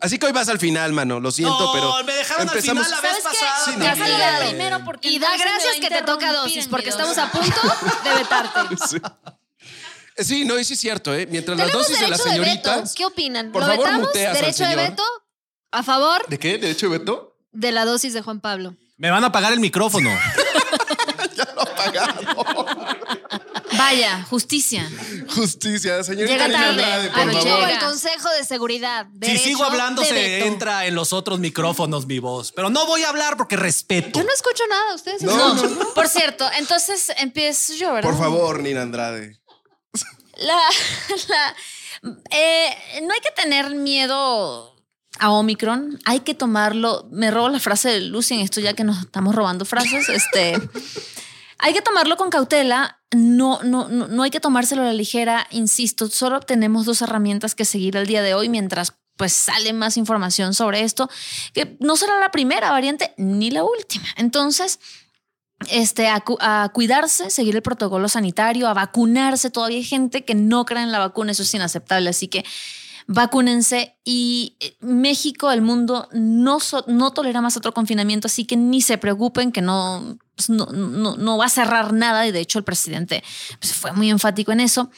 Así 0.00 0.18
que 0.18 0.26
hoy 0.26 0.32
vas 0.32 0.48
al 0.48 0.58
final, 0.58 0.92
mano. 0.92 1.20
Lo 1.20 1.30
siento, 1.30 1.56
No, 1.56 1.72
pero 1.72 1.94
me 2.04 2.14
dejaron 2.14 2.48
al 2.48 2.56
empezamos. 2.56 2.84
final 2.84 3.00
la 3.02 3.08
vez 3.12 3.22
pasada. 3.22 3.52
Sí, 3.64 3.70
no, 3.76 3.84
ya 3.84 3.94
no, 4.40 4.48
primero 4.48 4.84
porque 4.84 5.08
Y 5.08 5.18
da 5.20 5.28
gracias 5.36 5.76
que 5.80 5.88
te 5.88 6.02
toca 6.02 6.32
dosis, 6.32 6.66
porque 6.66 6.88
estamos 6.90 7.16
a 7.18 7.30
punto 7.30 7.60
de 8.04 8.14
vetarte. 8.14 8.60
Sí. 10.24 10.34
Eh, 10.34 10.40
Sí, 10.40 10.44
no, 10.44 10.58
y 10.58 10.64
sí 10.64 10.74
es 10.74 10.80
cierto, 10.80 11.14
¿eh? 11.14 11.26
Mientras 11.30 11.56
las 11.58 11.66
Tenemos 11.68 11.86
dosis 11.88 12.00
de 12.00 12.08
las 12.08 12.18
derecho 12.24 12.32
de 12.34 12.40
veto. 12.50 12.62
señoritas. 12.70 12.94
¿Qué 12.94 13.04
opinan? 13.04 13.52
Por 13.52 13.62
¿Lo 13.62 13.68
favor, 13.68 13.84
vetamos? 13.86 14.06
muteas 14.08 14.34
al 14.36 14.40
¿Derecho 14.40 14.64
de 14.64 14.70
señor. 14.70 14.90
veto? 14.90 15.02
¿A 15.72 15.82
favor 15.82 16.26
¿De 16.28 16.38
qué? 16.38 16.58
¿Derecho 16.58 16.88
de 16.90 16.98
veto? 16.98 17.36
de 17.52 17.72
la 17.72 17.84
dosis 17.84 18.12
de 18.14 18.22
Juan 18.22 18.40
Pablo? 18.40 18.76
Me 18.96 19.10
van 19.10 19.24
a 19.24 19.28
apagar 19.28 19.52
el 19.52 19.60
micrófono. 19.60 20.10
Vaya, 23.78 24.24
justicia. 24.28 24.88
Justicia, 25.34 26.02
señorita. 26.04 26.32
Llega 26.32 26.50
tarde. 26.52 26.66
Andrade, 26.84 27.08
por 27.10 27.20
Archivo 27.20 27.42
favor. 27.42 27.60
llega. 27.68 27.70
el 27.72 27.78
Consejo 27.84 28.28
de 28.30 28.44
Seguridad. 28.44 29.06
si 29.12 29.18
Derecho 29.18 29.44
sigo 29.44 29.64
hablando, 29.64 30.02
de 30.02 30.08
se 30.08 30.14
veto. 30.14 30.46
entra 30.46 30.86
en 30.86 30.94
los 30.94 31.12
otros 31.12 31.38
micrófonos 31.38 32.06
mi 32.06 32.18
voz. 32.18 32.52
Pero 32.52 32.68
no 32.68 32.86
voy 32.86 33.02
a 33.04 33.08
hablar 33.08 33.36
porque 33.36 33.56
respeto. 33.56 34.18
Yo 34.20 34.24
no 34.26 34.32
escucho 34.34 34.64
nada, 34.68 34.94
ustedes. 34.94 35.22
No, 35.22 35.30
escuchan? 35.54 35.78
no, 35.78 35.84
no. 35.84 35.94
Por 35.94 36.08
cierto, 36.08 36.46
entonces 36.58 37.10
empiezo 37.16 37.72
yo, 37.74 37.92
¿verdad? 37.94 38.10
Por 38.10 38.18
favor, 38.18 38.60
Nina 38.60 38.82
Andrade. 38.82 39.39
La, 40.40 40.56
la- 41.28 41.54
eh, 42.30 42.70
no 43.02 43.12
hay 43.12 43.20
que 43.20 43.30
tener 43.42 43.74
miedo 43.74 44.74
a 45.18 45.30
Omicron, 45.32 45.98
hay 46.06 46.20
que 46.20 46.34
tomarlo. 46.34 47.06
Me 47.10 47.30
robo 47.30 47.48
la 47.48 47.60
frase 47.60 47.90
de 47.90 48.00
Lucy 48.00 48.34
en 48.34 48.40
esto 48.40 48.60
ya 48.60 48.74
que 48.74 48.84
nos 48.84 49.00
estamos 49.00 49.34
robando 49.34 49.64
frases. 49.64 50.08
Este, 50.08 50.54
hay 51.58 51.72
que 51.74 51.82
tomarlo 51.82 52.16
con 52.16 52.30
cautela. 52.30 52.96
No, 53.12 53.60
no, 53.64 53.88
no, 53.88 54.06
no 54.06 54.22
hay 54.22 54.30
que 54.30 54.40
tomárselo 54.40 54.82
a 54.82 54.86
la 54.86 54.92
ligera. 54.92 55.46
Insisto, 55.50 56.08
solo 56.08 56.40
tenemos 56.40 56.86
dos 56.86 57.02
herramientas 57.02 57.54
que 57.54 57.64
seguir 57.64 57.98
al 57.98 58.06
día 58.06 58.22
de 58.22 58.34
hoy 58.34 58.48
mientras 58.48 58.94
pues 59.16 59.34
sale 59.34 59.74
más 59.74 59.98
información 59.98 60.54
sobre 60.54 60.80
esto, 60.80 61.10
que 61.52 61.76
no 61.78 61.96
será 61.96 62.18
la 62.20 62.30
primera 62.30 62.70
variante 62.70 63.12
ni 63.18 63.50
la 63.50 63.64
última. 63.64 64.06
Entonces, 64.16 64.80
este, 65.68 66.08
a, 66.08 66.20
cu- 66.20 66.38
a 66.40 66.70
cuidarse, 66.72 67.30
seguir 67.30 67.54
el 67.56 67.62
protocolo 67.62 68.08
sanitario, 68.08 68.68
a 68.68 68.74
vacunarse. 68.74 69.50
Todavía 69.50 69.78
hay 69.78 69.84
gente 69.84 70.24
que 70.24 70.34
no 70.34 70.64
cree 70.64 70.82
en 70.82 70.92
la 70.92 70.98
vacuna, 70.98 71.32
eso 71.32 71.42
es 71.42 71.52
inaceptable. 71.54 72.10
Así 72.10 72.28
que 72.28 72.44
vacúnense. 73.06 73.96
Y 74.04 74.56
eh, 74.60 74.76
México, 74.80 75.50
el 75.50 75.62
mundo, 75.62 76.08
no, 76.12 76.58
no 76.86 77.10
tolera 77.12 77.40
más 77.40 77.56
otro 77.56 77.74
confinamiento, 77.74 78.26
así 78.26 78.44
que 78.44 78.56
ni 78.56 78.80
se 78.80 78.98
preocupen 78.98 79.52
que 79.52 79.60
no, 79.62 80.16
pues, 80.46 80.50
no, 80.50 80.66
no, 80.66 81.16
no 81.16 81.36
va 81.36 81.46
a 81.46 81.48
cerrar 81.48 81.92
nada. 81.92 82.26
Y 82.26 82.32
de 82.32 82.40
hecho, 82.40 82.58
el 82.58 82.64
presidente 82.64 83.22
pues, 83.58 83.74
fue 83.74 83.92
muy 83.92 84.10
enfático 84.10 84.52
en 84.52 84.60
eso. 84.60 84.90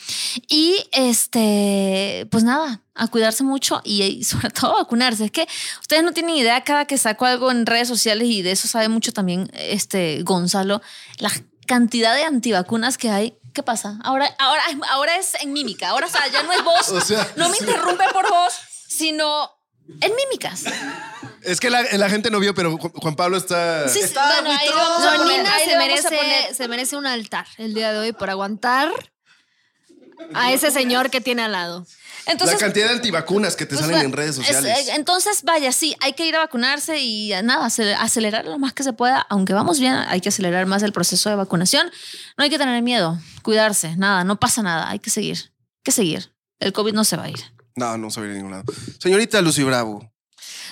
Y 0.48 0.76
este, 0.92 2.26
pues 2.30 2.44
nada, 2.44 2.82
a 2.94 3.08
cuidarse 3.08 3.44
mucho 3.44 3.80
y, 3.84 4.02
y 4.02 4.24
sobre 4.24 4.50
todo 4.60 4.76
a 4.76 4.82
vacunarse. 4.82 5.26
Es 5.26 5.30
que 5.30 5.48
ustedes 5.80 6.02
no 6.02 6.12
tienen 6.12 6.36
idea, 6.36 6.62
cada 6.64 6.86
que 6.86 6.98
saco 6.98 7.26
algo 7.26 7.50
en 7.50 7.66
redes 7.66 7.88
sociales 7.88 8.28
y 8.28 8.42
de 8.42 8.52
eso 8.52 8.68
sabe 8.68 8.88
mucho 8.88 9.12
también 9.12 9.50
este 9.54 10.22
Gonzalo, 10.22 10.82
la 11.18 11.30
cantidad 11.66 12.14
de 12.14 12.24
antivacunas 12.24 12.98
que 12.98 13.10
hay. 13.10 13.38
¿Qué 13.52 13.62
pasa? 13.62 13.98
Ahora, 14.02 14.34
ahora, 14.38 14.62
ahora 14.90 15.16
es 15.16 15.34
en 15.42 15.52
mímica. 15.52 15.90
Ahora 15.90 16.06
o 16.06 16.10
sea, 16.10 16.26
ya 16.28 16.42
no 16.42 16.52
es 16.52 16.64
voz. 16.64 16.88
O 16.92 17.00
sea, 17.00 17.26
no 17.36 17.48
me 17.48 17.56
interrumpe 17.58 18.04
por 18.12 18.28
voz, 18.30 18.54
sino 18.88 19.50
en 20.00 20.12
mímicas. 20.16 20.64
Es 21.42 21.58
que 21.60 21.70
la, 21.70 21.82
la 21.82 22.08
gente 22.08 22.30
no 22.30 22.38
vio, 22.40 22.54
pero 22.54 22.76
Ju- 22.78 22.92
Juan 22.94 23.16
Pablo 23.16 23.36
está. 23.36 23.88
Sí, 23.88 24.00
sí, 24.02 24.14
bueno, 24.14 24.50
ahí 24.58 24.68
vamos 24.74 25.04
a 25.04 25.16
poner- 25.18 25.46
ahí 25.46 25.64
se 25.64 25.70
le 25.70 25.76
vamos 25.76 26.04
a 26.04 26.10
merece, 26.10 26.16
poner- 26.16 26.54
se 26.54 26.68
merece 26.68 26.96
un 26.96 27.06
altar 27.06 27.46
el 27.58 27.74
día 27.74 27.92
de 27.92 27.98
hoy 27.98 28.12
por 28.12 28.30
aguantar 28.30 28.90
a 30.34 30.52
ese 30.52 30.70
señor 30.70 31.10
que 31.10 31.20
tiene 31.20 31.42
al 31.42 31.52
lado. 31.52 31.86
Entonces, 32.26 32.54
la 32.60 32.66
cantidad 32.66 32.86
de 32.86 32.92
antivacunas 32.92 33.56
que 33.56 33.66
te 33.66 33.74
Pues, 33.74 33.84
salen 33.84 34.06
en 34.06 34.12
redes 34.12 34.30
es- 34.30 34.46
sociales. 34.46 34.78
eh, 34.88 34.92
entonces, 34.94 35.42
vaya, 35.42 35.72
sí, 35.72 35.96
hay 36.00 36.12
que 36.12 36.24
ir 36.24 36.36
a 36.36 36.38
vacunarse 36.38 36.98
y 37.00 37.32
eh, 37.32 37.42
nada, 37.42 37.66
acel- 37.66 37.96
acelerar 37.98 38.44
lo 38.44 38.58
más 38.60 38.72
que 38.72 38.84
se 38.84 38.92
pueda. 38.92 39.26
Aunque 39.28 39.52
vamos 39.52 39.80
bien, 39.80 39.94
hay 39.94 40.20
que 40.20 40.28
acelerar 40.28 40.66
más 40.66 40.84
el 40.84 40.92
proceso 40.92 41.28
de 41.28 41.34
vacunación. 41.34 41.90
No 42.38 42.44
hay 42.44 42.50
que 42.50 42.58
tener 42.58 42.80
miedo, 42.82 43.18
cuidarse, 43.42 43.96
nada, 43.96 44.22
no 44.22 44.38
pasa 44.38 44.62
nada, 44.62 44.88
hay 44.88 45.00
que 45.00 45.10
seguir, 45.10 45.38
hay 45.38 45.82
que 45.82 45.90
seguir. 45.92 46.32
El 46.60 46.72
COVID 46.72 46.92
no 46.92 47.02
se 47.02 47.16
va 47.16 47.24
a 47.24 47.30
ir. 47.30 47.40
No, 47.76 47.96
no 47.98 48.10
se 48.10 48.20
va 48.20 48.26
a 48.26 48.28
ir 48.28 48.34
a 48.34 48.36
ningún 48.36 48.52
lado. 48.52 48.64
Señorita 48.98 49.40
Lucy 49.40 49.62
Bravo. 49.62 50.12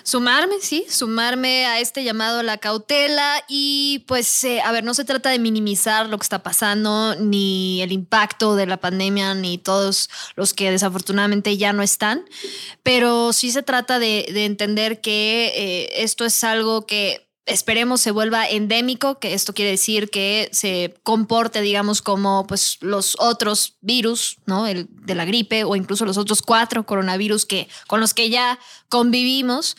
Sumarme, 0.02 0.56
sí, 0.60 0.86
sumarme 0.88 1.66
a 1.66 1.78
este 1.78 2.04
llamado 2.04 2.40
a 2.40 2.42
la 2.42 2.58
cautela 2.58 3.44
y 3.48 4.04
pues, 4.08 4.44
eh, 4.44 4.60
a 4.62 4.72
ver, 4.72 4.82
no 4.82 4.94
se 4.94 5.04
trata 5.04 5.30
de 5.30 5.38
minimizar 5.38 6.08
lo 6.08 6.18
que 6.18 6.22
está 6.22 6.42
pasando, 6.42 7.14
ni 7.16 7.82
el 7.82 7.92
impacto 7.92 8.56
de 8.56 8.66
la 8.66 8.78
pandemia, 8.78 9.34
ni 9.34 9.58
todos 9.58 10.08
los 10.36 10.54
que 10.54 10.70
desafortunadamente 10.70 11.56
ya 11.56 11.72
no 11.72 11.82
están, 11.82 12.24
pero 12.82 13.32
sí 13.32 13.50
se 13.50 13.62
trata 13.62 13.98
de, 13.98 14.26
de 14.32 14.46
entender 14.46 15.00
que 15.00 15.52
eh, 15.54 16.02
esto 16.02 16.24
es 16.24 16.42
algo 16.44 16.86
que 16.86 17.29
esperemos 17.50 18.00
se 18.00 18.10
vuelva 18.10 18.46
endémico, 18.46 19.18
que 19.18 19.34
esto 19.34 19.52
quiere 19.52 19.72
decir 19.72 20.10
que 20.10 20.48
se 20.52 20.94
comporte, 21.02 21.60
digamos, 21.60 22.02
como 22.02 22.46
pues 22.46 22.78
los 22.80 23.16
otros 23.18 23.76
virus, 23.80 24.36
¿no? 24.46 24.66
El 24.66 24.88
de 24.90 25.14
la 25.14 25.24
gripe 25.24 25.64
o 25.64 25.76
incluso 25.76 26.04
los 26.04 26.16
otros 26.16 26.42
cuatro 26.42 26.86
coronavirus 26.86 27.46
que, 27.46 27.68
con 27.86 28.00
los 28.00 28.14
que 28.14 28.30
ya 28.30 28.58
convivimos 28.88 29.76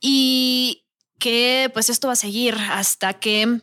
y 0.00 0.84
que 1.18 1.70
pues 1.72 1.90
esto 1.90 2.08
va 2.08 2.12
a 2.12 2.16
seguir 2.16 2.54
hasta 2.54 3.14
que 3.14 3.60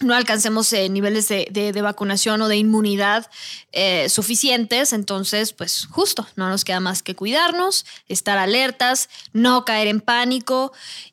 no 0.00 0.14
alcancemos 0.14 0.72
eh, 0.72 0.88
niveles 0.88 1.28
de, 1.28 1.80
vacunación 1.82 2.40
o 2.42 2.48
de 2.48 2.56
inmunidad 2.56 3.30
eh, 3.72 4.08
suficientes, 4.08 4.92
entonces 4.92 5.52
pues 5.52 5.86
justo, 5.90 6.26
no 6.36 6.48
nos 6.48 6.64
queda 6.64 6.80
más 6.80 7.02
que 7.02 7.14
cuidarnos, 7.14 7.84
estar 8.06 8.38
alertas, 8.38 9.08
no 9.32 9.64
caer 9.64 9.88
en 9.88 10.00
pánico 10.00 10.72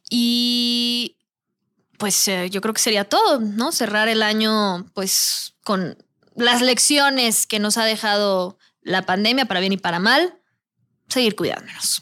y 0.10 1.15
pues 1.98 2.28
eh, 2.28 2.50
yo 2.50 2.62
creo 2.62 2.74
que 2.74 2.82
sería 2.82 3.06
todo, 3.06 3.40
¿no? 3.40 3.72
Cerrar 3.72 4.08
el 4.08 4.22
año 4.24 4.86
pues 4.94 5.54
con 5.64 5.98
las 6.36 6.62
lecciones 6.62 7.48
que 7.48 7.60
nos 7.60 7.78
ha 7.78 7.86
dejado 7.86 8.58
la 8.82 9.04
pandemia 9.06 9.46
para 9.46 9.60
bien 9.60 9.74
y 9.74 9.78
para 9.78 10.00
mal. 10.00 10.40
seguir 11.08 11.36
cuidándonos. 11.36 12.02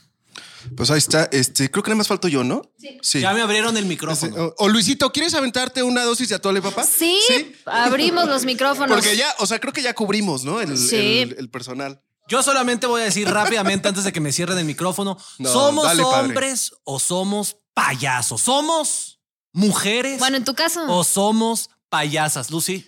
Pues 0.78 0.89
ahí 0.89 0.98
está. 0.98 1.26
Este, 1.32 1.70
creo 1.70 1.84
que 1.84 1.89
nada 1.89 1.98
más 1.98 2.08
falto 2.08 2.30
yo, 2.30 2.44
¿no? 2.44 2.62
Sí. 3.02 3.20
Ya 3.20 3.34
me 3.34 3.41
abrieron 3.41 3.76
el 3.76 3.86
micrófono. 3.86 4.46
O, 4.46 4.56
o 4.66 4.70
Luisito, 4.70 5.12
¿quieres 5.12 5.34
aventarte 5.34 5.84
una 5.84 6.04
dosis 6.06 6.30
de 6.30 6.36
atole, 6.36 6.62
papá? 6.62 6.86
Sí, 6.86 7.20
abrimos 7.66 8.28
los 8.28 8.46
micrófonos. 8.46 8.96
Porque 8.96 9.18
ya, 9.18 9.28
o 9.39 9.46
sea, 9.46 9.60
creo 9.60 9.74
que 9.74 9.82
ya 9.82 9.94
cubrimos, 9.94 10.46
¿no? 10.46 10.62
El, 10.62 10.78
Sí. 10.78 11.20
el- 11.20 11.36
el 11.38 11.50
personal. 11.50 12.02
Yo 12.30 12.41
solamente 12.41 12.88
voy 12.88 13.02
a 13.02 13.06
decir 13.06 13.30
rápidamente 13.30 13.89
antes 13.89 14.06
de 14.06 14.14
que 14.14 14.22
me 14.22 14.32
cierren 14.32 14.58
el 14.58 14.66
micrófono. 14.66 15.18
No, 15.38 15.52
¿Somos 15.52 15.84
dale, 15.86 16.02
padre. 16.04 16.20
hombres 16.28 16.72
o 16.86 16.98
somos 16.98 17.58
payasos? 17.74 18.41
¿Somos 18.41 19.12
mujeres 19.54 20.20
Bueno, 20.20 20.38
en 20.38 20.43
tu 20.43 20.54
caso. 20.56 20.86
o 20.89 21.04
somos 21.04 21.70
payasas? 21.89 22.51
Lucy, 22.51 22.86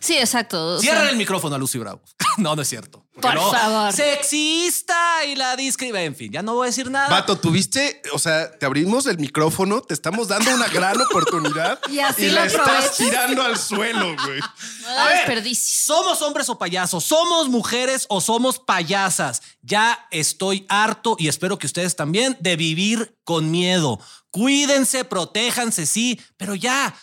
Sí, 0.00 0.16
exacto. 0.16 0.78
cierra 0.80 1.00
sea, 1.00 1.10
el 1.10 1.16
micrófono 1.16 1.54
a 1.54 1.58
Lucy 1.58 1.78
Bravo. 1.78 2.02
no, 2.38 2.54
no 2.54 2.62
es 2.62 2.68
cierto. 2.68 3.06
Por 3.20 3.32
favor. 3.32 3.92
Sexista 3.92 5.24
y 5.24 5.36
la 5.36 5.56
discriminación. 5.56 6.06
En 6.12 6.16
fin, 6.16 6.32
ya 6.32 6.42
no 6.42 6.54
voy 6.54 6.66
a 6.66 6.70
decir 6.70 6.90
nada. 6.90 7.08
Vato, 7.08 7.38
tuviste, 7.38 8.02
o 8.12 8.18
sea, 8.18 8.50
te 8.58 8.66
abrimos 8.66 9.06
el 9.06 9.18
micrófono, 9.18 9.80
te 9.80 9.94
estamos 9.94 10.28
dando 10.28 10.54
una 10.54 10.68
gran 10.68 11.00
oportunidad 11.00 11.80
Y 11.90 12.00
así 12.00 12.28
la 12.28 12.40
lo 12.40 12.46
estás 12.46 12.96
tirando 12.96 13.42
al 13.42 13.56
suelo, 13.56 14.14
güey. 14.22 14.40
no 14.82 14.88
da 14.88 15.06
A 15.06 15.08
ver. 15.08 15.54
¿Somos 15.56 16.20
hombres 16.20 16.48
o 16.50 16.58
payasos? 16.58 17.04
¿Somos 17.04 17.48
mujeres 17.48 18.06
o 18.08 18.20
somos 18.20 18.58
payasas? 18.58 19.40
Ya 19.62 20.06
estoy 20.10 20.66
harto 20.68 21.16
y 21.18 21.28
espero 21.28 21.58
que 21.58 21.66
ustedes 21.66 21.96
también 21.96 22.36
de 22.40 22.56
vivir 22.56 23.16
con 23.24 23.50
miedo. 23.50 23.98
Cuídense, 24.30 25.04
protéjanse, 25.04 25.86
sí, 25.86 26.20
pero 26.36 26.54
ya, 26.54 26.94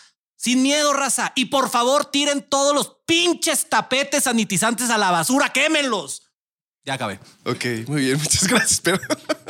sin 0.44 0.62
miedo, 0.62 0.92
raza. 0.92 1.32
Y 1.34 1.46
por 1.46 1.70
favor, 1.70 2.04
tiren 2.04 2.42
todos 2.46 2.74
los 2.74 2.96
pinches 3.06 3.66
tapetes 3.70 4.24
sanitizantes 4.24 4.90
a 4.90 4.98
la 4.98 5.10
basura, 5.10 5.50
quémenlos. 5.52 6.30
Ya 6.84 6.94
acabé. 6.94 7.18
Ok, 7.46 7.64
muy 7.86 8.02
bien, 8.02 8.18
muchas 8.22 8.46
gracias. 8.46 8.80
Pero 8.82 8.98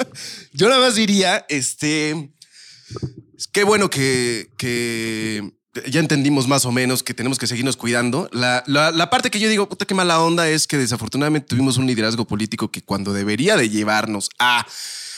yo 0.53 0.68
nada 0.68 0.80
más 0.80 0.95
diría, 0.95 1.45
este, 1.49 2.32
qué 3.51 3.64
bueno 3.64 3.90
que, 3.90 4.51
que 4.57 5.53
ya 5.88 5.99
entendimos 5.99 6.47
más 6.47 6.64
o 6.64 6.70
menos 6.70 7.03
que 7.03 7.12
tenemos 7.12 7.40
que 7.40 7.49
seguirnos 7.49 7.76
cuidando. 7.76 8.28
La, 8.32 8.62
la- 8.68 8.92
la 8.92 9.11
parte 9.11 9.32
que 9.32 9.40
yo 9.40 9.49
digo, 9.49 9.68
puta, 9.68 9.86
qué 9.86 9.95
mala 9.95 10.20
onda, 10.20 10.49
es 10.49 10.68
que 10.68 10.78
desafortunadamente 10.78 11.49
tuvimos 11.49 11.76
un 11.76 11.88
liderazgo 11.88 12.24
político 12.24 12.70
que 12.70 12.84
cuando 12.84 13.12
debería 13.12 13.57
de 13.57 13.68
llevarnos 13.68 14.30
a 14.38 14.64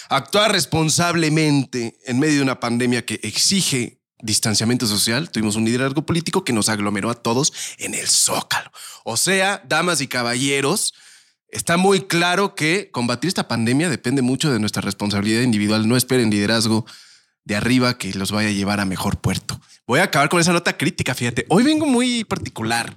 actuar 0.09 0.53
responsablemente 0.53 1.99
en 2.07 2.19
medio 2.19 2.37
de 2.37 2.43
una 2.43 2.61
pandemia 2.61 3.05
que 3.05 3.21
exige 3.23 4.01
distanciamiento 4.23 4.87
social, 4.87 5.31
tuvimos 5.31 5.57
un 5.57 5.65
liderazgo 5.65 6.07
político 6.07 6.45
que 6.45 6.53
nos 6.53 6.69
aglomeró 6.69 7.11
a 7.11 7.15
todos 7.15 7.53
en 7.79 7.95
el 7.95 8.07
zócalo. 8.09 8.71
O 9.05 9.17
sea, 9.17 9.63
damas 9.69 10.01
y 10.01 10.09
caballeros, 10.09 10.95
Está 11.49 11.77
muy 11.77 12.03
claro 12.03 12.57
que 12.57 12.91
combatir 12.91 13.29
esta 13.29 13.47
pandemia 13.47 13.89
depende 13.89 14.21
mucho 14.21 14.53
de 14.53 14.59
nuestra 14.59 14.83
responsabilidad 14.83 15.43
individual. 15.43 15.87
No 15.89 15.97
esperen 15.97 16.29
liderazgo 16.29 16.85
de 17.45 17.55
arriba 17.55 17.97
que 17.99 18.13
los 18.15 18.33
vaya 18.33 18.49
a 18.49 18.53
llevar 18.53 18.81
a 18.81 18.85
mejor 18.85 19.19
puerto. 19.19 19.59
Voy 19.87 20.01
a 20.01 20.05
acabar 20.05 20.29
con 20.29 20.41
esa 20.41 20.53
nota 20.53 20.77
crítica, 20.77 21.15
fíjate. 21.15 21.47
Hoy 21.49 21.63
vengo 21.63 21.87
muy 21.87 22.25
particular, 22.25 22.97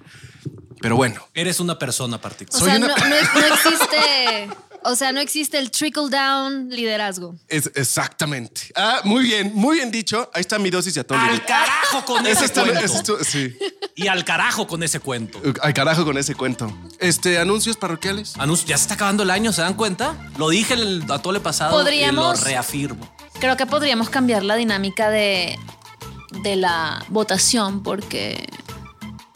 pero 0.81 0.95
bueno. 0.95 1.21
Eres 1.35 1.59
una 1.59 1.77
persona 1.77 2.19
particular. 2.19 2.61
O 2.61 2.65
sea, 2.65 2.79
no, 2.79 2.87
no- 2.87 2.95
no 2.97 3.55
existe. 3.55 4.49
O 4.83 4.95
sea, 4.95 5.11
no 5.11 5.19
existe 5.19 5.57
el 5.59 5.71
trickle 5.71 6.09
down 6.09 6.69
liderazgo. 6.69 7.35
Es 7.47 7.69
exactamente. 7.75 8.61
Ah, 8.75 9.01
muy 9.03 9.23
bien, 9.23 9.51
muy 9.53 9.77
bien 9.77 9.91
dicho. 9.91 10.29
Ahí 10.33 10.41
está 10.41 10.57
mi 10.57 10.69
dosis 10.69 10.93
de 10.93 11.01
atole. 11.01 11.19
Al 11.21 11.45
carajo 11.45 12.05
con 12.05 12.21
Ese 12.25 12.31
ese 12.31 12.45
está- 12.45 12.63
cuento. 12.63 12.85
ese 13.19 13.23
sí. 13.25 13.57
Y 13.95 14.07
al 14.07 14.23
carajo 14.23 14.65
con 14.67 14.81
ese 14.81 14.99
cuento. 15.01 15.41
Al 15.61 15.73
carajo 15.73 16.05
con 16.05 16.17
ese 16.17 16.33
cuento. 16.35 16.71
Este, 16.99 17.39
anuncios 17.39 17.75
parroquiales. 17.75 18.37
Anuncio, 18.37 18.67
ya 18.67 18.77
se 18.77 18.83
está 18.83 18.93
acabando 18.93 19.23
el 19.23 19.31
año, 19.31 19.51
¿se 19.51 19.61
dan 19.61 19.73
cuenta? 19.73 20.15
Lo 20.37 20.49
dije 20.49 20.75
en 20.75 20.79
el 20.79 21.05
atole 21.11 21.39
pasado 21.41 21.71
Podríamos- 21.71 22.37
y 22.37 22.39
lo 22.39 22.45
reafirmo. 22.45 23.15
Creo 23.39 23.57
que 23.57 23.65
podríamos 23.65 24.09
cambiar 24.09 24.43
la 24.43 24.55
dinámica 24.55 25.09
de, 25.09 25.57
de 26.43 26.55
la 26.55 27.03
votación 27.09 27.83
porque 27.83 28.47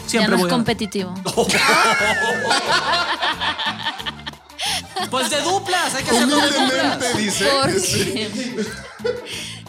ya 0.03 0.09
Siempre 0.09 0.37
no 0.37 0.45
es 0.47 0.51
competitivo. 0.51 1.13
Pues 5.13 5.29
de 5.29 5.41
duplas, 5.41 5.93
hay 5.93 6.03
que 6.03 6.09
hacerlo 6.11 6.35
de 6.37 6.47
duplas. 6.47 6.97
Humildemente, 6.97 7.17
dice. 7.17 8.63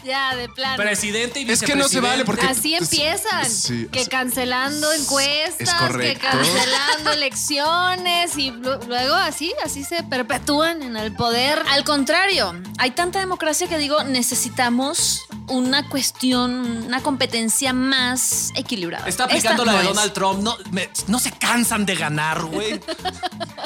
Ya, 0.03 0.35
de 0.35 0.47
plano. 0.49 0.77
Presidente 0.77 1.39
y 1.41 1.51
Es 1.51 1.63
que 1.63 1.75
no 1.75 1.87
se 1.87 1.99
vale 1.99 2.25
porque- 2.25 2.45
Así 2.45 2.75
empiezan. 2.75 3.49
Sí, 3.49 3.87
que 3.91 4.05
cancelando 4.05 4.93
encuestas, 4.93 5.67
Es 5.67 5.97
que 5.97 6.15
cancelando 6.19 7.11
elecciones 7.11 8.37
y 8.37 8.51
lu- 8.51 8.77
luego 8.87 9.15
así, 9.15 9.51
así 9.63 9.83
se 9.83 10.03
perpetúan 10.03 10.83
en 10.83 10.95
el 10.95 11.11
poder. 11.15 11.59
al 11.69 11.83
contrario, 11.83 12.53
hay 12.77 12.91
tanta 12.91 13.17
democracia 13.19 13.67
que 13.67 13.79
digo, 13.79 14.03
necesitamos 14.03 15.21
una 15.47 15.87
cuestión, 15.89 16.85
una 16.87 17.01
competencia 17.01 17.73
más 17.73 18.51
equilibrada. 18.55 19.07
Está 19.07 19.25
aplicando 19.25 19.63
Esta 19.63 19.73
la 19.73 19.79
de 19.79 19.83
es. 19.89 19.93
Donald 19.95 20.13
Trump. 20.13 20.39
No, 20.41 20.57
me- 20.71 20.89
no 21.07 21.19
se 21.19 21.31
cansan 21.31 21.85
de 21.85 21.95
ganar, 21.95 22.43
güey. 22.45 22.79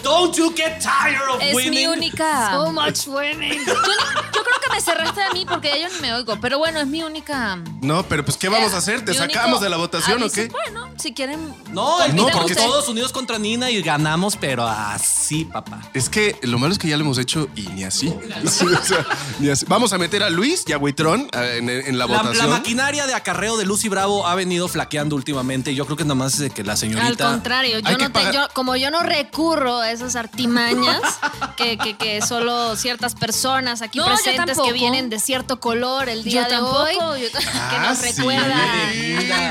Don't 0.04 0.36
you 0.36 0.54
get 0.56 0.80
tired 0.80 1.22
of 1.34 1.42
Es 1.42 1.54
winning. 1.56 1.74
mi 1.74 1.88
única. 1.88 2.52
So 2.52 2.72
much 2.72 3.08
winning. 3.08 3.60
Yo, 3.66 3.74
yo 3.74 4.44
creo 4.44 4.60
que 4.64 4.70
me 4.74 4.82
cerraste 4.82 5.22
a 5.22 5.32
mí 5.34 5.46
porque 5.46 5.70
ya 5.70 5.88
yo 5.88 5.96
ni 5.96 6.02
me 6.02 6.14
oigo, 6.14 6.38
pero 6.40 6.58
bueno, 6.58 6.80
es 6.80 6.88
mi 6.88 7.04
única. 7.04 7.58
No, 7.82 8.04
pero 8.04 8.24
pues, 8.24 8.38
¿qué 8.38 8.50
vamos 8.50 8.74
a 8.74 8.78
hacer? 8.78 9.04
¿Te 9.04 9.12
mi 9.12 9.18
único 9.18 9.34
sacamos 9.34 9.62
de 9.62 9.70
la 9.70 9.78
votación 9.78 10.18
o 10.22 10.26
aviso. 10.26 10.36
qué? 10.36 10.48
Bueno, 10.50 10.90
si 10.98 11.14
quieren. 11.14 11.54
No, 11.72 12.04
el 12.04 12.16
No, 12.16 12.28
porque- 12.30 12.56
todos 12.56 12.88
unidos 12.90 13.12
contra 13.12 13.38
Nina 13.38 13.70
y 13.72 13.82
ganamos, 13.82 14.36
pero 14.38 14.68
así, 14.68 15.46
papá. 15.46 15.82
Es 15.94 16.10
que 16.10 16.38
lo 16.44 16.58
malo 16.60 16.74
es 16.74 16.80
que 16.80 16.88
ya 16.88 16.98
lo 16.98 17.04
hemos 17.04 17.18
hecho 17.18 17.48
y 17.56 17.64
ni 17.70 17.84
así. 17.84 18.14
Sí, 18.50 18.66
o 18.66 18.84
sea, 18.86 19.06
ni 19.40 19.50
así. 19.50 19.66
Vamos 19.68 19.94
a 19.94 19.98
meter 19.98 20.24
a 20.24 20.30
Luis 20.30 20.64
y 20.68 20.72
a 20.74 20.78
Huitrón 20.78 21.30
eh, 21.34 21.58
en, 21.60 21.69
en 21.70 21.98
la, 21.98 22.06
La, 22.08 22.12
la 22.14 22.22
votación. 22.24 22.50
maquinaria 22.50 23.06
de 23.08 23.14
acarreo 23.14 23.58
de 23.58 23.66
Lucy 23.66 23.90
Bravo 23.90 24.28
ha 24.28 24.36
venido 24.36 24.68
flaqueando 24.68 25.16
últimamente. 25.16 25.74
Yo 25.76 25.86
creo 25.86 25.98
que 25.98 26.04
nada 26.04 26.16
más 26.16 26.34
es 26.34 26.40
de 26.40 26.50
que 26.50 26.64
la 26.64 26.74
Al 26.74 26.78
señorita. 26.78 27.30
contrario, 27.30 27.78
Hay 27.78 27.84
yo 27.84 27.98
que 27.98 28.04
no 28.04 28.12
te- 28.12 28.34
yo- 28.34 28.48
como 28.54 28.76
yo 28.76 28.92
no 28.92 29.02
recurro 29.04 29.80
a 29.80 29.92
esas 29.92 30.16
artimañas 30.16 31.02
que, 31.58 31.78
que- 31.78 31.98
que 31.98 32.22
solo 32.22 32.76
ciertas 32.76 33.16
personas 33.16 33.82
aquí 33.82 34.00
No, 34.00 34.06
presentes 34.06 34.58
que 34.64 34.74
vienen 34.74 35.10
de 35.10 35.20
cierto 35.20 35.60
color 35.60 36.10
el 36.10 36.24
día 36.24 36.44
Yo 36.44 36.50
de 36.50 36.56
tampoco. 36.56 37.06
hoy, 37.12 37.22
yo- 37.22 37.32
que 37.40 37.46
Ah, 37.54 37.86
nos 37.90 37.98
sí, 38.00 38.12
recuerda. 38.16 38.56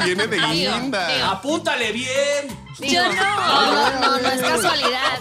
Viene 0.05 0.27
de 0.27 0.39
guinda. 0.39 1.09
digo. 1.09 1.27
Apúntale 1.27 1.93
bien. 1.93 2.68
Digo, 2.79 2.93
Yo 2.93 3.09
no. 3.13 3.73
no, 3.73 4.01
no, 4.01 4.19
no 4.19 4.29
es 4.29 4.41
casualidad. 4.43 5.19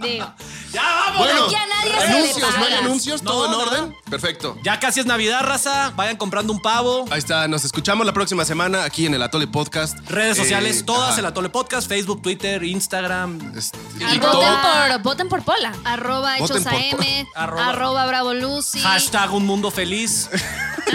Digo, 0.00 0.34
Ya 0.72 0.82
vamos. 0.82 1.18
Bueno, 1.18 1.44
Aquí 1.44 1.54
a 1.54 1.66
nadie 1.66 1.92
se 2.00 2.06
le 2.08 2.14
anuncios, 2.14 2.58
¿no 2.58 2.64
hay 2.64 2.72
anuncios? 2.74 3.22
No, 3.22 3.30
¿Todo 3.30 3.44
en 3.46 3.50
no. 3.52 3.58
orden? 3.58 3.96
Perfecto. 4.10 4.56
Ya 4.64 4.80
casi 4.80 5.00
es 5.00 5.06
Navidad, 5.06 5.42
raza. 5.42 5.92
Vayan 5.94 6.16
comprando 6.16 6.52
un 6.52 6.60
pavo. 6.60 7.04
Ahí 7.10 7.18
está, 7.18 7.46
nos 7.46 7.64
escuchamos 7.64 8.04
la 8.06 8.12
próxima 8.12 8.44
semana 8.44 8.84
aquí 8.84 9.06
en 9.06 9.14
el 9.14 9.22
Atole 9.22 9.46
Podcast. 9.46 9.98
Redes 10.08 10.36
sociales, 10.38 10.80
Eh, 10.80 10.82
todas 10.84 11.10
ajá. 11.10 11.20
el 11.20 11.26
Atole 11.26 11.50
Podcast, 11.50 11.88
Facebook, 11.88 12.22
Twitter, 12.22 12.62
Instagram. 12.64 13.52
Este, 13.56 13.78
Y 14.00 14.04
TikTok. 14.06 14.32
voten 14.34 14.54
por, 14.62 15.02
voten 15.02 15.28
por 15.28 15.42
Pola. 15.44 15.72
arroba 15.84 16.36
Voten 16.38 16.56
hechos 16.58 16.72
por- 16.72 17.00
AM, 17.00 17.26
Arroba- 17.34 17.68
arroba, 17.68 18.06
bravo 18.06 18.34
Lucy. 18.34 18.80
Hashtag 18.80 19.32
un 19.34 19.46
mundo 19.46 19.70
feliz. 19.70 20.28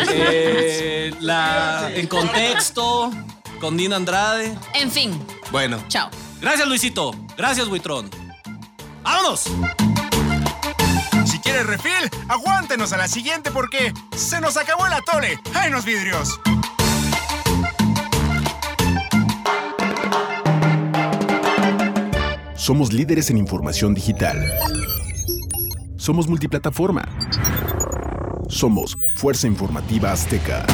Eh, 0.10 1.14
la, 1.22 1.90
en 1.92 2.06
contexto, 2.08 3.10
con 3.60 3.76
Nina 3.76 3.96
Andrade. 3.96 4.58
En 4.74 4.92
fin, 4.92 5.20
Bueno, 5.52 5.80
chao. 5.88 6.10
Gracias, 6.42 6.68
Luisito. 6.68 7.16
Gracias, 7.38 7.68
Buitrón. 7.70 8.10
¡Vámonos! 9.04 9.46
Si 11.26 11.40
quieres 11.40 11.66
refil, 11.66 12.10
aguántenos 12.28 12.94
a 12.94 12.98
la 12.98 13.08
siguiente 13.08 13.52
porque 13.52 13.94
se 14.16 14.40
nos 14.42 14.58
acabó 14.58 14.86
el 14.86 14.94
atole. 14.94 15.40
¡Ay, 15.54 15.72
los 15.72 15.86
vidrios! 15.86 16.40
Somos 22.56 22.92
líderes 22.92 23.30
en 23.30 23.38
información 23.38 23.94
digital. 23.94 24.38
Somos 25.96 26.28
multiplataforma. 26.28 27.04
Somos 28.50 28.98
Fuerza 29.16 29.48
Informativa 29.48 30.12
Azteca. 30.12 30.66